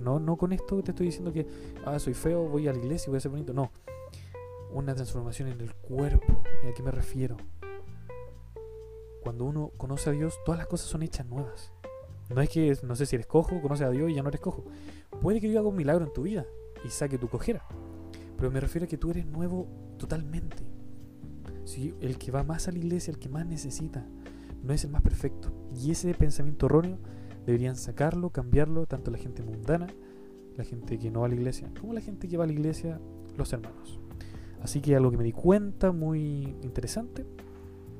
No, 0.00 0.18
no 0.18 0.36
con 0.36 0.52
esto 0.52 0.82
te 0.82 0.92
estoy 0.92 1.06
diciendo 1.06 1.32
que 1.32 1.46
ah, 1.84 1.98
soy 1.98 2.14
feo, 2.14 2.48
voy 2.48 2.66
a 2.66 2.72
la 2.72 2.78
iglesia 2.78 3.08
y 3.08 3.10
voy 3.10 3.18
a 3.18 3.20
ser 3.20 3.30
bonito. 3.30 3.52
No, 3.52 3.70
una 4.72 4.94
transformación 4.94 5.48
en 5.48 5.60
el 5.60 5.74
cuerpo. 5.74 6.42
¿A 6.68 6.74
qué 6.74 6.82
me 6.82 6.90
refiero? 6.90 7.36
Cuando 9.22 9.44
uno 9.44 9.72
conoce 9.76 10.10
a 10.10 10.12
Dios, 10.12 10.38
todas 10.44 10.58
las 10.58 10.66
cosas 10.66 10.88
son 10.88 11.02
hechas 11.02 11.26
nuevas. 11.26 11.72
No 12.28 12.40
es 12.40 12.48
que, 12.48 12.76
no 12.82 12.96
sé 12.96 13.06
si 13.06 13.16
eres 13.16 13.26
cojo, 13.26 13.60
conoce 13.60 13.84
a 13.84 13.90
Dios 13.90 14.10
y 14.10 14.14
ya 14.14 14.22
no 14.22 14.28
eres 14.28 14.40
cojo. 14.40 14.64
Puede 15.20 15.40
que 15.40 15.48
Dios 15.48 15.60
haga 15.60 15.68
un 15.68 15.76
milagro 15.76 16.04
en 16.04 16.12
tu 16.12 16.22
vida 16.22 16.46
y 16.84 16.88
saque 16.90 17.18
tu 17.18 17.28
cojera. 17.28 17.66
Pero 18.36 18.50
me 18.50 18.60
refiero 18.60 18.86
a 18.86 18.88
que 18.88 18.98
tú 18.98 19.10
eres 19.10 19.26
nuevo 19.26 19.66
totalmente. 19.98 20.75
Si 21.66 21.94
el 22.00 22.16
que 22.16 22.30
va 22.30 22.44
más 22.44 22.68
a 22.68 22.72
la 22.72 22.78
iglesia, 22.78 23.10
el 23.10 23.18
que 23.18 23.28
más 23.28 23.44
necesita, 23.44 24.06
no 24.62 24.72
es 24.72 24.84
el 24.84 24.90
más 24.90 25.02
perfecto. 25.02 25.52
Y 25.74 25.90
ese 25.90 26.14
pensamiento 26.14 26.66
erróneo 26.66 26.96
deberían 27.44 27.74
sacarlo, 27.74 28.30
cambiarlo, 28.30 28.86
tanto 28.86 29.10
la 29.10 29.18
gente 29.18 29.42
mundana, 29.42 29.88
la 30.56 30.62
gente 30.62 30.96
que 30.96 31.10
no 31.10 31.20
va 31.20 31.26
a 31.26 31.28
la 31.28 31.34
iglesia, 31.34 31.68
como 31.80 31.92
la 31.92 32.00
gente 32.00 32.28
que 32.28 32.36
va 32.36 32.44
a 32.44 32.46
la 32.46 32.52
iglesia, 32.52 33.00
los 33.36 33.52
hermanos. 33.52 33.98
Así 34.62 34.80
que 34.80 34.94
algo 34.94 35.10
que 35.10 35.16
me 35.16 35.24
di 35.24 35.32
cuenta 35.32 35.90
muy 35.90 36.56
interesante 36.62 37.26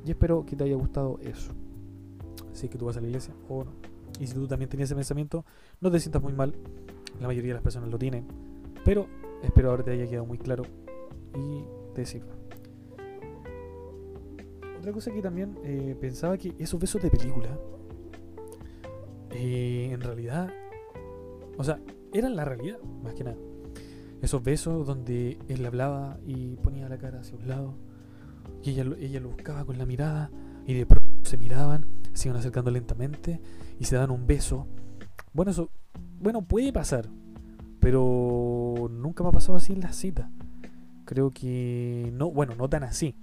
y 0.07 0.11
espero 0.11 0.47
que 0.47 0.55
te 0.55 0.63
haya 0.63 0.77
gustado 0.77 1.19
eso. 1.21 1.53
Si 2.53 2.69
que 2.69 2.79
tú 2.79 2.87
vas 2.87 2.97
a 2.97 3.01
la 3.01 3.09
iglesia 3.09 3.35
o 3.49 3.65
no. 3.65 3.73
Y 4.21 4.29
si 4.29 4.35
tú 4.35 4.47
también 4.47 4.69
tenías 4.69 4.89
ese 4.89 4.95
pensamiento, 4.95 5.45
no 5.81 5.91
te 5.91 5.99
sientas 5.99 6.23
muy 6.23 6.33
mal. 6.33 6.55
La 7.21 7.27
mayoría 7.27 7.51
de 7.51 7.55
las 7.55 7.63
personas 7.65 7.91
lo 7.91 7.99
tienen. 7.99 8.25
Pero 8.85 9.09
espero 9.43 9.71
ahora 9.71 9.83
te 9.83 9.91
haya 9.91 10.09
quedado 10.09 10.25
muy 10.25 10.39
claro 10.39 10.63
y 11.35 11.65
te 11.95 12.07
sirva. 12.07 12.36
Otra 14.87 14.95
cosa 14.95 15.11
que 15.11 15.21
también 15.21 15.59
eh, 15.65 15.97
pensaba 16.01 16.39
que 16.39 16.55
esos 16.61 16.79
besos 16.79 17.03
de 17.03 17.11
película, 17.11 17.59
eh, 19.33 19.89
en 19.91 20.01
realidad, 20.01 20.49
o 21.59 21.65
sea, 21.65 21.81
eran 22.13 22.37
la 22.37 22.45
realidad, 22.45 22.79
más 23.03 23.15
que 23.15 23.25
nada. 23.25 23.37
Esos 24.23 24.45
besos 24.45 24.87
donde 24.87 25.39
él 25.49 25.67
hablaba 25.67 26.21
y 26.25 26.55
ponía 26.59 26.89
la 26.89 26.99
cara 26.99 27.19
hacia 27.19 27.37
un 27.37 27.49
lado 27.49 27.75
y 28.63 28.71
ella, 28.71 28.85
ella 29.01 29.19
lo 29.19 29.31
buscaba 29.31 29.65
con 29.65 29.77
la 29.77 29.87
mirada 29.87 30.31
y 30.69 30.75
de 30.75 30.87
pronto 30.87 31.29
se 31.29 31.37
miraban, 31.37 31.85
se 32.13 32.29
iban 32.29 32.39
acercando 32.39 32.71
lentamente 32.71 33.41
y 33.81 33.87
se 33.87 33.97
dan 33.97 34.13
un 34.13 34.25
beso. 34.29 34.69
Bueno, 35.33 35.51
eso, 35.51 35.69
bueno, 36.21 36.43
puede 36.43 36.73
pasar, 36.73 37.09
pero 37.81 38.89
nunca 38.89 39.25
me 39.25 39.31
ha 39.31 39.33
pasado 39.33 39.59
así 39.59 39.73
en 39.73 39.81
las 39.81 39.97
citas. 39.97 40.31
Creo 41.07 41.33
que 41.33 42.13
no, 42.15 42.31
bueno, 42.31 42.55
no 42.55 42.69
tan 42.69 42.85
así. 42.85 43.17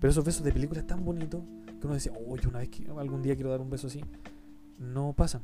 Pero 0.00 0.10
esos 0.10 0.24
besos 0.24 0.44
de 0.44 0.52
películas 0.52 0.86
tan 0.86 1.04
bonitos 1.04 1.42
que 1.80 1.86
uno 1.86 1.94
decía, 1.94 2.12
oh, 2.14 2.36
yo 2.36 2.48
una 2.48 2.60
vez 2.60 2.68
que 2.68 2.88
algún 2.96 3.22
día 3.22 3.34
quiero 3.34 3.50
dar 3.50 3.60
un 3.60 3.70
beso 3.70 3.86
así, 3.86 4.04
no 4.78 5.12
pasan. 5.12 5.42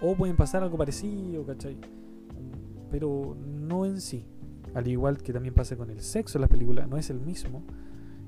O 0.00 0.14
pueden 0.14 0.36
pasar 0.36 0.62
algo 0.62 0.76
parecido, 0.76 1.44
¿cachai? 1.44 1.78
Pero 2.90 3.36
no 3.36 3.86
en 3.86 4.00
sí. 4.00 4.26
Al 4.74 4.86
igual 4.86 5.22
que 5.22 5.32
también 5.32 5.54
pasa 5.54 5.76
con 5.76 5.90
el 5.90 6.00
sexo 6.00 6.38
en 6.38 6.42
las 6.42 6.50
películas, 6.50 6.88
no 6.88 6.96
es 6.96 7.10
el 7.10 7.20
mismo. 7.20 7.64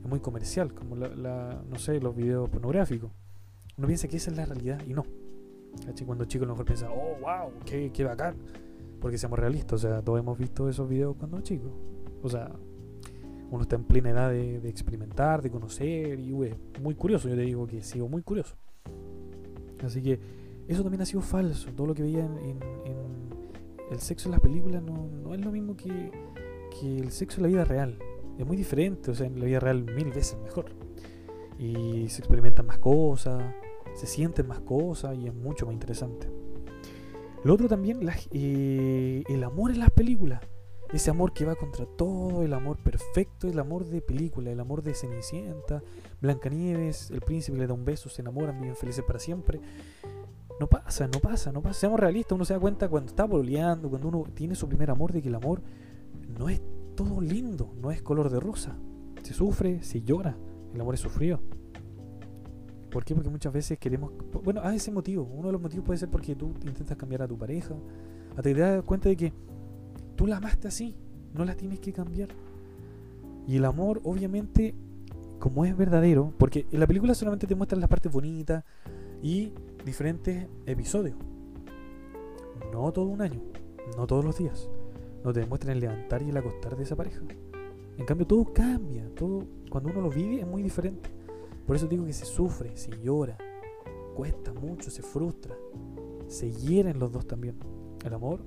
Es 0.02 0.08
muy 0.08 0.20
comercial, 0.20 0.74
como 0.74 0.96
la, 0.96 1.62
no 1.68 1.78
sé, 1.78 2.00
los 2.00 2.16
videos 2.16 2.48
pornográficos. 2.50 3.10
Uno 3.76 3.86
piensa 3.86 4.08
que 4.08 4.16
esa 4.16 4.30
es 4.30 4.36
la 4.36 4.44
realidad 4.44 4.80
y 4.86 4.94
no. 4.94 5.04
¿Cachai? 5.86 6.06
Cuando 6.06 6.24
chico 6.24 6.44
a 6.44 6.48
lo 6.48 6.54
mejor 6.54 6.66
piensa, 6.66 6.90
oh, 6.90 7.18
wow, 7.20 7.52
qué, 7.64 7.90
qué 7.92 8.04
bacán. 8.04 8.36
Porque 9.00 9.18
seamos 9.18 9.38
realistas, 9.38 9.84
o 9.84 9.88
sea, 9.88 10.02
todos 10.02 10.18
hemos 10.18 10.38
visto 10.38 10.68
esos 10.68 10.88
videos 10.88 11.16
cuando 11.16 11.40
chicos. 11.40 11.72
O 12.22 12.28
sea, 12.28 12.50
uno 13.52 13.64
está 13.64 13.76
en 13.76 13.84
plena 13.84 14.10
edad 14.10 14.30
de, 14.30 14.66
experimentar, 14.68 15.42
de 15.42 15.50
conocer, 15.50 16.18
y 16.18 16.32
uy, 16.32 16.54
muy 16.80 16.94
curioso. 16.94 17.28
Yo 17.28 17.36
te 17.36 17.42
digo 17.42 17.66
que 17.66 17.82
sigo 17.82 18.08
muy 18.08 18.22
curioso. 18.22 18.56
Así 19.84 20.02
que 20.02 20.18
eso 20.68 20.82
también 20.82 21.02
ha 21.02 21.06
sido 21.06 21.20
falso. 21.20 21.70
Todo 21.76 21.88
lo 21.88 21.94
que 21.94 22.02
veía 22.02 22.24
en, 22.24 22.58
el 23.90 24.00
sexo 24.00 24.28
en 24.28 24.32
las 24.32 24.40
películas 24.40 24.82
no, 24.82 25.34
es 25.34 25.40
lo 25.40 25.52
mismo 25.52 25.76
que, 25.76 26.10
que 26.80 26.98
el 26.98 27.12
sexo 27.12 27.40
en 27.40 27.42
la 27.42 27.48
vida 27.48 27.64
real. 27.66 27.98
Es 28.38 28.46
muy 28.46 28.56
diferente, 28.56 29.10
o 29.10 29.14
sea, 29.14 29.26
en 29.26 29.38
la 29.38 29.44
vida 29.44 29.60
real 29.60 29.84
mil 29.84 30.10
veces 30.10 30.38
mejor. 30.42 30.70
Y 31.58 32.08
se 32.08 32.20
experimentan 32.20 32.66
más 32.66 32.78
cosas, 32.78 33.54
se 33.94 34.06
sienten 34.06 34.48
más 34.48 34.60
cosas 34.60 35.14
y 35.18 35.26
es 35.26 35.34
mucho 35.34 35.66
más 35.66 35.74
interesante. 35.74 36.26
Lo 37.44 37.52
otro 37.52 37.68
también, 37.68 38.00
eh, 38.30 39.24
el 39.28 39.44
amor 39.44 39.72
en 39.72 39.80
las 39.80 39.90
películas. 39.90 40.40
Ese 40.92 41.10
amor 41.10 41.32
que 41.32 41.46
va 41.46 41.54
contra 41.54 41.86
todo, 41.86 42.42
el 42.42 42.52
amor 42.52 42.76
perfecto, 42.76 43.48
el 43.48 43.58
amor 43.58 43.86
de 43.86 44.02
película, 44.02 44.50
el 44.50 44.60
amor 44.60 44.82
de 44.82 44.92
Cenicienta, 44.94 45.82
Blancanieves, 46.20 47.10
el 47.10 47.22
príncipe 47.22 47.56
le 47.56 47.66
da 47.66 47.72
un 47.72 47.84
beso, 47.84 48.10
se 48.10 48.20
enamoran, 48.20 48.60
viven 48.60 48.76
felices 48.76 49.02
para 49.02 49.18
siempre. 49.18 49.58
No 50.60 50.68
pasa, 50.68 51.08
no 51.08 51.18
pasa, 51.18 51.50
no 51.50 51.62
pasa. 51.62 51.80
Seamos 51.80 51.98
realistas, 51.98 52.36
uno 52.36 52.44
se 52.44 52.52
da 52.52 52.60
cuenta 52.60 52.88
cuando 52.90 53.08
está 53.08 53.26
pololeando, 53.26 53.88
cuando 53.88 54.08
uno 54.08 54.24
tiene 54.34 54.54
su 54.54 54.68
primer 54.68 54.90
amor, 54.90 55.12
de 55.12 55.22
que 55.22 55.28
el 55.28 55.34
amor 55.34 55.62
no 56.38 56.50
es 56.50 56.60
todo 56.94 57.22
lindo, 57.22 57.72
no 57.80 57.90
es 57.90 58.02
color 58.02 58.28
de 58.28 58.38
rosa. 58.38 58.76
Se 59.22 59.32
sufre, 59.32 59.82
se 59.82 60.02
llora, 60.02 60.36
el 60.74 60.80
amor 60.80 60.94
es 60.94 61.00
sufrido. 61.00 61.40
¿Por 62.90 63.06
qué? 63.06 63.14
Porque 63.14 63.30
muchas 63.30 63.52
veces 63.52 63.78
queremos... 63.78 64.12
Bueno, 64.44 64.60
a 64.62 64.74
ese 64.74 64.92
motivo. 64.92 65.24
Uno 65.24 65.46
de 65.46 65.52
los 65.52 65.62
motivos 65.62 65.86
puede 65.86 65.98
ser 65.98 66.10
porque 66.10 66.36
tú 66.36 66.48
intentas 66.66 66.98
cambiar 66.98 67.22
a 67.22 67.28
tu 67.28 67.38
pareja. 67.38 67.74
Hasta 68.30 68.42
que 68.42 68.54
te 68.54 68.60
das 68.60 68.82
cuenta 68.82 69.08
de 69.08 69.16
que 69.16 69.32
tú 70.16 70.26
la 70.26 70.36
amaste 70.36 70.68
así, 70.68 70.94
no 71.34 71.44
la 71.44 71.56
tienes 71.56 71.80
que 71.80 71.92
cambiar. 71.92 72.28
Y 73.46 73.56
el 73.56 73.64
amor, 73.64 74.00
obviamente, 74.04 74.74
como 75.38 75.64
es 75.64 75.76
verdadero, 75.76 76.32
porque 76.38 76.66
en 76.70 76.80
la 76.80 76.86
película 76.86 77.14
solamente 77.14 77.46
te 77.46 77.54
muestran 77.54 77.80
las 77.80 77.90
partes 77.90 78.12
bonitas 78.12 78.64
y 79.22 79.52
diferentes 79.84 80.46
episodios. 80.66 81.16
No 82.72 82.92
todo 82.92 83.06
un 83.06 83.22
año, 83.22 83.40
no 83.96 84.06
todos 84.06 84.24
los 84.24 84.38
días. 84.38 84.68
No 85.24 85.32
te 85.32 85.40
demuestran 85.40 85.74
el 85.74 85.80
levantar 85.80 86.22
y 86.22 86.30
el 86.30 86.36
acostar 86.36 86.76
de 86.76 86.82
esa 86.84 86.96
pareja. 86.96 87.20
En 87.98 88.04
cambio, 88.04 88.26
todo 88.26 88.52
cambia. 88.52 89.08
Todo, 89.14 89.44
cuando 89.70 89.90
uno 89.90 90.00
lo 90.00 90.10
vive, 90.10 90.40
es 90.40 90.46
muy 90.46 90.62
diferente. 90.62 91.10
Por 91.66 91.76
eso 91.76 91.86
digo 91.86 92.04
que 92.04 92.12
se 92.12 92.24
sufre, 92.24 92.76
se 92.76 92.90
llora, 93.02 93.38
cuesta 94.16 94.52
mucho, 94.52 94.90
se 94.90 95.02
frustra, 95.02 95.54
se 96.26 96.50
hieren 96.50 96.98
los 96.98 97.12
dos 97.12 97.26
también. 97.26 97.56
El 98.04 98.14
amor, 98.14 98.40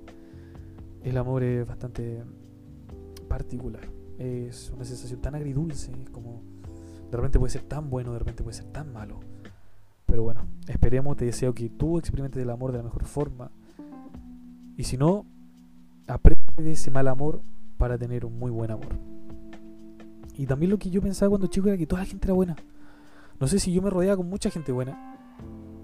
el 1.06 1.18
amor 1.18 1.44
es 1.44 1.68
bastante 1.68 2.24
particular. 3.30 3.88
Es 4.18 4.72
una 4.76 4.86
sensación 4.86 5.22
tan 5.22 5.36
agridulce, 5.36 5.92
es 5.92 6.10
como 6.10 6.42
de 7.12 7.18
repente 7.18 7.38
puede 7.38 7.52
ser 7.52 7.62
tan 7.64 7.90
bueno, 7.90 8.12
de 8.12 8.20
repente 8.20 8.44
puede 8.44 8.58
ser 8.58 8.66
tan 8.72 8.92
malo. 8.92 9.20
Pero 10.08 10.24
bueno, 10.24 10.42
esperemos, 10.68 11.16
te 11.16 11.26
deseo 11.26 11.54
que 11.54 11.70
tú 11.70 12.00
experimentes 12.00 12.42
el 12.42 12.50
amor 12.50 12.72
de 12.72 12.80
la 12.80 12.84
mejor 12.86 13.06
forma. 13.06 13.52
Y 14.78 14.84
si 14.84 14.98
no, 14.98 15.26
aprende 16.08 16.64
de 16.64 16.72
ese 16.72 16.90
mal 16.90 17.08
amor 17.08 17.42
para 17.78 17.98
tener 17.98 18.26
un 18.26 18.40
muy 18.40 18.50
buen 18.50 18.72
amor. 18.72 18.98
Y 20.36 20.48
también 20.48 20.72
lo 20.72 20.80
que 20.80 20.90
yo 20.90 21.02
pensaba 21.02 21.30
cuando 21.30 21.48
chico 21.48 21.68
era 21.68 21.78
que 21.78 21.86
toda 21.86 22.02
la 22.02 22.08
gente 22.08 22.26
era 22.26 22.34
buena. 22.34 22.56
No 23.40 23.48
sé 23.48 23.60
si 23.60 23.72
yo 23.72 23.82
me 23.82 23.90
rodeaba 23.90 24.18
con 24.18 24.30
mucha 24.30 24.50
gente 24.50 24.72
buena. 24.72 25.18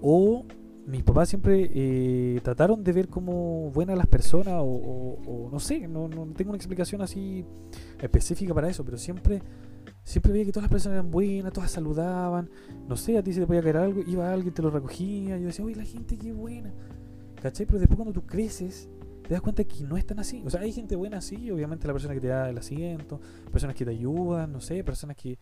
O 0.00 0.44
mis 0.86 1.02
papás 1.04 1.28
siempre 1.28 1.70
eh, 1.72 2.40
trataron 2.42 2.82
de 2.82 2.92
ver 2.92 3.08
como 3.08 3.70
buenas 3.70 3.96
las 3.96 4.06
personas. 4.06 4.54
O, 4.58 4.64
o- 4.64 5.48
no 5.50 5.60
sé, 5.60 5.86
no, 5.88 6.08
no 6.08 6.26
tengo 6.34 6.50
una 6.50 6.56
explicación 6.56 7.02
así 7.02 7.44
específica 8.00 8.52
para 8.54 8.68
eso. 8.68 8.84
Pero 8.84 8.98
siempre, 8.98 9.42
siempre 10.04 10.32
veía 10.32 10.44
que 10.46 10.52
todas 10.52 10.64
las 10.64 10.72
personas 10.72 10.96
eran 10.96 11.10
buenas, 11.10 11.52
todas 11.52 11.70
saludaban. 11.70 12.50
No 12.88 12.96
sé, 12.96 13.16
a 13.18 13.22
ti 13.22 13.32
se 13.32 13.40
te 13.40 13.46
podía 13.46 13.62
caer 13.62 13.76
algo, 13.76 14.00
iba 14.06 14.32
alguien, 14.32 14.52
te 14.54 14.62
lo 14.62 14.70
recogía. 14.70 15.38
Yo 15.38 15.46
decía, 15.46 15.64
oye, 15.64 15.76
la 15.76 15.84
gente 15.84 16.16
qué 16.18 16.32
buena. 16.32 16.72
¿Cachai? 17.40 17.66
Pero 17.66 17.78
después 17.78 17.96
cuando 17.96 18.12
tú 18.12 18.24
creces, 18.26 18.88
te 19.26 19.34
das 19.34 19.40
cuenta 19.42 19.64
que 19.64 19.84
no 19.84 19.96
es 19.96 20.06
tan 20.06 20.18
así. 20.18 20.42
O 20.46 20.50
sea, 20.50 20.60
hay 20.60 20.72
gente 20.72 20.94
buena 20.96 21.18
así, 21.18 21.50
obviamente 21.50 21.86
la 21.86 21.92
persona 21.92 22.14
que 22.14 22.20
te 22.20 22.28
da 22.28 22.48
el 22.50 22.58
asiento, 22.58 23.20
personas 23.50 23.76
que 23.76 23.84
te 23.84 23.90
ayudan, 23.90 24.52
no 24.52 24.60
sé, 24.60 24.82
personas 24.84 25.16
que, 25.16 25.38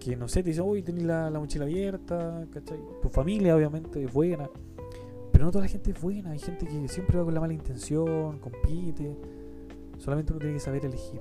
que 0.00 0.16
no 0.16 0.26
sé, 0.26 0.42
te 0.42 0.50
dicen, 0.50 0.64
uy, 0.66 0.82
tenés 0.82 1.04
la, 1.04 1.30
la 1.30 1.38
mochila 1.38 1.64
abierta, 1.64 2.44
¿cachai? 2.52 2.80
Tu 3.00 3.08
familia 3.08 3.54
obviamente 3.54 4.02
es 4.02 4.12
buena, 4.12 4.50
pero 5.30 5.44
no 5.44 5.50
toda 5.52 5.64
la 5.64 5.70
gente 5.70 5.92
es 5.92 6.00
buena, 6.00 6.32
hay 6.32 6.38
gente 6.38 6.66
que 6.66 6.88
siempre 6.88 7.18
va 7.18 7.24
con 7.24 7.34
la 7.34 7.40
mala 7.40 7.52
intención, 7.52 8.38
compite, 8.38 9.16
solamente 9.98 10.32
uno 10.32 10.40
tiene 10.40 10.54
que 10.54 10.60
saber 10.60 10.84
elegir, 10.84 11.20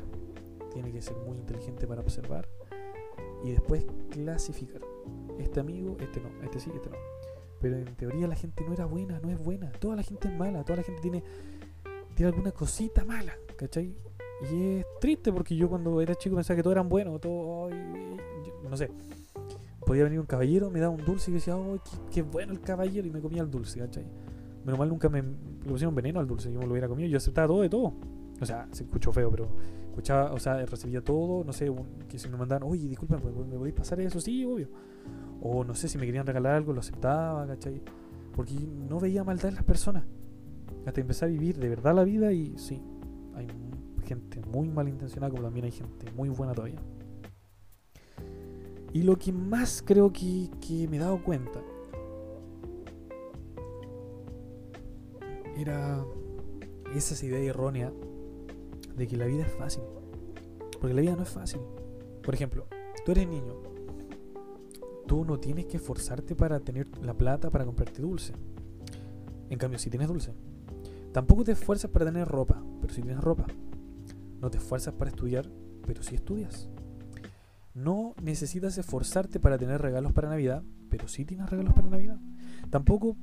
tiene 0.74 0.92
que 0.92 1.02
ser 1.02 1.16
muy 1.18 1.38
inteligente 1.38 1.86
para 1.86 2.02
observar 2.02 2.48
y 3.44 3.52
después 3.52 3.86
clasificar. 4.10 4.82
Este 5.38 5.60
amigo, 5.60 5.96
este 6.00 6.20
no, 6.20 6.30
este 6.44 6.60
sí, 6.60 6.72
este 6.74 6.90
no. 6.90 6.98
Pero 7.62 7.78
en 7.78 7.96
teoría 7.96 8.28
la 8.28 8.36
gente 8.36 8.64
no 8.66 8.74
era 8.74 8.86
buena, 8.86 9.20
no 9.22 9.30
es 9.30 9.38
buena. 9.38 9.72
Toda 9.74 9.96
la 9.96 10.04
gente 10.04 10.28
es 10.28 10.34
mala, 10.34 10.64
toda 10.64 10.78
la 10.78 10.84
gente 10.84 11.02
tiene, 11.02 11.24
tiene 12.16 12.32
alguna 12.32 12.52
cosita 12.52 13.06
mala, 13.06 13.34
¿cachai? 13.58 13.96
Y 14.52 14.78
es 14.78 14.86
triste 15.02 15.32
porque 15.34 15.56
yo 15.56 15.68
cuando 15.70 16.00
era 16.02 16.16
chico 16.16 16.36
pensaba 16.36 16.56
que 16.56 16.64
todos 16.64 16.74
eran 16.74 16.88
buenos, 16.90 17.20
todo, 17.20 17.70
no 18.70 18.78
sé. 18.78 18.90
Podía 19.86 20.04
venir 20.04 20.20
un 20.20 20.26
caballero, 20.26 20.70
me 20.70 20.80
daba 20.80 20.94
un 20.94 21.04
dulce 21.04 21.32
y 21.32 21.34
decía, 21.34 21.58
oh, 21.58 21.78
qué, 21.84 21.98
qué 22.12 22.22
bueno 22.22 22.54
el 22.54 22.62
caballero, 22.62 23.08
y 23.08 23.12
me 23.12 23.20
comía 23.22 23.42
el 23.42 23.50
dulce, 23.50 23.80
¿cachai? 23.80 24.06
Menos 24.64 24.78
mal 24.80 24.88
nunca 24.88 25.10
me, 25.10 25.22
le 25.22 25.68
pusieron 25.68 25.96
veneno 25.96 26.20
al 26.20 26.28
dulce, 26.28 26.52
yo 26.52 26.60
me 26.60 26.66
lo 26.66 26.72
hubiera 26.72 26.88
comido, 26.88 27.10
yo 27.10 27.18
aceptaba 27.18 27.48
todo 27.48 27.62
de 27.62 27.70
todo. 27.70 27.94
O 28.40 28.46
sea, 28.46 28.68
se 28.72 28.84
escuchó 28.84 29.12
feo, 29.12 29.32
pero 29.32 29.50
escuchaba, 29.90 30.32
o 30.32 30.40
sea, 30.40 30.64
recibía 30.66 31.02
todo, 31.02 31.44
no 31.44 31.52
sé, 31.52 31.70
un- 31.70 31.88
que 32.08 32.20
si 32.20 32.30
me 32.30 32.38
mandaban, 32.38 32.64
oye, 32.70 32.88
disculpen, 32.88 33.20
¿me 33.50 33.58
podéis 33.58 33.76
pasar 33.76 34.00
eso? 34.00 34.22
Sí, 34.22 34.46
obvio. 34.46 34.70
O 35.42 35.64
no 35.64 35.74
sé 35.76 35.88
si 35.88 35.98
me 35.98 36.06
querían 36.06 36.26
regalar 36.28 36.56
algo, 36.56 36.72
lo 36.72 36.82
aceptaba, 36.82 37.46
¿cachai? 37.48 37.82
Porque 38.36 38.54
no 38.54 39.00
veía 39.00 39.24
maldad 39.24 39.48
en 39.50 39.56
las 39.56 39.64
personas. 39.64 40.04
Hasta 40.86 41.02
empecé 41.02 41.26
a 41.26 41.28
vivir 41.28 41.58
de 41.58 41.68
verdad 41.68 41.96
la 41.96 42.04
vida 42.04 42.32
y 42.32 42.58
sí, 42.58 42.82
hay 43.34 43.48
gente 44.10 44.42
muy 44.42 44.70
malintencionada 44.70 45.32
como 45.32 45.44
también 45.44 45.66
hay 45.66 45.72
gente 45.72 46.12
muy 46.12 46.30
buena 46.30 46.54
todavía. 46.54 46.82
Y 48.92 49.04
lo 49.04 49.18
que 49.18 49.32
más 49.32 49.84
creo 49.86 50.12
que, 50.12 50.50
que 50.66 50.88
me 50.88 50.98
he 50.98 51.00
dado 51.00 51.24
cuenta 51.24 51.62
era 55.56 56.04
esa 56.96 57.26
idea 57.26 57.40
errónea 57.40 57.94
de 58.96 59.08
que 59.08 59.16
la 59.16 59.26
vida 59.26 59.46
es 59.46 59.52
fácil. 59.54 59.84
Porque 60.80 60.94
la 60.94 61.02
vida 61.02 61.16
no 61.16 61.24
es 61.24 61.30
fácil. 61.30 61.62
Por 62.24 62.34
ejemplo, 62.34 62.66
tú 63.06 63.12
eres 63.12 63.28
niño. 63.28 63.54
Tú 65.06 65.24
no 65.26 65.40
tienes 65.40 65.66
que 65.66 65.78
esforzarte 65.78 66.36
para 66.36 66.60
tener 66.60 66.88
la 67.04 67.14
plata 67.14 67.50
para 67.50 67.66
comprarte 67.66 68.02
dulce. 68.02 68.34
En 69.50 69.58
cambio, 69.60 69.78
si 69.78 69.90
tienes 69.90 70.08
dulce. 70.08 70.34
Tampoco 71.12 71.44
te 71.44 71.52
esfuerzas 71.52 71.92
para 71.92 72.06
tener 72.06 72.28
ropa, 72.28 72.64
pero 72.82 72.94
si 72.94 73.02
tienes 73.02 73.22
ropa. 73.22 73.46
No 74.42 74.50
te 74.50 74.58
esfuerzas 74.58 74.94
para 74.94 75.10
estudiar, 75.10 75.50
pero 75.86 76.04
si 76.04 76.16
estudias. 76.16 76.70
No 77.74 78.14
necesitas 78.22 78.78
esforzarte 78.78 79.40
para 79.40 79.58
tener 79.58 79.82
regalos 79.82 80.14
para 80.14 80.30
Navidad, 80.30 80.64
pero 80.90 81.08
sí 81.08 81.26
tienes 81.26 81.50
regalos 81.50 81.74
para 81.74 81.90
Navidad. 81.90 82.20
Tampoco 82.70 83.16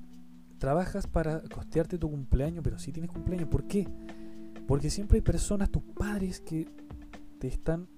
trabajas 0.58 1.06
para 1.06 1.42
costearte 1.42 1.98
tu 1.98 2.10
cumpleaños, 2.10 2.62
pero 2.62 2.78
sí 2.78 2.92
tienes 2.92 3.10
cumpleaños. 3.10 3.48
¿Por 3.48 3.66
qué? 3.66 3.88
Porque 4.66 4.90
siempre 4.90 5.16
hay 5.16 5.22
personas, 5.22 5.70
tus 5.70 5.82
padres, 5.82 6.40
que 6.40 6.68
te 7.38 7.48
están 7.48 7.88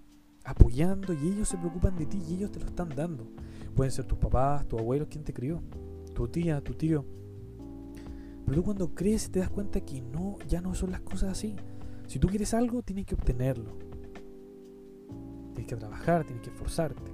apoyando 0.44 1.12
y 1.12 1.28
ellos 1.28 1.48
se 1.48 1.58
preocupan 1.58 1.96
de 1.96 2.06
ti 2.06 2.22
y 2.28 2.34
ellos 2.34 2.50
te 2.50 2.60
lo 2.60 2.66
están 2.66 2.88
dando. 2.88 3.30
Pueden 3.74 3.92
ser 3.92 4.06
tus 4.06 4.18
papás, 4.18 4.66
tus 4.66 4.80
abuelos, 4.80 5.08
quien 5.08 5.24
te 5.24 5.32
crió, 5.32 5.62
tu 6.14 6.28
tía, 6.28 6.60
tu 6.62 6.74
tío. 6.74 7.04
Pero 8.44 8.56
tú 8.56 8.64
cuando 8.64 8.94
creces 8.94 9.30
te 9.30 9.40
das 9.40 9.50
cuenta 9.50 9.80
que 9.80 10.00
no, 10.00 10.38
ya 10.48 10.60
no 10.60 10.74
son 10.74 10.90
las 10.90 11.02
cosas 11.02 11.30
así. 11.30 11.54
Si 12.08 12.18
tú 12.18 12.26
quieres 12.28 12.54
algo, 12.54 12.82
tienes 12.82 13.04
que 13.04 13.14
obtenerlo. 13.14 13.76
Tienes 15.52 15.66
que 15.66 15.76
trabajar, 15.76 16.24
tienes 16.24 16.42
que 16.42 16.48
esforzarte. 16.48 17.12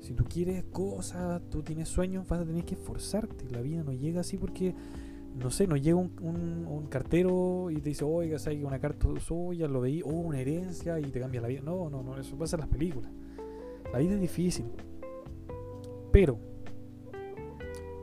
Si 0.00 0.12
tú 0.12 0.24
quieres 0.24 0.64
cosas, 0.64 1.40
tú 1.50 1.62
tienes 1.62 1.88
sueños, 1.88 2.28
vas 2.28 2.46
a 2.46 2.64
que 2.64 2.74
esforzarte. 2.74 3.48
La 3.50 3.62
vida 3.62 3.82
no 3.82 3.94
llega 3.94 4.20
así 4.20 4.36
porque, 4.36 4.74
no 5.34 5.50
sé, 5.50 5.66
no 5.66 5.78
llega 5.78 5.96
un, 5.96 6.86
cartero 6.90 7.70
y 7.70 7.76
te 7.76 7.88
dice, 7.88 8.04
oiga, 8.04 8.38
¿sabes 8.38 8.62
una 8.62 8.78
carta 8.78 9.08
suya? 9.18 9.66
Lo 9.66 9.80
veí, 9.80 10.02
o 10.02 10.08
una 10.10 10.40
herencia 10.40 11.00
y 11.00 11.04
te 11.04 11.18
cambia 11.18 11.40
la 11.40 11.48
vida. 11.48 11.62
No, 11.64 11.88
no, 11.88 12.02
no, 12.02 12.18
eso 12.18 12.36
pasa 12.36 12.56
en 12.56 12.60
las 12.60 12.68
películas. 12.68 13.10
La 13.94 13.98
vida 13.98 14.12
es 14.12 14.20
difícil. 14.20 14.66
Pero, 16.12 16.38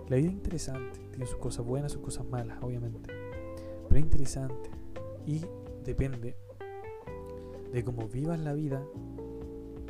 la 0.10 0.16
vida 0.16 0.28
es 0.28 0.34
interesante. 0.34 1.00
Tiene 1.12 1.28
sus 1.28 1.38
cosas 1.38 1.64
buenas, 1.64 1.92
sus 1.92 2.02
cosas 2.02 2.26
malas, 2.26 2.58
obviamente. 2.64 3.14
Pero 3.88 3.96
es 3.96 4.04
interesante. 4.04 4.72
Y 5.28 5.42
depende 5.84 6.36
de 7.72 7.84
cómo 7.84 8.08
vivas 8.08 8.40
la 8.40 8.54
vida, 8.54 8.84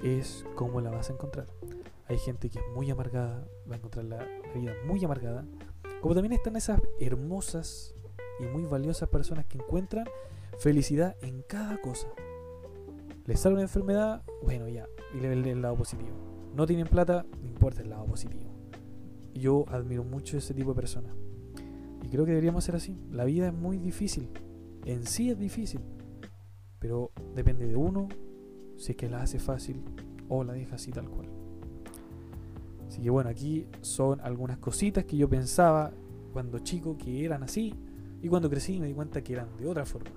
es 0.03 0.45
cómo 0.55 0.81
la 0.81 0.89
vas 0.89 1.09
a 1.09 1.13
encontrar. 1.13 1.47
Hay 2.07 2.17
gente 2.17 2.49
que 2.49 2.59
es 2.59 2.65
muy 2.75 2.89
amargada, 2.91 3.47
va 3.69 3.75
a 3.75 3.77
encontrar 3.77 4.05
la, 4.05 4.27
vida 4.53 4.73
muy 4.85 5.03
amargada. 5.03 5.45
Como 6.01 6.13
también 6.13 6.33
están 6.33 6.55
esas 6.55 6.81
hermosas 6.99 7.95
y 8.39 8.45
muy 8.45 8.63
valiosas 8.63 9.09
personas 9.09 9.45
que 9.45 9.57
encuentran 9.57 10.05
felicidad 10.59 11.15
en 11.21 11.41
cada 11.43 11.79
cosa. 11.81 12.07
Les 13.25 13.39
sale 13.39 13.55
una 13.55 13.63
enfermedad, 13.63 14.21
bueno, 14.43 14.67
ya, 14.67 14.87
y 15.15 15.21
le 15.21 15.29
ven 15.29 15.45
el 15.45 15.61
lado 15.61 15.75
positivo. 15.75 16.11
No 16.55 16.67
tienen 16.67 16.87
plata, 16.87 17.25
no 17.41 17.47
importa 17.47 17.81
el 17.81 17.89
lado 17.89 18.05
positivo. 18.05 18.51
Yo 19.33 19.65
admiro 19.69 20.03
mucho 20.03 20.37
ese 20.37 20.53
tipo 20.53 20.71
de 20.71 20.75
personas. 20.75 21.15
Y 22.03 22.09
creo 22.09 22.25
que 22.25 22.31
deberíamos 22.31 22.63
ser 22.63 22.75
así. 22.75 22.97
La 23.09 23.23
vida 23.23 23.47
es 23.47 23.53
muy 23.53 23.77
difícil. 23.77 24.29
En 24.85 25.05
sí 25.05 25.29
es 25.29 25.39
difícil. 25.39 25.81
Pero 26.79 27.11
depende 27.35 27.65
de 27.65 27.75
uno 27.75 28.09
si 28.77 28.91
es 28.91 28.97
que 28.97 29.09
la 29.09 29.21
hace 29.21 29.39
fácil 29.39 29.81
o 30.27 30.43
la 30.43 30.53
deja 30.53 30.75
así 30.75 30.91
tal 30.91 31.09
cual. 31.09 31.29
Así 32.87 33.01
que 33.01 33.09
bueno, 33.09 33.29
aquí 33.29 33.67
son 33.81 34.19
algunas 34.21 34.57
cositas 34.57 35.05
que 35.05 35.17
yo 35.17 35.29
pensaba 35.29 35.91
cuando 36.33 36.59
chico 36.59 36.97
que 36.97 37.23
eran 37.23 37.43
así 37.43 37.73
y 38.21 38.27
cuando 38.27 38.49
crecí 38.49 38.79
me 38.79 38.87
di 38.87 38.93
cuenta 38.93 39.21
que 39.21 39.33
eran 39.33 39.55
de 39.57 39.67
otra 39.67 39.85
forma. 39.85 40.11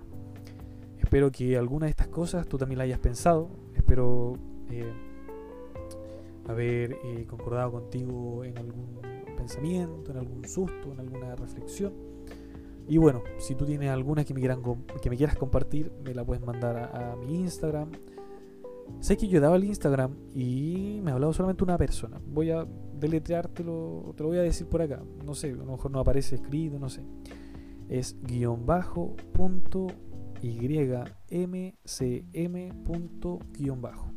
Espero 0.99 1.31
que 1.31 1.57
alguna 1.57 1.87
de 1.87 1.91
estas 1.91 2.09
cosas 2.09 2.49
tú 2.49 2.59
también 2.59 2.79
la 2.79 2.85
hayas 2.85 2.99
pensado. 2.99 3.49
Espero 3.75 4.37
eh, 4.71 4.93
haber 6.49 6.97
eh, 7.05 7.27
concordado 7.29 7.73
contigo 7.73 8.45
en 8.45 8.59
algún 8.59 9.01
pensamiento, 9.37 10.11
en 10.11 10.19
algún 10.19 10.45
susto, 10.49 10.93
en 10.93 11.01
alguna 11.01 11.37
reflexión. 11.37 12.16
Y 12.89 12.99
bueno, 12.99 13.22
si 13.39 13.55
tú 13.55 13.64
tienes 13.64 13.91
alguna 13.91 14.24
que 14.24 14.32
me, 14.32 14.41
quieran, 14.41 14.62
que 15.03 15.11
me 15.11 15.16
quieras 15.16 15.37
compartir, 15.37 15.93
me 16.05 16.14
la 16.14 16.24
puedes 16.24 16.45
mandar 16.45 16.76
a, 16.76 17.16
mi 17.16 17.41
Instagram. 17.41 17.91
Sé 19.01 19.16
que 19.16 19.26
yo 19.26 19.41
daba 19.41 19.57
el 19.57 19.64
Instagram 19.64 20.14
y 20.34 21.01
me 21.03 21.11
ha 21.11 21.14
hablado 21.14 21.32
solamente 21.32 21.64
una 21.64 21.76
persona. 21.76 22.20
Voy 22.24 22.51
a 22.51 22.64
deletreártelo, 22.95 24.14
te 24.16 24.22
lo 24.22 24.28
voy 24.28 24.39
a 24.39 24.43
decir 24.43 24.68
por 24.68 24.82
acá. 24.82 25.03
No 25.24 25.34
sé, 25.34 25.51
a 25.51 25.55
lo 25.57 25.64
mejor 25.64 25.91
no 25.91 25.99
aparece 25.99 26.37
escrito, 26.37 26.78
no 26.78 26.89
sé. 26.89 27.03
Es 27.89 28.16
guion 28.22 28.64
bajo 28.66 29.16
punto 29.32 29.89
ymcm 30.43 31.74
punto 32.84 33.41
guion 33.53 33.82
bajo. 33.82 34.12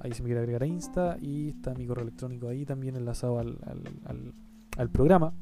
Ahí 0.00 0.12
se 0.12 0.22
me 0.22 0.28
quiere 0.28 0.40
agregar 0.40 0.62
a 0.62 0.66
Insta 0.66 1.18
y 1.20 1.50
está 1.50 1.74
mi 1.74 1.86
correo 1.86 2.04
electrónico 2.04 2.48
ahí 2.48 2.64
también 2.64 2.96
enlazado 2.96 3.38
al, 3.38 3.58
al 4.76 4.90
programa. 4.90 5.34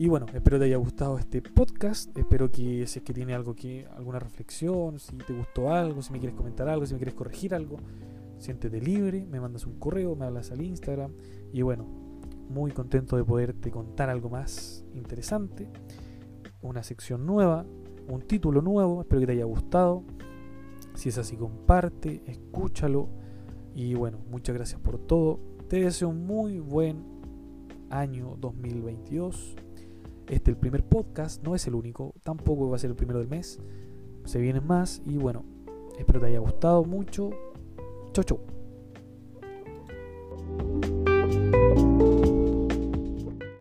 Y 0.00 0.08
bueno, 0.08 0.24
espero 0.32 0.58
te 0.58 0.64
haya 0.64 0.78
gustado 0.78 1.18
este 1.18 1.42
podcast. 1.42 2.16
Espero 2.16 2.50
que 2.50 2.86
si 2.86 3.00
es 3.00 3.04
que 3.04 3.12
tiene 3.12 3.34
algo 3.34 3.54
que, 3.54 3.86
alguna 3.94 4.18
reflexión, 4.18 4.98
si 4.98 5.14
te 5.18 5.34
gustó 5.34 5.74
algo, 5.74 6.00
si 6.00 6.10
me 6.10 6.18
quieres 6.18 6.34
comentar 6.34 6.70
algo, 6.70 6.86
si 6.86 6.94
me 6.94 6.98
quieres 6.98 7.12
corregir 7.12 7.54
algo, 7.54 7.76
siéntete 8.38 8.80
libre, 8.80 9.26
me 9.26 9.38
mandas 9.40 9.66
un 9.66 9.78
correo, 9.78 10.16
me 10.16 10.24
hablas 10.24 10.52
al 10.52 10.62
Instagram. 10.62 11.12
Y 11.52 11.60
bueno, 11.60 11.84
muy 12.48 12.70
contento 12.70 13.18
de 13.18 13.24
poderte 13.24 13.70
contar 13.70 14.08
algo 14.08 14.30
más 14.30 14.86
interesante, 14.94 15.68
una 16.62 16.82
sección 16.82 17.26
nueva, 17.26 17.66
un 18.08 18.22
título 18.22 18.62
nuevo. 18.62 19.02
Espero 19.02 19.20
que 19.20 19.26
te 19.26 19.32
haya 19.32 19.44
gustado. 19.44 20.02
Si 20.94 21.10
es 21.10 21.18
así, 21.18 21.36
comparte, 21.36 22.22
escúchalo. 22.24 23.10
Y 23.74 23.92
bueno, 23.92 24.18
muchas 24.30 24.54
gracias 24.54 24.80
por 24.80 24.96
todo. 24.96 25.40
Te 25.68 25.84
deseo 25.84 26.08
un 26.08 26.26
muy 26.26 26.58
buen 26.58 27.04
año 27.90 28.38
2022. 28.40 29.56
Este 30.30 30.52
el 30.52 30.56
primer 30.56 30.84
podcast, 30.84 31.42
no 31.42 31.56
es 31.56 31.66
el 31.66 31.74
único, 31.74 32.14
tampoco 32.22 32.70
va 32.70 32.76
a 32.76 32.78
ser 32.78 32.90
el 32.90 32.94
primero 32.94 33.18
del 33.18 33.26
mes. 33.26 33.58
Se 34.24 34.38
vienen 34.38 34.64
más 34.64 35.02
y 35.04 35.16
bueno, 35.16 35.44
espero 35.98 36.20
te 36.20 36.26
haya 36.26 36.38
gustado 36.38 36.84
mucho. 36.84 37.30
Chau, 38.12 38.22
chau. 38.22 38.38